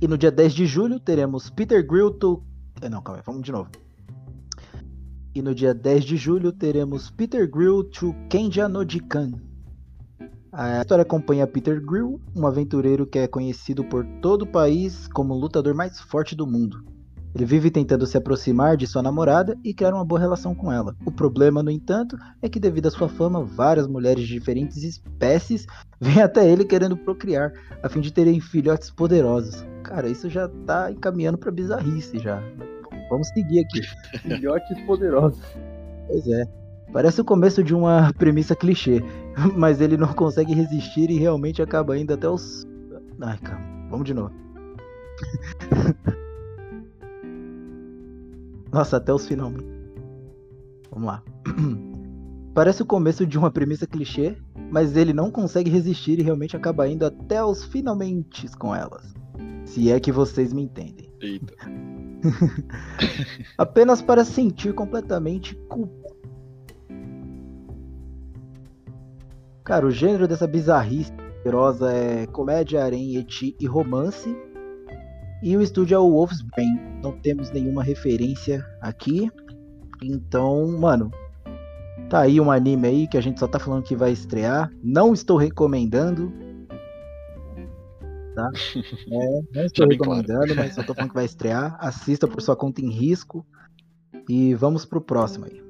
E 0.00 0.06
no 0.06 0.16
dia 0.16 0.30
10 0.30 0.54
de 0.54 0.66
julho 0.66 1.00
teremos 1.00 1.50
Peter 1.50 1.84
Grill 1.84 2.12
to. 2.12 2.42
eh, 2.80 2.88
Não, 2.88 3.02
calma 3.02 3.18
aí, 3.18 3.24
vamos 3.26 3.42
de 3.42 3.50
novo. 3.50 3.68
E 5.34 5.42
no 5.42 5.54
dia 5.54 5.74
10 5.74 6.04
de 6.04 6.16
julho 6.16 6.52
teremos 6.52 7.10
Peter 7.10 7.50
Grill 7.50 7.84
to 7.84 8.14
Kenja 8.28 8.68
no 8.68 8.88
Jikan. 8.88 9.32
A 10.52 10.80
história 10.80 11.02
acompanha 11.02 11.46
Peter 11.46 11.84
Grill, 11.84 12.20
um 12.34 12.46
aventureiro 12.46 13.06
que 13.06 13.18
é 13.18 13.26
conhecido 13.28 13.84
por 13.84 14.04
todo 14.22 14.42
o 14.42 14.46
país 14.46 15.08
como 15.08 15.34
o 15.34 15.38
lutador 15.38 15.74
mais 15.74 16.00
forte 16.00 16.34
do 16.34 16.46
mundo. 16.46 16.82
Ele 17.34 17.44
vive 17.44 17.70
tentando 17.70 18.06
se 18.06 18.16
aproximar 18.16 18.76
de 18.76 18.86
sua 18.86 19.02
namorada 19.02 19.56
e 19.62 19.74
criar 19.74 19.94
uma 19.94 20.04
boa 20.04 20.18
relação 20.18 20.54
com 20.54 20.72
ela. 20.72 20.96
O 21.04 21.12
problema, 21.12 21.62
no 21.62 21.70
entanto, 21.70 22.16
é 22.40 22.48
que 22.48 22.58
devido 22.58 22.86
à 22.86 22.90
sua 22.90 23.08
fama, 23.08 23.44
várias 23.44 23.86
mulheres 23.86 24.26
de 24.26 24.32
diferentes 24.32 24.82
espécies 24.82 25.66
vêm 26.00 26.22
até 26.22 26.50
ele 26.50 26.64
querendo 26.64 26.96
procriar, 26.96 27.52
a 27.82 27.88
fim 27.88 28.00
de 28.00 28.12
terem 28.12 28.40
filhotes 28.40 28.90
poderosos. 28.90 29.64
Cara, 29.88 30.06
isso 30.06 30.28
já 30.28 30.46
tá 30.66 30.92
encaminhando 30.92 31.38
pra 31.38 31.50
bizarrice 31.50 32.18
já. 32.18 32.42
Vamos 33.08 33.28
seguir 33.28 33.60
aqui. 33.60 33.80
Filhotes 34.20 34.78
poderosos. 34.82 35.40
Pois 36.06 36.28
é. 36.28 36.44
Parece 36.92 37.22
o 37.22 37.24
começo 37.24 37.64
de 37.64 37.74
uma 37.74 38.12
premissa 38.18 38.54
clichê, 38.54 39.02
mas 39.56 39.80
ele 39.80 39.96
não 39.96 40.12
consegue 40.12 40.54
resistir 40.54 41.10
e 41.10 41.18
realmente 41.18 41.62
acaba 41.62 41.96
indo 41.96 42.12
até 42.12 42.28
os. 42.28 42.66
Ai, 43.18 43.38
calma. 43.38 43.64
Vamos 43.88 44.04
de 44.04 44.12
novo. 44.12 44.34
Nossa, 48.70 48.98
até 48.98 49.10
os 49.10 49.26
finalmente. 49.26 49.66
Vamos 50.90 51.06
lá. 51.06 51.22
Parece 52.54 52.82
o 52.82 52.86
começo 52.86 53.26
de 53.26 53.38
uma 53.38 53.50
premissa 53.50 53.86
clichê, 53.86 54.36
mas 54.70 54.96
ele 54.96 55.12
não 55.12 55.30
consegue 55.30 55.70
resistir 55.70 56.18
e 56.18 56.22
realmente 56.22 56.56
acaba 56.56 56.88
indo 56.88 57.04
até 57.04 57.42
os 57.42 57.64
finalmente 57.64 58.48
com 58.56 58.74
elas. 58.74 59.14
Se 59.64 59.90
é 59.90 60.00
que 60.00 60.10
vocês 60.10 60.52
me 60.52 60.62
entendem. 60.62 61.12
Eita. 61.20 61.54
Apenas 63.56 64.02
para 64.02 64.24
sentir 64.24 64.74
completamente 64.74 65.54
culpa. 65.68 66.08
Cara, 69.62 69.86
o 69.86 69.90
gênero 69.90 70.26
dessa 70.26 70.46
bizarrice 70.46 71.12
asquerosa 71.38 71.92
é 71.92 72.26
comédia, 72.26 72.84
harém, 72.84 73.16
eti 73.16 73.56
e 73.58 73.66
romance. 73.66 74.36
E 75.42 75.56
o 75.56 75.62
estúdio 75.62 75.94
é 75.94 75.98
o 75.98 76.10
Wolf's 76.10 76.42
Brain. 76.42 77.00
Não 77.02 77.12
temos 77.12 77.50
nenhuma 77.50 77.82
referência 77.82 78.64
aqui. 78.80 79.30
Então, 80.02 80.66
mano, 80.78 81.10
tá 82.08 82.20
aí 82.20 82.40
um 82.40 82.50
anime 82.50 82.88
aí 82.88 83.08
que 83.08 83.18
a 83.18 83.20
gente 83.20 83.38
só 83.38 83.46
tá 83.46 83.58
falando 83.58 83.84
que 83.84 83.94
vai 83.94 84.10
estrear. 84.10 84.72
Não 84.82 85.12
estou 85.12 85.36
recomendando. 85.36 86.32
Tá? 88.34 88.50
É, 89.10 89.40
não 89.54 89.64
estou 89.64 89.88
bem 89.88 89.98
claro. 89.98 90.20
recomendando, 90.20 90.54
mas 90.54 90.74
só 90.74 90.82
tô 90.82 90.94
falando 90.94 91.10
que 91.10 91.16
vai 91.16 91.24
estrear. 91.24 91.76
Assista 91.80 92.26
por 92.28 92.40
sua 92.40 92.56
conta 92.56 92.80
em 92.80 92.90
risco. 92.90 93.44
E 94.28 94.54
vamos 94.54 94.84
pro 94.84 95.00
próximo 95.00 95.46
aí. 95.46 95.62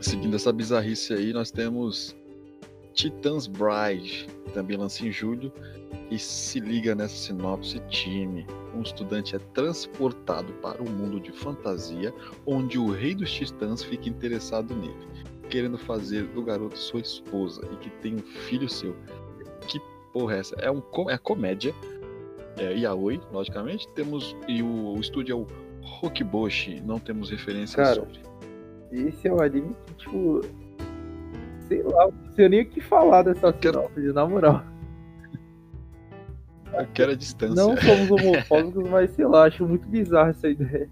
Seguindo 0.00 0.36
essa 0.36 0.52
bizarrice 0.52 1.12
aí, 1.12 1.32
nós 1.32 1.50
temos 1.50 2.16
Titans 2.94 3.46
Bride, 3.46 4.26
também 4.54 4.76
lança 4.76 5.04
em 5.04 5.12
julho. 5.12 5.52
E 6.10 6.18
se 6.18 6.58
liga 6.58 6.94
nessa 6.94 7.14
sinopse, 7.14 7.80
time. 7.88 8.46
Um 8.74 8.80
estudante 8.82 9.36
é 9.36 9.38
transportado 9.52 10.52
para 10.54 10.82
um 10.82 10.88
mundo 10.88 11.20
de 11.20 11.30
fantasia, 11.32 12.14
onde 12.46 12.78
o 12.78 12.90
rei 12.90 13.14
dos 13.14 13.30
titãs 13.30 13.82
fica 13.82 14.08
interessado 14.08 14.74
nele, 14.74 14.96
querendo 15.50 15.76
fazer 15.76 16.24
do 16.28 16.42
garoto 16.42 16.78
sua 16.78 17.00
esposa 17.00 17.60
e 17.72 17.76
que 17.76 17.90
tem 18.00 18.14
um 18.14 18.22
filho 18.22 18.68
seu. 18.68 18.96
Que 19.66 19.78
porra 20.12 20.36
é 20.36 20.38
essa? 20.38 20.54
É, 20.56 20.70
um, 20.70 20.82
é 21.10 21.18
comédia. 21.18 21.74
É 22.56 22.72
Yaoi, 22.74 23.20
logicamente. 23.30 23.86
Temos. 23.94 24.34
E 24.48 24.62
o, 24.62 24.94
o 24.96 25.00
estúdio 25.00 25.32
é 25.32 25.36
o 25.36 25.46
Hokiboshi. 26.02 26.80
Não 26.80 26.98
temos 26.98 27.30
referências 27.30 27.76
Cara, 27.76 27.94
sobre. 28.00 28.20
Esse 28.90 29.28
é 29.28 29.32
um 29.32 29.40
anime 29.42 29.76
que, 29.86 29.94
tipo. 29.94 30.40
Sei 31.68 31.82
lá, 31.82 32.06
não 32.06 32.32
sei 32.34 32.48
nem 32.48 32.62
o 32.62 32.66
que 32.66 32.80
falar 32.80 33.22
dessa 33.22 33.52
quero- 33.52 33.82
sinopse, 33.94 34.12
na 34.14 34.26
moral. 34.26 34.64
Eu 36.78 36.86
quero 36.94 37.12
a 37.12 37.14
distância. 37.14 37.54
Não 37.54 37.76
somos 37.76 38.10
homofóbicos, 38.10 38.88
mas 38.88 39.10
sei 39.10 39.26
lá, 39.26 39.44
acho 39.46 39.66
muito 39.66 39.86
bizarro 39.88 40.30
essa 40.30 40.48
ideia. 40.48 40.88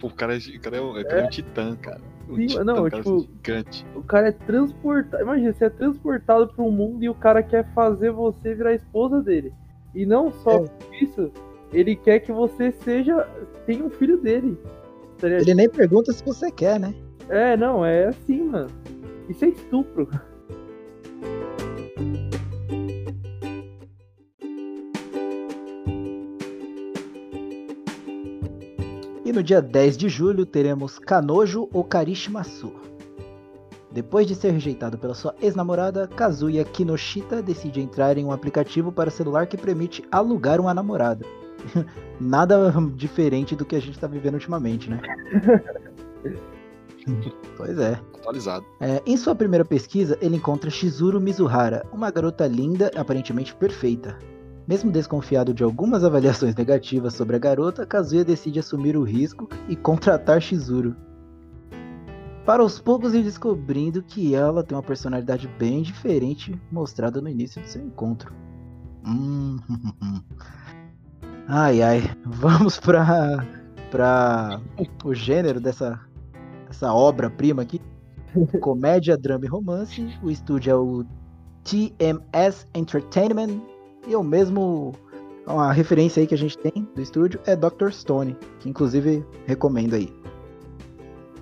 Pô, 0.00 0.08
o 0.08 0.14
cara 0.14 0.34
é, 0.34 0.38
o 0.38 0.60
cara 0.60 0.76
é, 0.76 0.80
um, 0.80 0.90
o 0.90 1.04
cara 1.04 1.20
é 1.20 1.24
um 1.24 1.28
titã, 1.30 1.76
cara. 1.76 2.00
Um 2.28 2.36
Sim, 2.36 2.46
titã, 2.46 2.64
não, 2.64 2.74
cara, 2.74 2.90
tipo- 2.90 3.20
gigante. 3.20 3.86
O 3.94 4.02
cara 4.02 4.28
é 4.28 4.32
transportado. 4.32 5.22
Imagina, 5.22 5.52
você 5.52 5.64
é 5.66 5.70
transportado 5.70 6.48
para 6.48 6.64
um 6.64 6.70
mundo 6.70 7.04
e 7.04 7.08
o 7.08 7.14
cara 7.14 7.42
quer 7.42 7.72
fazer 7.72 8.10
você 8.10 8.54
virar 8.54 8.70
a 8.70 8.74
esposa 8.74 9.20
dele. 9.22 9.52
E 9.94 10.04
não 10.06 10.32
só 10.32 10.64
É. 10.64 11.04
isso, 11.04 11.30
ele 11.72 11.94
quer 11.94 12.20
que 12.20 12.32
você 12.32 12.72
seja. 12.72 13.26
tenha 13.66 13.84
um 13.84 13.90
filho 13.90 14.18
dele. 14.18 14.58
Ele 15.22 15.54
nem 15.54 15.68
pergunta 15.68 16.12
se 16.12 16.24
você 16.24 16.50
quer, 16.50 16.80
né? 16.80 16.92
É, 17.28 17.56
não, 17.56 17.84
é 17.86 18.06
assim, 18.06 18.42
mano. 18.42 18.70
Isso 19.28 19.44
é 19.44 19.48
estupro. 19.48 20.08
E 29.32 29.34
no 29.34 29.42
dia 29.42 29.62
10 29.62 29.96
de 29.96 30.10
julho 30.10 30.44
teremos 30.44 30.98
Kanojo 30.98 31.66
Okarishimasu. 31.72 32.70
Depois 33.90 34.26
de 34.26 34.34
ser 34.34 34.50
rejeitado 34.50 34.98
pela 34.98 35.14
sua 35.14 35.34
ex-namorada, 35.40 36.06
Kazuya 36.06 36.62
Kinoshita 36.66 37.40
decide 37.40 37.80
entrar 37.80 38.18
em 38.18 38.26
um 38.26 38.30
aplicativo 38.30 38.92
para 38.92 39.10
celular 39.10 39.46
que 39.46 39.56
permite 39.56 40.04
alugar 40.12 40.60
uma 40.60 40.74
namorada. 40.74 41.24
Nada 42.20 42.70
diferente 42.94 43.56
do 43.56 43.64
que 43.64 43.74
a 43.74 43.80
gente 43.80 43.94
está 43.94 44.06
vivendo 44.06 44.34
ultimamente, 44.34 44.90
né? 44.90 45.00
pois 47.56 47.78
é. 47.78 47.98
Atualizado. 48.18 48.66
É, 48.80 49.00
em 49.06 49.16
sua 49.16 49.34
primeira 49.34 49.64
pesquisa, 49.64 50.18
ele 50.20 50.36
encontra 50.36 50.68
Shizuru 50.68 51.18
Mizuhara, 51.18 51.86
uma 51.90 52.10
garota 52.10 52.46
linda 52.46 52.90
e 52.94 52.98
aparentemente 52.98 53.54
perfeita. 53.54 54.18
Mesmo 54.66 54.90
desconfiado 54.90 55.52
de 55.52 55.64
algumas 55.64 56.04
avaliações 56.04 56.54
negativas 56.54 57.14
sobre 57.14 57.36
a 57.36 57.38
garota, 57.38 57.84
Kazuya 57.84 58.24
decide 58.24 58.60
assumir 58.60 58.96
o 58.96 59.02
risco 59.02 59.48
e 59.68 59.74
contratar 59.74 60.40
Shizuru. 60.40 60.96
Para 62.46 62.62
aos 62.62 62.78
poucos 62.78 63.14
ir 63.14 63.22
descobrindo 63.22 64.02
que 64.02 64.34
ela 64.34 64.62
tem 64.62 64.76
uma 64.76 64.82
personalidade 64.82 65.48
bem 65.58 65.82
diferente 65.82 66.60
mostrada 66.70 67.20
no 67.20 67.28
início 67.28 67.60
do 67.60 67.68
seu 67.68 67.82
encontro. 67.82 68.32
Hum, 69.04 69.58
ai 71.48 71.82
ai, 71.82 72.02
vamos 72.24 72.78
para 72.78 73.46
para 73.90 74.60
o 75.04 75.12
gênero 75.12 75.60
dessa 75.60 76.00
essa 76.68 76.92
obra-prima 76.94 77.62
aqui 77.62 77.80
comédia, 78.60 79.16
drama 79.16 79.44
e 79.44 79.48
romance. 79.48 80.18
O 80.22 80.30
estúdio 80.30 80.70
é 80.70 80.74
o 80.74 81.04
TMS 81.64 82.66
Entertainment. 82.74 83.60
E 84.06 84.14
o 84.16 84.22
mesmo. 84.22 84.92
Uma 85.46 85.72
referência 85.72 86.20
aí 86.20 86.26
que 86.26 86.34
a 86.34 86.38
gente 86.38 86.56
tem 86.56 86.88
do 86.94 87.02
estúdio 87.02 87.40
é 87.46 87.56
Dr. 87.56 87.90
Stone, 87.90 88.36
que 88.60 88.68
inclusive 88.68 89.24
recomendo 89.44 89.94
aí. 89.94 90.08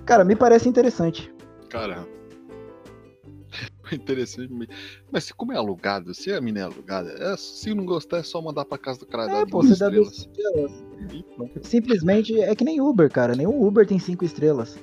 Cara, 0.05 0.25
me 0.25 0.35
parece 0.35 0.67
interessante. 0.67 1.31
Cara. 1.69 2.07
Interessante. 3.91 4.49
Mas 5.11 5.31
como 5.31 5.51
é 5.51 5.57
alugado, 5.57 6.13
se 6.13 6.31
a 6.31 6.39
mina 6.39 6.61
é 6.61 6.63
alugada, 6.63 7.09
é- 7.11 7.35
se 7.37 7.73
não 7.75 7.85
gostar 7.85 8.17
é 8.19 8.23
só 8.23 8.41
mandar 8.41 8.63
pra 8.65 8.77
casa 8.77 8.99
do 8.99 9.05
cara 9.05 9.29
É, 9.29 9.45
pô, 9.45 9.61
você 9.61 9.77
dá 9.77 9.89
duas 9.89 10.17
estrelas. 10.19 10.83
E 11.13 11.23
pronto. 11.35 11.59
Simplesmente 11.61 12.39
é 12.41 12.55
que 12.55 12.63
nem 12.63 12.79
Uber, 12.79 13.11
cara. 13.11 13.35
Nenhum 13.35 13.61
Uber 13.63 13.85
tem 13.85 13.99
cinco 13.99 14.23
estrelas. 14.23 14.79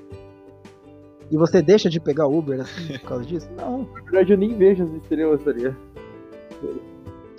E 1.31 1.37
você 1.37 1.61
deixa 1.63 1.89
de 1.91 1.99
pegar 2.01 2.27
Uber 2.27 2.61
assim 2.61 2.99
por 2.99 3.09
causa 3.09 3.25
disso? 3.25 3.49
Não. 3.57 3.83
Na 3.95 4.03
verdade, 4.03 4.33
eu 4.33 4.39
nem 4.39 4.55
vejo 4.57 4.85
as 4.85 4.93
estrelas, 4.93 5.43
tá 5.43 5.53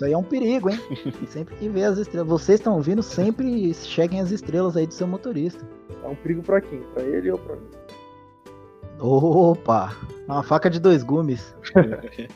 Isso 0.00 0.04
aí 0.06 0.12
é 0.12 0.16
um 0.16 0.22
perigo, 0.22 0.70
hein? 0.70 0.80
Sempre 1.28 1.54
que 1.56 1.68
vê 1.68 1.84
as 1.84 1.98
estrelas. 1.98 2.28
Vocês 2.28 2.58
estão 2.58 2.74
ouvindo, 2.74 3.02
sempre 3.02 3.74
cheguem 3.74 4.20
as 4.20 4.30
estrelas 4.30 4.76
aí 4.76 4.86
do 4.86 4.94
seu 4.94 5.06
motorista. 5.06 5.66
É 6.02 6.08
um 6.08 6.16
perigo 6.16 6.42
pra 6.42 6.60
quem? 6.60 6.80
Pra 6.94 7.02
ele 7.02 7.30
ou 7.30 7.38
pra 7.38 7.56
mim? 7.56 7.68
Opa! 8.98 9.94
Uma 10.26 10.42
faca 10.42 10.70
de 10.70 10.80
dois 10.80 11.02
gumes. 11.02 11.54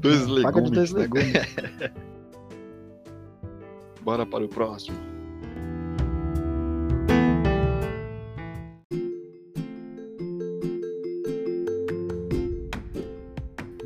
Dois 0.00 0.42
faca 0.42 0.60
de 0.60 0.72
dois 0.72 0.90
legumes, 0.90 1.32
né? 1.32 1.40
legumes. 1.40 1.92
Bora 4.02 4.26
para 4.26 4.44
o 4.44 4.48
próximo. 4.48 5.11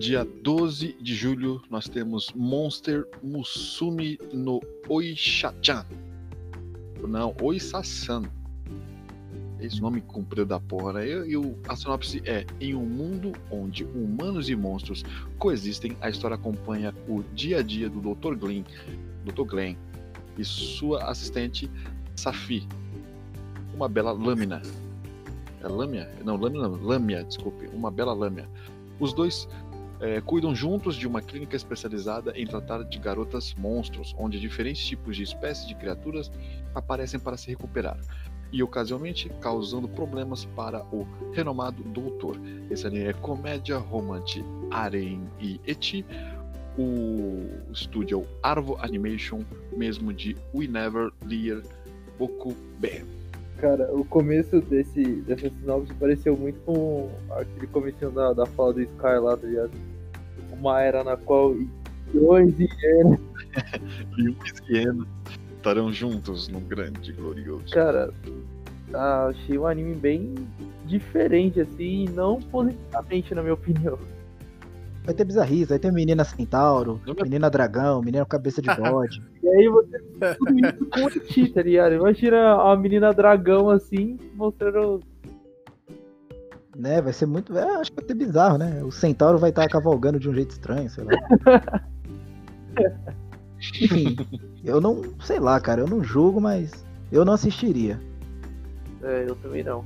Dia 0.07 0.25
12 0.25 0.93
de 1.01 1.17
julho, 1.17 1.61
nós 1.69 1.89
temos 1.89 2.31
Monster 2.33 3.09
Musumi 3.25 4.17
no 4.33 4.61
Oisha-chan. 4.89 5.85
Não, 7.09 7.35
Oisa-san. 7.43 8.23
Esse 9.59 9.81
nome 9.81 10.01
comprido 10.03 10.47
da 10.47 10.61
porra, 10.61 10.93
né? 10.93 11.09
E, 11.09 11.31
e 11.31 11.37
o- 11.37 11.59
a 11.69 11.75
sinopse 11.75 12.23
é: 12.25 12.47
em 12.61 12.73
um 12.73 12.87
mundo 12.87 13.33
onde 13.51 13.83
humanos 13.83 14.49
e 14.49 14.55
monstros 14.55 15.03
coexistem, 15.41 15.97
a 16.01 16.09
história 16.09 16.37
acompanha 16.37 16.95
o 17.09 17.25
dia 17.35 17.59
a 17.59 17.63
dia 17.63 17.91
do 17.91 18.01
Dr. 18.15 18.37
Glenn, 18.37 18.63
Dr. 19.25 19.43
Glenn 19.43 19.75
e 20.39 20.45
sua 20.45 21.03
assistente 21.11 21.69
Safi. 22.15 22.65
Uma 23.75 23.89
bela 23.89 24.13
lâmina. 24.13 24.63
É 25.61 25.67
lâmina? 25.67 26.09
Não, 26.25 26.37
lâmina 26.37 26.69
não, 26.69 26.81
lâmia, 26.81 27.25
desculpe. 27.25 27.67
Uma 27.75 27.91
bela 27.91 28.13
lâmina. 28.13 28.49
Os 28.99 29.13
dois 29.13 29.47
eh, 30.01 30.20
cuidam 30.20 30.55
juntos 30.55 30.97
de 30.97 31.07
uma 31.07 31.22
clínica 31.22 31.57
especializada 31.57 32.32
em 32.36 32.47
tratar 32.47 32.84
de 32.84 32.99
garotas 32.99 33.55
monstros, 33.55 34.14
onde 34.18 34.38
diferentes 34.38 34.84
tipos 34.84 35.16
de 35.16 35.22
espécies 35.22 35.66
de 35.66 35.74
criaturas 35.74 36.30
aparecem 36.74 37.18
para 37.18 37.36
se 37.36 37.49
recuperar. 37.49 37.99
E 38.53 38.62
ocasionalmente 38.62 39.28
causando 39.40 39.88
problemas 39.88 40.44
para 40.44 40.84
o 40.94 41.07
renomado 41.32 41.82
doutor. 41.82 42.40
Esse 42.70 42.86
anime 42.86 43.07
é 43.07 43.12
comédia 43.12 43.76
romance 43.78 44.44
Aren 44.70 45.28
e 45.40 45.61
Eti. 45.66 46.05
O 46.78 47.72
estúdio 47.72 48.22
é 48.22 48.26
Arvo 48.42 48.76
Animation, 48.80 49.40
mesmo 49.76 50.12
de 50.12 50.36
We 50.55 50.66
Never 50.68 51.11
Lear 51.24 51.62
Boku 52.18 52.55
Ben. 52.78 53.16
Cara, 53.59 53.91
o 53.95 54.05
começo 54.05 54.61
desse, 54.61 55.03
dessa 55.23 55.49
sinopse 55.49 55.93
pareceu 55.95 56.37
muito 56.37 56.61
com 56.61 57.11
aquele 57.31 57.67
comecinho 57.69 58.11
da, 58.11 58.33
da 58.33 58.47
fala 58.47 58.75
do 58.75 58.83
Sky 58.83 59.19
lá, 59.21 59.37
tá 59.37 59.47
ligado? 59.47 59.71
Uma 60.53 60.81
era 60.83 61.03
na 61.03 61.17
qual 61.17 61.55
milhões 62.13 62.55
e 62.61 62.69
E 64.19 64.29
o 64.29 64.37
Hiena 64.69 65.07
estarão 65.57 65.93
juntos 65.93 66.49
no 66.49 66.61
grande 66.61 67.13
glorioso. 67.13 67.73
Cara, 67.73 68.13
ah, 68.95 69.27
achei 69.27 69.59
um 69.59 69.67
anime 69.67 69.95
bem 69.95 70.35
diferente, 70.85 71.61
assim, 71.61 72.07
não 72.15 72.41
positivamente, 72.41 73.35
na 73.35 73.43
minha 73.43 73.55
opinião. 73.55 73.99
Vai 75.07 75.15
ter 75.15 75.25
bizarrice, 75.25 75.67
vai 75.67 75.79
ter 75.79 75.93
menina 75.93 76.25
centauro, 76.25 77.01
menina 77.23 77.49
dragão, 77.49 78.03
menina 78.03 78.25
com 78.25 78.31
cabeça 78.31 78.61
de 78.61 78.75
bode. 78.75 79.23
E 79.47 79.49
aí 79.49 79.69
você 79.69 80.01
tudo 80.35 80.59
isso 80.59 80.87
com 80.91 81.05
o 81.05 81.09
Eti, 81.09 81.49
tá 81.51 81.63
ligado? 81.63 81.95
Imagina 81.95 82.61
a 82.61 82.77
menina 82.77 83.15
dragão 83.15 83.71
assim, 83.71 84.19
mostrando. 84.35 85.01
né? 86.77 87.01
Vai 87.01 87.13
ser 87.13 87.27
muito. 87.27 87.57
é, 87.57 87.77
acho 87.77 87.93
que 87.93 87.97
vai 87.97 88.05
ter 88.05 88.15
bizarro, 88.15 88.59
né? 88.59 88.83
O 88.83 88.91
centauro 88.91 89.39
vai 89.39 89.51
estar 89.51 89.69
cavalgando 89.69 90.19
de 90.19 90.29
um 90.29 90.35
jeito 90.35 90.51
estranho, 90.51 90.91
sei 90.91 91.05
lá. 91.05 91.13
Enfim, 93.81 94.17
eu 94.65 94.81
não. 94.81 95.03
Sei 95.21 95.39
lá, 95.39 95.61
cara, 95.61 95.83
eu 95.83 95.87
não 95.87 96.03
julgo, 96.03 96.41
mas 96.41 96.85
eu 97.13 97.25
não 97.25 97.35
assistiria. 97.35 98.01
É, 99.05 99.27
eu 99.29 99.37
também 99.37 99.63
não. 99.63 99.85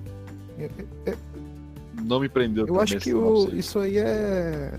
Não 2.02 2.18
me 2.18 2.30
prendeu 2.30 2.66
Eu 2.66 2.80
acho 2.80 2.98
que 2.98 3.12
o, 3.12 3.54
isso 3.54 3.78
aí 3.78 3.98
é. 3.98 4.72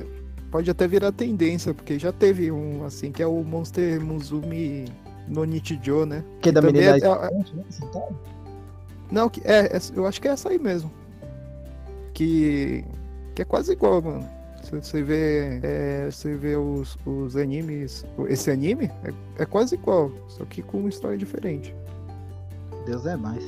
Pode 0.52 0.70
até 0.70 0.86
virar 0.88 1.12
tendência, 1.14 1.74
porque 1.74 1.98
já 1.98 2.12
teve 2.12 2.52
um 2.52 2.84
assim, 2.86 3.12
que 3.12 3.24
é 3.24 3.28
o 3.28 3.42
Monster 3.44 4.02
Muzumi 4.02 4.86
no 5.28 5.46
Nichijou, 5.46 6.06
né? 6.06 6.24
Que 6.42 6.52
da 6.52 6.62
também 6.62 6.74
menina 6.82 6.94
é- 6.94 6.98
estranha, 6.98 7.46
né? 7.54 7.64
Centauro? 7.70 8.20
Não, 9.10 9.30
que 9.30 9.42
é, 9.46 9.78
é- 9.78 9.80
eu 9.96 10.06
acho 10.06 10.22
que 10.22 10.28
é 10.28 10.32
essa 10.32 10.50
aí 10.50 10.60
mesmo. 10.60 10.92
Que, 12.14 12.84
que 13.34 13.42
é 13.42 13.46
quase 13.46 13.72
igual, 13.72 14.02
mano. 14.02 14.28
Você- 14.62 14.76
Você 14.82 15.02
vê, 15.02 15.60
é, 15.64 16.10
você 16.12 16.36
vê 16.36 16.56
os, 16.56 16.98
os 17.06 17.36
animes, 17.36 18.06
esse 18.28 18.52
anime 18.52 18.92
é, 19.04 19.44
é 19.44 19.46
quase 19.46 19.76
igual, 19.76 20.12
só 20.28 20.44
que 20.46 20.62
com 20.62 20.80
uma 20.80 20.90
história 20.90 21.18
diferente. 21.18 21.74
Deus 22.86 23.06
é 23.06 23.16
mais. 23.16 23.44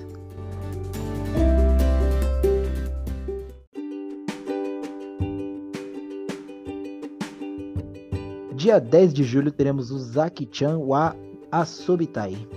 Dia 8.64 8.80
10 8.80 9.14
de 9.14 9.26
julho 9.26 9.52
teremos 9.52 9.92
o 9.92 10.00
Zaki-chan 10.00 10.78
wa 10.78 11.14
Asobitai. 11.52 12.48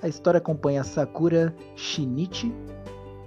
A 0.00 0.06
história 0.06 0.38
acompanha 0.38 0.84
Sakura 0.84 1.52
Shinichi, 1.74 2.54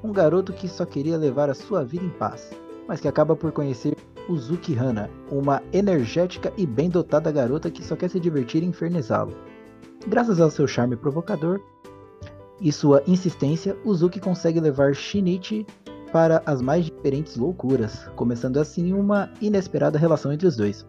um 0.01 0.13
garoto 0.13 0.53
que 0.53 0.69
só 0.69 0.86
queria 0.86 1.17
levar 1.17 1.49
a 1.49 1.53
sua 1.53 1.84
vida 1.84 2.05
em 2.05 2.09
paz, 2.11 2.49
mas 2.88 3.01
que 3.01 3.09
acaba 3.09 3.36
por 3.36 3.51
conhecer 3.51 3.97
Uzuki 4.30 4.74
Hana, 4.74 5.09
uma 5.30 5.61
energética 5.74 6.53
e 6.55 6.65
bem 6.65 6.89
dotada 6.89 7.30
garota 7.30 7.69
que 7.69 7.84
só 7.84 7.93
quer 7.93 8.09
se 8.09 8.21
divertir 8.21 8.63
e 8.63 8.67
infernizá-lo. 8.67 9.36
Graças 10.07 10.39
ao 10.39 10.49
seu 10.49 10.65
charme 10.65 10.95
provocador, 10.95 11.59
e 12.61 12.71
sua 12.71 13.03
insistência, 13.05 13.76
Uzuki 13.84 14.21
consegue 14.21 14.61
levar 14.61 14.95
Shinichi 14.95 15.67
para 16.13 16.41
as 16.45 16.61
mais 16.61 16.86
diferentes 16.86 17.36
loucuras, 17.36 18.07
começando 18.15 18.61
assim 18.61 18.93
uma 18.93 19.30
inesperada 19.41 19.99
relação 19.99 20.32
entre 20.32 20.47
os 20.47 20.55
dois. 20.55 20.86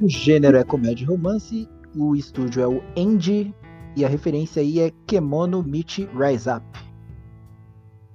O 0.00 0.08
gênero 0.08 0.56
é 0.56 0.64
comédia 0.64 1.04
e 1.04 1.06
romance, 1.06 1.68
o 1.96 2.14
estúdio 2.16 2.62
é 2.62 2.66
o 2.66 2.82
Endy 2.96 3.54
e 3.96 4.04
a 4.04 4.08
referência 4.08 4.60
aí 4.62 4.80
é 4.80 4.90
Kemono 5.06 5.62
Michi 5.62 6.08
Rise 6.14 6.48
Up. 6.50 6.64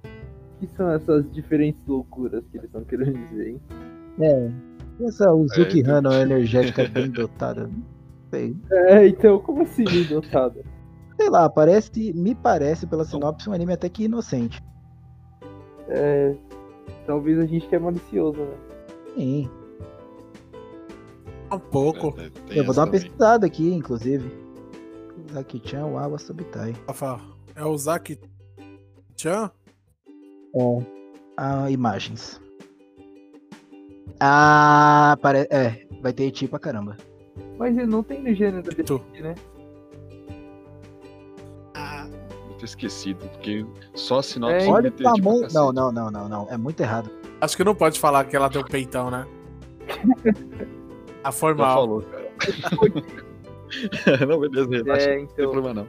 O 0.05 0.59
que 0.59 0.67
são 0.75 0.89
essas 0.91 1.31
diferentes 1.31 1.81
loucuras 1.87 2.43
que 2.51 2.57
eles 2.57 2.65
estão 2.67 2.83
querendo 2.83 3.17
dizer, 3.29 3.49
hein? 3.49 3.61
É, 4.19 4.51
essa 5.05 5.31
Uzuki 5.31 5.77
É, 5.77 5.79
então- 5.81 5.95
Hana 5.97 6.21
energética 6.21 6.87
bem 6.87 7.09
dotada, 7.11 7.67
não 7.67 7.83
sei. 8.31 8.55
É, 8.71 9.07
então, 9.07 9.39
como 9.39 9.61
assim, 9.61 9.83
dotada? 10.09 10.63
Sei 11.15 11.29
lá, 11.29 11.49
parece, 11.49 12.11
me 12.13 12.33
parece 12.35 12.85
pela 12.87 13.05
sinopse 13.05 13.49
um 13.49 13.53
anime 13.53 13.73
até 13.73 13.87
que 13.89 14.03
inocente. 14.05 14.61
É, 15.89 16.35
talvez 17.05 17.39
a 17.39 17.45
gente 17.45 17.67
que 17.67 17.75
é 17.75 17.79
malicioso, 17.79 18.39
né? 18.39 18.53
Sim, 19.15 19.49
Um 21.51 21.59
pouco. 21.59 22.13
É, 22.19 22.29
tem 22.29 22.57
eu 22.57 22.65
vou 22.65 22.73
dar 22.73 22.81
uma 22.81 22.87
também. 22.87 23.01
pesquisada 23.01 23.45
aqui, 23.45 23.73
inclusive. 23.73 24.29
Zaki-chan 25.33 25.85
wa 25.87 26.05
Asobitai. 26.05 26.75
Rafa, 26.87 27.19
é 27.55 27.63
o 27.63 27.77
Zaki 27.77 28.19
Chan? 29.15 29.51
Ah, 31.37 31.69
imagens. 31.69 32.41
Ah, 34.19 35.17
parece. 35.21 35.47
É, 35.51 35.85
vai 36.01 36.11
ter 36.13 36.25
Eti 36.25 36.47
pra 36.47 36.59
caramba. 36.59 36.97
Mas 37.57 37.77
ele 37.77 37.87
não 37.87 38.03
tem 38.03 38.21
no 38.23 38.33
gênero 38.33 38.63
desse, 38.63 38.93
né? 39.21 39.35
Tô 42.59 42.65
esquecido, 42.65 43.19
porque 43.29 43.63
só 43.93 44.17
a 44.17 44.23
sinopse 44.23 44.65
É, 44.67 44.71
Olha 44.71 44.89
o 44.89 44.91
tamanho. 44.91 45.41
cacete. 45.41 45.53
Não, 45.53 45.71
não, 45.71 45.91
não, 45.91 46.09
não, 46.09 46.27
não. 46.27 46.47
É 46.49 46.57
muito 46.57 46.79
errado. 46.81 47.11
Acho 47.39 47.55
que 47.55 47.63
não 47.63 47.75
pode 47.75 47.99
falar 47.99 48.25
que 48.25 48.35
ela 48.35 48.49
tem 48.49 48.59
um 48.59 48.65
peitão, 48.65 49.11
né? 49.11 49.27
Ah, 51.27 51.31
foi 51.31 51.57
Já 51.57 51.63
falou, 51.65 52.01
cara. 52.03 52.27
não, 54.27 54.39
beleza, 54.39 54.69
relaxa. 54.69 55.09
É, 55.09 55.17
Não 55.19 55.25
tem 55.27 55.33
então. 55.43 55.51
problema 55.51 55.73
não. 55.73 55.87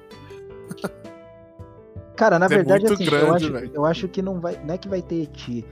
Cara, 2.16 2.39
na 2.41 2.47
É 2.47 2.49
verdade, 2.49 2.86
assim, 2.86 3.05
eu, 3.05 3.11
grande, 3.11 3.45
acho, 3.45 3.53
velho. 3.53 3.70
eu 3.72 3.84
acho 3.84 4.09
que 4.09 4.20
não 4.20 4.41
vai. 4.41 4.59
Não 4.64 4.74
é 4.74 4.78
que 4.78 4.89
vai 4.89 5.01
ter 5.01 5.22
Eti. 5.22 5.64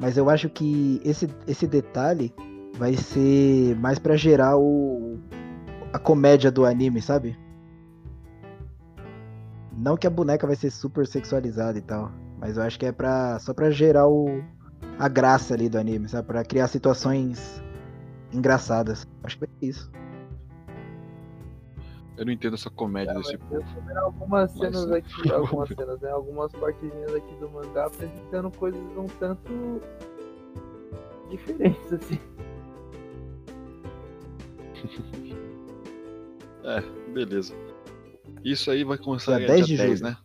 Mas 0.00 0.16
eu 0.16 0.28
acho 0.28 0.48
que 0.48 1.00
esse, 1.04 1.28
esse 1.46 1.68
detalhe 1.68 2.34
vai 2.76 2.94
ser 2.94 3.76
mais 3.76 4.00
pra 4.00 4.16
gerar 4.16 4.56
o. 4.58 5.20
a 5.92 5.98
comédia 6.00 6.50
do 6.50 6.64
anime, 6.66 7.00
sabe? 7.00 7.38
Não 9.76 9.96
que 9.96 10.06
a 10.06 10.10
boneca 10.10 10.46
vai 10.48 10.56
ser 10.56 10.70
super 10.70 11.06
sexualizada 11.06 11.78
e 11.78 11.82
tal. 11.82 12.10
Mas 12.40 12.56
eu 12.56 12.64
acho 12.64 12.76
que 12.76 12.86
é 12.86 12.90
pra, 12.90 13.38
só 13.38 13.54
pra 13.54 13.70
gerar 13.70 14.08
o, 14.08 14.42
a 14.98 15.08
graça 15.08 15.54
ali 15.54 15.68
do 15.68 15.78
anime, 15.78 16.08
sabe? 16.08 16.26
Pra 16.26 16.44
criar 16.44 16.66
situações 16.66 17.62
engraçadas. 18.34 19.06
Acho 19.22 19.38
que 19.38 19.46
ser 19.46 19.52
isso. 19.66 19.90
Eu 22.16 22.26
não 22.26 22.32
entendo 22.32 22.54
essa 22.54 22.70
comédia 22.70 23.14
desse 23.14 23.36
Mas 23.38 23.52
eu 23.52 23.60
tô 23.74 23.80
vendo 23.86 23.96
algumas 23.98 24.54
Mas- 24.54 24.74
cenas 24.74 24.90
aqui, 24.92 25.32
algumas 25.32 25.68
cenas, 25.68 26.00
né? 26.00 26.10
Algumas 26.10 26.52
partezinhas 26.52 27.14
aqui 27.14 27.34
do 27.36 27.50
mangá 27.50 27.86
apresentando 27.86 28.50
coisas 28.56 28.80
um 28.96 29.06
tanto 29.18 29.80
diferentes, 31.30 31.92
assim. 31.92 32.18
Beleza. 37.12 37.54
Isso 38.44 38.70
aí 38.70 38.84
vai 38.84 38.98
começar 38.98 39.38
Dia 39.38 39.46
dia 39.46 39.56
10 39.56 39.66
10, 39.66 39.66
de 39.66 39.76
10 39.76 39.98
julho. 39.98 40.10
né? 40.10 40.16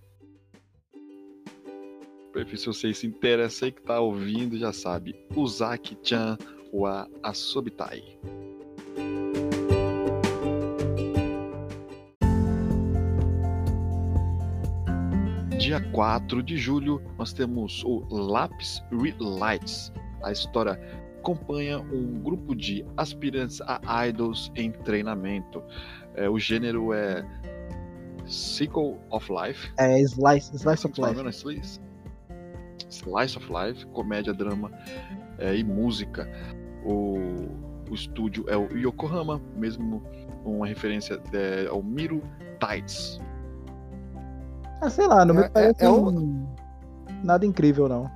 Perfil, 2.33 2.57
se 2.57 2.65
você 2.67 2.93
se 2.93 3.07
interessa 3.07 3.65
aí 3.65 3.71
que 3.71 3.81
tá 3.81 3.99
ouvindo, 3.99 4.57
já 4.57 4.71
sabe. 4.71 5.15
Uzaki-chan 5.35 6.37
wa 6.77 7.07
Asobitai. 7.23 8.03
Dia 15.57 15.81
4 15.91 16.43
de 16.43 16.55
julho, 16.55 17.01
nós 17.17 17.33
temos 17.33 17.83
o 17.83 18.05
Lapis 18.11 18.83
Relights. 18.91 19.91
A 20.23 20.31
história 20.31 20.79
acompanha 21.17 21.79
um 21.79 22.21
grupo 22.21 22.55
de 22.55 22.85
aspirantes 22.95 23.59
a 23.61 24.07
idols 24.07 24.51
em 24.55 24.71
treinamento. 24.71 25.63
É, 26.13 26.29
o 26.29 26.37
gênero 26.37 26.93
é 26.93 27.25
Cycle 28.27 28.97
of 29.09 29.27
Life. 29.31 29.73
É 29.77 29.99
Slice, 30.01 30.55
slice 30.55 30.85
of 30.85 31.01
é 31.01 31.07
Life. 31.07 31.23
né? 31.23 31.29
Slice? 31.31 31.81
Slice 32.89 33.37
of 33.37 33.47
Life, 33.51 33.85
comédia, 33.87 34.33
drama 34.33 34.71
é, 35.37 35.55
e 35.55 35.63
música. 35.63 36.29
O, 36.87 37.49
o 37.91 37.93
estúdio 37.93 38.45
é 38.47 38.55
o 38.57 38.67
Yokohama, 38.75 39.41
mesmo 39.55 40.01
uma 40.45 40.65
referência 40.65 41.19
é, 41.33 41.67
ao 41.69 41.83
Miro 41.83 42.21
Tights. 42.59 43.19
Ah, 44.81 44.89
sei 44.89 45.05
lá, 45.07 45.25
não 45.25 45.35
me 45.35 45.41
É- 45.41 45.45
é- 45.45 45.49
parece 45.49 45.83
é 45.83 45.89
o- 45.89 46.09
um- 46.09 46.47
nada 47.23 47.45
incrível, 47.45 47.87
não. 47.89 48.09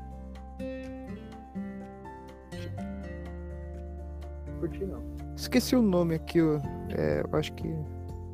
Curti 4.60 4.86
não. 4.86 5.02
Esqueci 5.36 5.76
o 5.76 5.82
nome 5.82 6.16
aqui, 6.16 6.42
ó. 6.42 6.60
É, 6.96 7.24
eu 7.32 7.40
acho 7.40 7.54
que. 7.54 7.74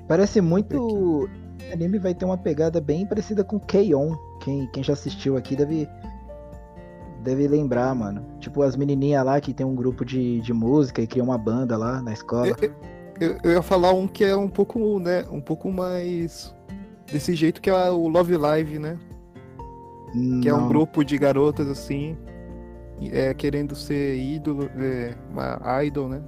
Parece 0.07 0.41
muito. 0.41 1.29
Esse 1.59 1.73
anime 1.73 1.99
vai 1.99 2.13
ter 2.13 2.25
uma 2.25 2.37
pegada 2.37 2.79
bem 2.81 3.05
parecida 3.05 3.43
com 3.43 3.59
K-On! 3.59 4.15
Quem, 4.41 4.67
quem 4.71 4.83
já 4.83 4.93
assistiu 4.93 5.37
aqui 5.37 5.55
deve. 5.55 5.87
Deve 7.23 7.47
lembrar, 7.47 7.93
mano. 7.95 8.25
Tipo, 8.39 8.61
as 8.61 8.75
menininhas 8.75 9.25
lá 9.25 9.39
que 9.41 9.53
tem 9.53 9.65
um 9.65 9.75
grupo 9.75 10.05
de, 10.05 10.39
de 10.41 10.53
música 10.53 11.01
e 11.01 11.07
cria 11.07 11.23
uma 11.23 11.37
banda 11.37 11.75
lá 11.77 12.01
na 12.01 12.13
escola. 12.13 12.47
Eu, 12.47 12.71
eu- 13.19 13.37
eu 13.43 13.51
ia 13.53 13.61
falar 13.61 13.91
um 13.93 14.07
que 14.07 14.23
é 14.23 14.35
um 14.35 14.47
pouco, 14.47 14.99
né? 14.99 15.25
Um 15.31 15.41
pouco 15.41 15.71
mais. 15.71 16.53
Desse 17.11 17.33
jeito 17.35 17.61
que 17.61 17.69
é 17.69 17.89
o 17.89 18.07
Love 18.07 18.37
Live, 18.37 18.79
né? 18.79 18.97
Que 20.41 20.47
é 20.49 20.53
um 20.53 20.61
Não. 20.61 20.67
grupo 20.67 21.03
de 21.03 21.17
garotas 21.17 21.67
assim. 21.67 22.17
É, 23.11 23.33
querendo 23.33 23.75
ser 23.75 24.17
ídolo, 24.17 24.69
é, 24.77 25.13
uma 25.31 25.83
idol, 25.83 26.09
né? 26.09 26.21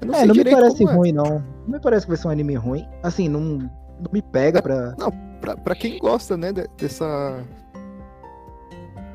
Eu 0.00 0.12
é, 0.12 0.26
não 0.26 0.34
me 0.34 0.44
parece 0.44 0.82
é. 0.84 0.92
ruim, 0.92 1.12
não. 1.12 1.38
Não 1.66 1.74
me 1.74 1.80
parece 1.80 2.04
que 2.06 2.10
vai 2.10 2.16
ser 2.18 2.28
um 2.28 2.30
anime 2.30 2.54
ruim. 2.56 2.86
Assim, 3.02 3.28
não, 3.28 3.40
não 3.40 4.10
me 4.12 4.20
pega 4.20 4.60
pra. 4.60 4.94
Pra, 5.40 5.56
pra 5.56 5.74
quem 5.74 5.98
gosta, 5.98 6.36
né, 6.36 6.52
de- 6.52 6.68
dessa. 6.76 7.42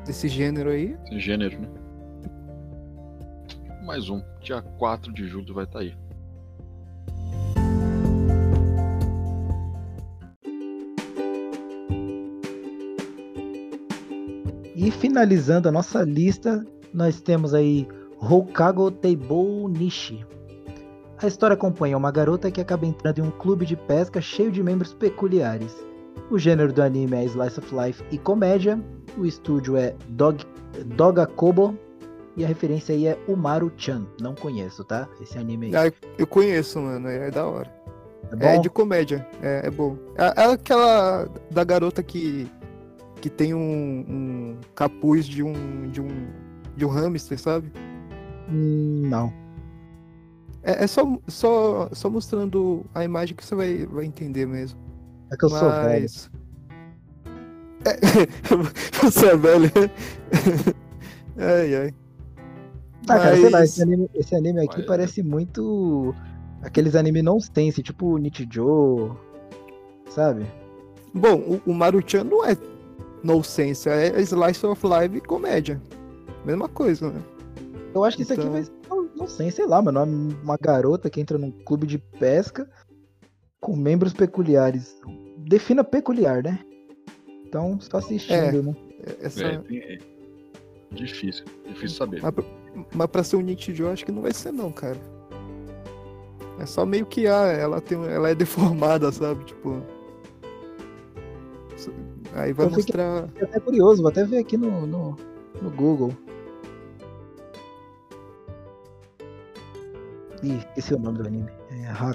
Desse 0.08 0.26
gênero 0.26 0.70
aí. 0.70 0.96
Esse 1.04 1.20
gênero, 1.20 1.60
né? 1.60 1.68
Mais 3.84 4.08
um. 4.08 4.22
Dia 4.40 4.62
4 4.62 5.12
de 5.12 5.28
julho 5.28 5.52
vai 5.52 5.64
estar 5.64 5.80
aí. 5.80 5.94
E 14.74 14.90
finalizando 14.90 15.68
a 15.68 15.72
nossa 15.72 16.02
lista, 16.04 16.64
nós 16.94 17.20
temos 17.20 17.52
aí 17.52 17.86
Hokago 18.18 18.90
Teibou 18.90 19.68
Nishi. 19.68 20.24
A 21.18 21.26
história 21.26 21.52
acompanha 21.52 21.98
uma 21.98 22.10
garota 22.10 22.50
que 22.50 22.62
acaba 22.62 22.86
entrando 22.86 23.18
em 23.18 23.22
um 23.24 23.30
clube 23.30 23.66
de 23.66 23.76
pesca 23.76 24.22
cheio 24.22 24.50
de 24.50 24.62
membros 24.62 24.94
peculiares. 24.94 25.76
O 26.30 26.38
gênero 26.38 26.72
do 26.72 26.82
anime 26.82 27.16
é 27.16 27.24
Slice 27.24 27.58
of 27.58 27.74
Life 27.74 28.04
e 28.10 28.18
comédia. 28.18 28.78
O 29.16 29.24
estúdio 29.24 29.76
é 29.76 29.94
Dog, 30.08 30.44
Dogakobo. 30.96 31.76
E 32.36 32.44
a 32.44 32.48
referência 32.48 32.94
aí 32.94 33.06
é 33.06 33.18
Umaru-chan. 33.26 34.06
Não 34.20 34.34
conheço, 34.34 34.84
tá? 34.84 35.08
Esse 35.20 35.38
anime 35.38 35.74
aí. 35.74 35.88
Ah, 35.88 35.92
eu 36.18 36.26
conheço, 36.26 36.78
mano. 36.80 37.08
É 37.08 37.30
da 37.30 37.46
hora. 37.46 37.72
Bom? 38.30 38.46
É 38.46 38.58
de 38.58 38.68
comédia. 38.68 39.26
É, 39.42 39.62
é 39.66 39.70
bom. 39.70 39.96
É, 40.16 40.42
é 40.42 40.52
aquela 40.52 41.28
da 41.50 41.64
garota 41.64 42.02
que. 42.02 42.48
Que 43.20 43.28
tem 43.28 43.52
um, 43.54 44.04
um 44.08 44.56
capuz 44.74 45.26
de 45.26 45.42
um. 45.42 45.88
De 45.90 46.00
um. 46.00 46.08
De 46.76 46.84
um 46.84 46.88
hamster, 46.88 47.38
sabe? 47.40 47.72
Hum, 48.48 49.08
Não. 49.08 49.32
É, 50.62 50.84
é 50.84 50.86
só, 50.86 51.02
só, 51.26 51.88
só 51.92 52.10
mostrando 52.10 52.84
a 52.94 53.02
imagem 53.02 53.34
que 53.34 53.44
você 53.44 53.54
vai, 53.54 53.86
vai 53.86 54.04
entender 54.04 54.46
mesmo. 54.46 54.78
É 55.30 55.36
que 55.36 55.44
eu 55.44 55.48
sou 55.50 55.70
velho. 55.70 56.02
Mas. 56.02 56.30
É, 57.84 57.96
você 59.02 59.26
é 59.26 59.36
velho. 59.36 59.70
ai, 61.36 61.74
ai. 61.74 61.94
Ah, 63.08 63.18
cara, 63.18 63.36
sei 63.36 63.44
lá, 63.44 63.58
Mas- 63.60 63.70
esse 63.70 63.82
anime, 63.82 64.10
esse 64.14 64.34
anime 64.34 64.60
aqui 64.60 64.78
Mas- 64.78 64.86
parece 64.86 65.22
muito 65.22 66.14
aqueles 66.62 66.94
anime 66.94 67.22
nonsense, 67.22 67.82
tipo 67.82 68.18
Nichijou, 68.18 69.16
sabe? 70.10 70.44
Bom, 71.14 71.36
o, 71.66 71.70
o 71.70 71.74
Maruchan 71.74 72.24
não 72.24 72.44
é 72.44 72.56
no 73.22 73.42
sense, 73.42 73.88
é 73.88 74.20
Slice 74.20 74.66
of 74.66 74.82
Life 74.86 75.16
e 75.16 75.20
comédia. 75.20 75.80
Mesma 76.44 76.68
coisa, 76.68 77.10
né? 77.10 77.22
Eu 77.94 78.04
acho 78.04 78.16
que 78.16 78.22
isso 78.24 78.32
aqui 78.32 78.42
Então- 78.42 78.52
vai 78.52 78.62
ser, 78.64 78.72
não, 79.16 79.26
sei, 79.26 79.50
sei 79.50 79.66
lá, 79.66 79.80
mano, 79.80 80.04
uma 80.42 80.56
garota 80.60 81.08
que 81.08 81.20
entra 81.20 81.38
num 81.38 81.50
clube 81.50 81.86
de 81.86 81.98
pesca 81.98 82.68
com 83.60 83.76
membros 83.76 84.12
peculiares. 84.12 85.00
Defina 85.38 85.82
peculiar, 85.82 86.42
né? 86.42 86.58
Então, 87.46 87.78
só 87.80 87.98
assistindo, 87.98 88.62
né? 88.62 88.76
Essa, 89.20 89.44
É, 89.46 89.62
é 89.70 89.98
difícil, 90.92 91.44
difícil 91.66 91.96
saber. 91.96 92.20
Mas, 92.22 92.34
mas 92.94 93.06
pra 93.06 93.24
ser 93.24 93.36
um 93.36 93.40
Nichijou, 93.40 93.86
eu 93.86 93.92
acho 93.92 94.04
que 94.04 94.12
não 94.12 94.22
vai 94.22 94.32
ser 94.34 94.52
não, 94.52 94.70
cara. 94.70 94.98
É 96.60 96.66
só 96.66 96.84
meio 96.84 97.06
que 97.06 97.26
ah, 97.26 97.46
ela 97.46 97.80
tem, 97.80 97.98
ela 98.06 98.30
é 98.30 98.34
deformada, 98.34 99.10
sabe? 99.12 99.44
Tipo. 99.44 99.82
Aí 102.34 102.52
vai 102.52 102.66
Eu 102.66 102.70
mostrar. 102.70 103.28
Fiquei 103.28 103.44
até 103.44 103.60
curioso, 103.60 104.02
vou 104.02 104.10
até 104.10 104.24
ver 104.24 104.38
aqui 104.38 104.56
no, 104.56 104.86
no, 104.86 105.16
no 105.62 105.70
Google. 105.70 106.12
Ih, 110.42 110.58
esqueci 110.58 110.94
o 110.94 110.98
nome 110.98 111.18
do 111.18 111.26
anime. 111.26 111.50
É 111.70 111.86
Ha- 111.88 112.12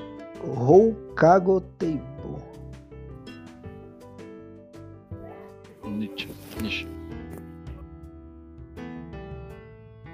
Nietzsche. 5.87 6.29
Nietzsche. 6.61 6.87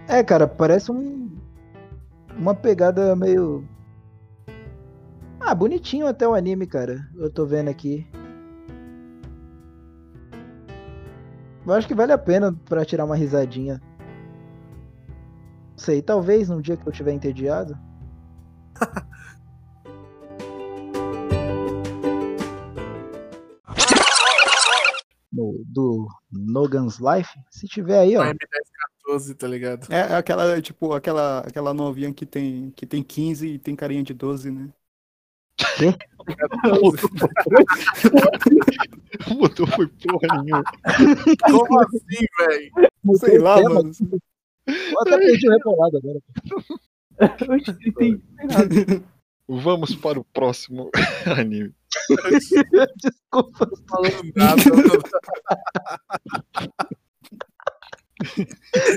É, 0.07 0.23
cara, 0.23 0.47
parece 0.47 0.91
um. 0.91 1.29
Uma 2.37 2.53
pegada 2.53 3.15
meio. 3.15 3.67
Ah, 5.39 5.55
bonitinho 5.55 6.07
até 6.07 6.27
o 6.27 6.33
anime, 6.33 6.67
cara. 6.67 7.07
Eu 7.15 7.29
tô 7.29 7.45
vendo 7.45 7.69
aqui. 7.69 8.07
Eu 11.65 11.73
acho 11.73 11.87
que 11.87 11.95
vale 11.95 12.11
a 12.11 12.17
pena 12.17 12.55
pra 12.65 12.85
tirar 12.85 13.05
uma 13.05 13.15
risadinha. 13.15 13.81
Não 15.71 15.77
sei, 15.77 16.01
talvez 16.01 16.49
num 16.49 16.61
dia 16.61 16.77
que 16.77 16.87
eu 16.87 16.91
tiver 16.91 17.13
entediado. 17.13 17.77
Nogan's 26.31 26.99
Life. 26.99 27.29
Se 27.49 27.67
tiver 27.67 27.99
aí, 27.99 28.15
ó. 28.17 28.23
M1014, 28.23 29.35
tá 29.35 29.47
ligado? 29.47 29.91
É 29.91 29.99
é 29.99 30.15
aquela, 30.15 30.61
tipo, 30.61 30.93
aquela, 30.93 31.39
aquela 31.39 31.73
novinha 31.73 32.13
que 32.13 32.25
tem, 32.25 32.71
que 32.71 32.85
tem 32.85 33.03
15 33.03 33.47
e 33.47 33.59
tem 33.59 33.75
carinha 33.75 34.03
de 34.03 34.13
12, 34.13 34.51
né? 34.51 34.69
Botou 39.37 39.67
foi 39.67 39.87
porra 39.87 40.41
nenhuma. 40.43 40.63
Como 41.41 41.79
assim, 41.79 42.25
velho? 42.39 42.71
Sei 43.17 43.39
lá, 43.39 43.57
Tema, 43.57 43.75
mano. 43.75 43.91
Eu 44.67 45.01
até 45.01 45.17
perdi 45.17 45.47
o 45.47 45.51
rebolado 45.51 45.97
agora. 45.97 46.19
Vamos 49.47 49.95
para 49.95 50.19
o 50.19 50.23
próximo 50.23 50.89
anime. 51.37 51.73
Desculpa. 52.97 53.65
Tô 53.65 53.77
falando 53.87 54.31
nada. 54.35 54.61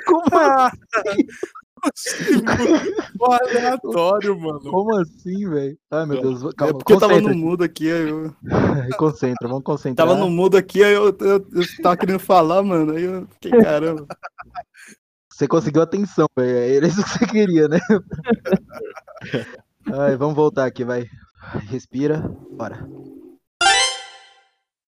Como 0.06 0.22
Ah, 0.32 0.72
Pô, 3.18 3.32
aleatório, 3.32 4.38
mano. 4.38 4.60
Como 4.60 4.96
assim, 5.00 5.48
velho? 5.48 5.76
Ai, 5.90 6.06
meu 6.06 6.20
Deus. 6.20 6.44
É 6.44 6.48
Calma, 6.56 6.74
porque 6.78 6.92
eu 6.92 7.00
tava 7.00 7.20
no 7.20 7.34
mudo 7.34 7.64
aqui, 7.64 7.90
aí 7.90 8.08
eu 8.08 8.32
Concentra, 8.96 9.48
vamos 9.48 9.64
concentrar. 9.64 10.06
tava 10.06 10.18
no 10.18 10.30
mudo 10.30 10.56
aqui, 10.56 10.84
aí 10.84 10.92
eu, 10.92 11.06
eu, 11.06 11.46
eu 11.52 11.82
tava 11.82 11.96
querendo 11.96 12.20
falar, 12.20 12.62
mano. 12.62 12.92
Aí 12.92 13.02
eu 13.02 13.26
fiquei, 13.32 13.50
caramba. 13.60 14.06
Você 15.32 15.48
conseguiu 15.48 15.82
atenção, 15.82 16.26
velho. 16.36 16.76
Era 16.76 16.86
isso 16.86 17.02
que 17.02 17.10
você 17.10 17.26
queria, 17.26 17.66
né? 17.66 17.80
Ai, 19.92 20.16
vamos 20.16 20.36
voltar 20.36 20.66
aqui, 20.66 20.84
vai. 20.84 21.08
Respira. 21.70 22.22
Bora. 22.50 22.92